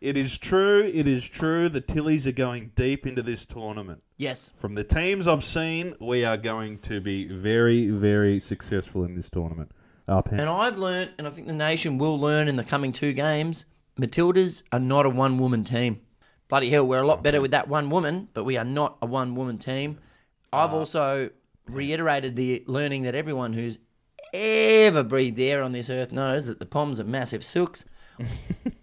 It 0.00 0.16
is 0.16 0.38
true. 0.38 0.90
It 0.92 1.06
is 1.06 1.28
true. 1.28 1.68
The 1.68 1.80
Tillies 1.80 2.26
are 2.26 2.32
going 2.32 2.72
deep 2.76 3.06
into 3.06 3.22
this 3.22 3.44
tournament. 3.44 4.02
Yes. 4.16 4.52
From 4.56 4.74
the 4.74 4.84
teams 4.84 5.26
I've 5.26 5.44
seen, 5.44 5.94
we 6.00 6.24
are 6.24 6.36
going 6.36 6.78
to 6.80 7.00
be 7.00 7.26
very, 7.26 7.88
very 7.88 8.40
successful 8.40 9.04
in 9.04 9.14
this 9.14 9.28
tournament. 9.28 9.72
Up 10.06 10.28
And 10.28 10.42
I've 10.42 10.78
learnt, 10.78 11.10
and 11.18 11.26
I 11.26 11.30
think 11.30 11.46
the 11.46 11.52
nation 11.52 11.98
will 11.98 12.18
learn 12.18 12.48
in 12.48 12.56
the 12.56 12.64
coming 12.64 12.92
two 12.92 13.12
games, 13.12 13.66
Matildas 14.00 14.62
are 14.72 14.80
not 14.80 15.04
a 15.04 15.10
one 15.10 15.36
woman 15.38 15.64
team. 15.64 16.00
Bloody 16.48 16.70
hell, 16.70 16.86
we're 16.86 17.02
a 17.02 17.06
lot 17.06 17.22
better 17.22 17.42
with 17.42 17.50
that 17.50 17.68
one 17.68 17.90
woman, 17.90 18.28
but 18.32 18.44
we 18.44 18.56
are 18.56 18.64
not 18.64 18.96
a 19.02 19.06
one 19.06 19.34
woman 19.34 19.58
team. 19.58 19.98
I've 20.52 20.72
ah. 20.72 20.78
also 20.78 21.30
reiterated 21.66 22.36
the 22.36 22.64
learning 22.66 23.02
that 23.02 23.14
everyone 23.14 23.52
who's 23.52 23.78
ever 24.32 25.02
breathed 25.02 25.38
air 25.38 25.62
on 25.62 25.72
this 25.72 25.90
earth 25.90 26.12
knows 26.12 26.46
that 26.46 26.58
the 26.58 26.66
Poms 26.66 26.98
are 27.00 27.04
massive 27.04 27.44
sooks. 27.44 27.84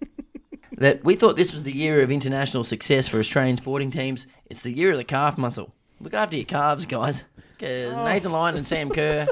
that 0.77 1.03
we 1.03 1.15
thought 1.15 1.35
this 1.37 1.53
was 1.53 1.63
the 1.63 1.71
year 1.75 2.01
of 2.01 2.11
international 2.11 2.63
success 2.63 3.07
for 3.07 3.19
Australian 3.19 3.57
sporting 3.57 3.91
teams. 3.91 4.27
It's 4.49 4.61
the 4.61 4.71
year 4.71 4.91
of 4.91 4.97
the 4.97 5.03
calf 5.03 5.37
muscle. 5.37 5.73
Look 5.99 6.13
after 6.13 6.35
your 6.35 6.45
calves, 6.45 6.85
guys, 6.85 7.23
because 7.57 7.95
Nathan 7.95 8.31
Lyon 8.31 8.55
and 8.57 8.65
Sam 8.65 8.89
Kerr 8.89 9.27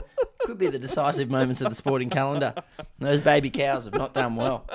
could 0.45 0.57
be 0.57 0.67
the 0.67 0.79
decisive 0.79 1.29
moments 1.29 1.61
of 1.61 1.69
the 1.69 1.75
sporting 1.75 2.09
calendar. 2.09 2.53
Those 2.99 3.19
baby 3.19 3.49
cows 3.49 3.85
have 3.85 3.93
not 3.95 4.13
done 4.13 4.35
well. 4.37 4.65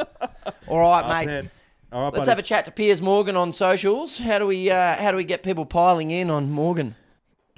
All 0.66 0.80
right, 0.80 1.00
Up 1.04 1.08
mate. 1.08 1.26
ahead. 1.28 1.50
All 1.90 2.02
right, 2.02 2.06
Let's 2.12 2.18
buddy. 2.18 2.28
have 2.28 2.38
a 2.38 2.42
chat 2.42 2.66
to 2.66 2.70
Piers 2.70 3.00
Morgan 3.00 3.34
on 3.36 3.54
socials. 3.54 4.18
How 4.18 4.38
do 4.38 4.46
we 4.46 4.70
uh, 4.70 4.96
how 4.96 5.10
do 5.10 5.16
we 5.16 5.24
get 5.24 5.42
people 5.42 5.64
piling 5.64 6.10
in 6.10 6.28
on 6.28 6.50
Morgan? 6.50 6.94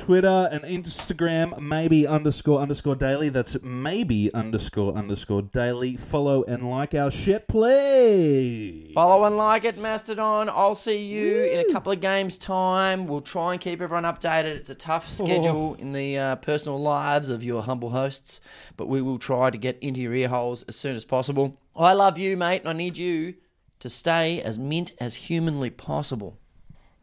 Twitter 0.01 0.49
and 0.51 0.63
Instagram, 0.63 1.61
maybe 1.61 2.07
underscore 2.07 2.63
underscore 2.63 2.97
daily. 2.97 3.29
That's 3.29 3.61
maybe 3.63 4.33
underscore 4.33 4.95
underscore 4.95 5.43
daily. 5.43 5.99
Follow 5.99 6.43
and 6.45 6.71
like 6.71 6.95
our 6.95 7.11
shit, 7.11 7.47
please. 7.47 8.95
Follow 8.95 9.27
and 9.27 9.37
like 9.37 9.65
it, 9.65 9.79
Mastodon. 9.79 10.49
I'll 10.49 10.75
see 10.75 11.05
you 11.05 11.45
in 11.45 11.61
a 11.61 11.71
couple 11.71 11.93
of 11.93 12.01
games' 12.01 12.39
time. 12.39 13.07
We'll 13.09 13.21
try 13.21 13.53
and 13.53 13.61
keep 13.61 13.83
everyone 13.83 14.05
updated. 14.05 14.47
It's 14.47 14.71
a 14.71 14.75
tough 14.75 15.07
schedule 15.19 15.75
in 15.75 15.93
the 15.93 16.19
uh, 16.19 16.37
personal 16.37 16.81
lives 16.81 17.29
of 17.29 17.45
your 17.45 17.63
humble 17.63 17.91
hosts, 17.91 18.41
but 18.79 18.89
we 18.89 19.03
will 19.03 19.19
try 19.19 19.51
to 19.51 19.59
get 19.59 19.79
into 19.83 20.01
your 20.01 20.15
ear 20.15 20.29
holes 20.29 20.63
as 20.63 20.77
soon 20.77 20.97
as 20.97 21.05
possible. 21.05 21.59
I 21.77 21.93
love 21.93 22.17
you, 22.17 22.39
mate, 22.39 22.63
and 22.63 22.71
I 22.71 22.73
need 22.73 22.97
you 22.97 23.35
to 23.81 23.91
stay 23.91 24.41
as 24.41 24.59
mint 24.59 24.95
as 24.99 25.15
humanly 25.15 25.69
possible. 25.69 26.39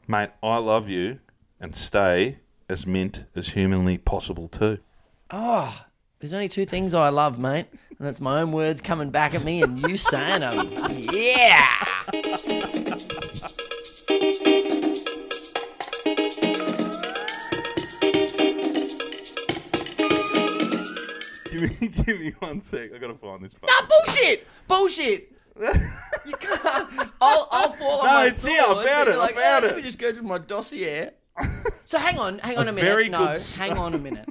Mate, 0.08 0.32
I 0.42 0.58
love 0.58 0.90
you 0.90 1.20
and 1.60 1.76
stay 1.76 2.40
as 2.70 2.86
mint 2.86 3.26
as 3.36 3.50
humanly 3.50 3.98
possible 3.98 4.48
too. 4.48 4.80
Oh, 5.32 5.86
there's 6.20 6.34
only 6.34 6.50
two 6.50 6.66
things 6.66 6.94
I 6.94 7.10
love, 7.10 7.40
mate, 7.40 7.66
and 7.98 8.08
that's 8.08 8.22
my 8.22 8.42
own 8.42 8.52
words 8.52 8.82
coming 8.82 9.10
back 9.10 9.34
at 9.36 9.44
me 9.44 9.62
and 9.62 9.80
you 9.88 9.98
saying 9.98 10.42
them. 10.42 10.72
Yeah! 11.12 11.86
Give 21.52 21.62
me, 21.62 21.88
give 22.06 22.20
me 22.20 22.34
one 22.40 22.62
sec. 22.62 22.94
I 22.94 22.98
gotta 22.98 23.16
find 23.16 23.44
this. 23.44 23.54
Nah, 23.64 23.88
bullshit! 23.88 24.46
Bullshit! 24.68 25.32
you 26.26 26.34
can't. 26.40 27.10
I'll, 27.20 27.48
I'll 27.52 27.74
fall 27.74 28.02
on 28.02 28.06
No, 28.06 28.14
my 28.14 28.26
it's 28.28 28.46
here. 28.46 28.62
I 28.62 28.66
sword, 28.74 28.86
found 28.86 29.06
but 29.06 29.08
it. 29.08 29.12
you're 29.14 29.22
I 29.22 29.26
Like, 29.26 29.36
found 29.36 29.64
"Oh, 29.64 29.68
it." 29.68 29.72
Let 29.72 29.76
me 29.78 29.82
just 29.84 29.98
go 29.98 30.12
to 30.12 30.22
my 30.22 30.38
dossier. 30.38 31.12
So 31.86 31.98
hang 31.98 32.18
on, 32.20 32.40
hang 32.40 32.58
on 32.58 32.68
A 32.68 32.72
a, 32.72 32.74
minute. 32.74 32.90
very 32.90 33.08
no, 33.10 33.28
good 33.34 33.42
hang 33.58 33.78
on 33.78 33.94
a 33.94 33.98
minute. 33.98 34.28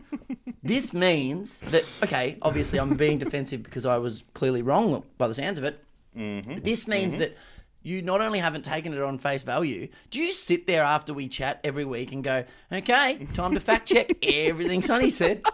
This 0.63 0.93
means 0.93 1.61
that 1.61 1.85
okay, 2.03 2.37
obviously 2.43 2.79
I'm 2.79 2.97
being 2.97 3.19
defensive 3.19 3.63
because 3.63 3.87
I 3.87 3.97
was 3.99 4.25
clearly 4.35 4.63
wrong 4.63 5.05
by 5.17 5.29
the 5.29 5.35
sounds 5.35 5.59
of 5.59 5.65
it. 5.65 5.83
Mm-hmm. 6.17 6.55
But 6.55 6.65
this 6.65 6.87
means 6.89 7.17
that 7.19 7.37
you 7.83 8.03
not 8.03 8.21
only 8.21 8.41
haven't 8.41 8.65
taken 8.65 8.93
it 8.93 9.01
on 9.01 9.17
face 9.19 9.43
value, 9.45 9.89
do 10.11 10.21
you 10.21 10.33
sit 10.33 10.67
there 10.67 10.83
after 10.83 11.15
we 11.15 11.29
chat 11.29 11.61
every 11.63 11.85
week 11.85 12.11
and 12.13 12.25
go, 12.25 12.45
okay, 12.73 13.25
time 13.33 13.55
to 13.55 13.61
fact 13.61 13.89
check 13.89 14.11
everything 14.25 14.83
Sunny 14.83 15.09
said? 15.11 15.43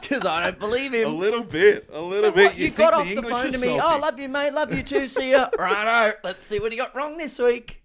Because 0.00 0.24
I 0.24 0.42
don't 0.42 0.58
believe 0.58 0.94
him. 0.94 1.06
A 1.06 1.14
little 1.14 1.42
bit. 1.42 1.90
A 1.92 2.00
little 2.00 2.30
So 2.30 2.32
bit. 2.32 2.44
what, 2.46 2.56
you, 2.56 2.64
think 2.68 2.76
got 2.76 2.94
off 2.94 3.04
the 3.04 3.12
English 3.12 3.30
phone 3.30 3.52
to 3.52 3.58
me. 3.58 3.76
salty. 3.76 3.82
Oh, 3.96 3.98
love 4.00 4.18
you, 4.18 4.28
mate. 4.30 4.54
Love 4.54 4.72
you 4.72 4.82
too. 4.82 5.06
See 5.06 5.32
ya. 5.32 5.50
Righto. 5.58 6.16
Let's 6.24 6.46
see 6.46 6.58
what 6.60 6.72
he 6.72 6.78
got 6.78 6.94
wrong 6.96 7.18
this 7.18 7.38
week. 7.38 7.82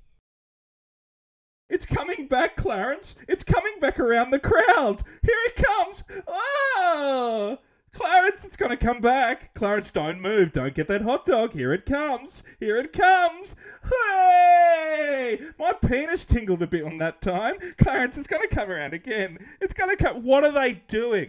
It's 1.71 1.85
coming 1.85 2.27
back, 2.27 2.57
Clarence. 2.57 3.15
It's 3.29 3.45
coming 3.45 3.79
back 3.79 3.97
around 3.97 4.31
the 4.31 4.39
crowd. 4.39 5.03
Here 5.23 5.37
it 5.45 5.55
comes. 5.55 6.03
Oh, 6.27 7.59
Clarence, 7.93 8.43
it's 8.45 8.57
going 8.57 8.71
to 8.71 8.77
come 8.77 8.99
back. 8.99 9.53
Clarence, 9.53 9.89
don't 9.89 10.21
move. 10.21 10.51
Don't 10.51 10.73
get 10.73 10.89
that 10.89 11.01
hot 11.01 11.25
dog. 11.25 11.53
Here 11.53 11.71
it 11.71 11.85
comes. 11.85 12.43
Here 12.59 12.75
it 12.77 12.91
comes. 12.91 13.55
Hey! 13.89 15.39
My 15.59 15.73
penis 15.73 16.25
tingled 16.25 16.61
a 16.61 16.67
bit 16.67 16.83
on 16.83 16.97
that 16.99 17.21
time. 17.21 17.55
Clarence, 17.77 18.17
it's 18.17 18.27
going 18.27 18.47
to 18.47 18.53
come 18.53 18.69
around 18.69 18.93
again. 18.93 19.37
It's 19.61 19.73
going 19.73 19.95
to 19.95 20.01
come. 20.01 20.23
What 20.23 20.43
are 20.43 20.51
they 20.51 20.73
doing? 20.87 21.19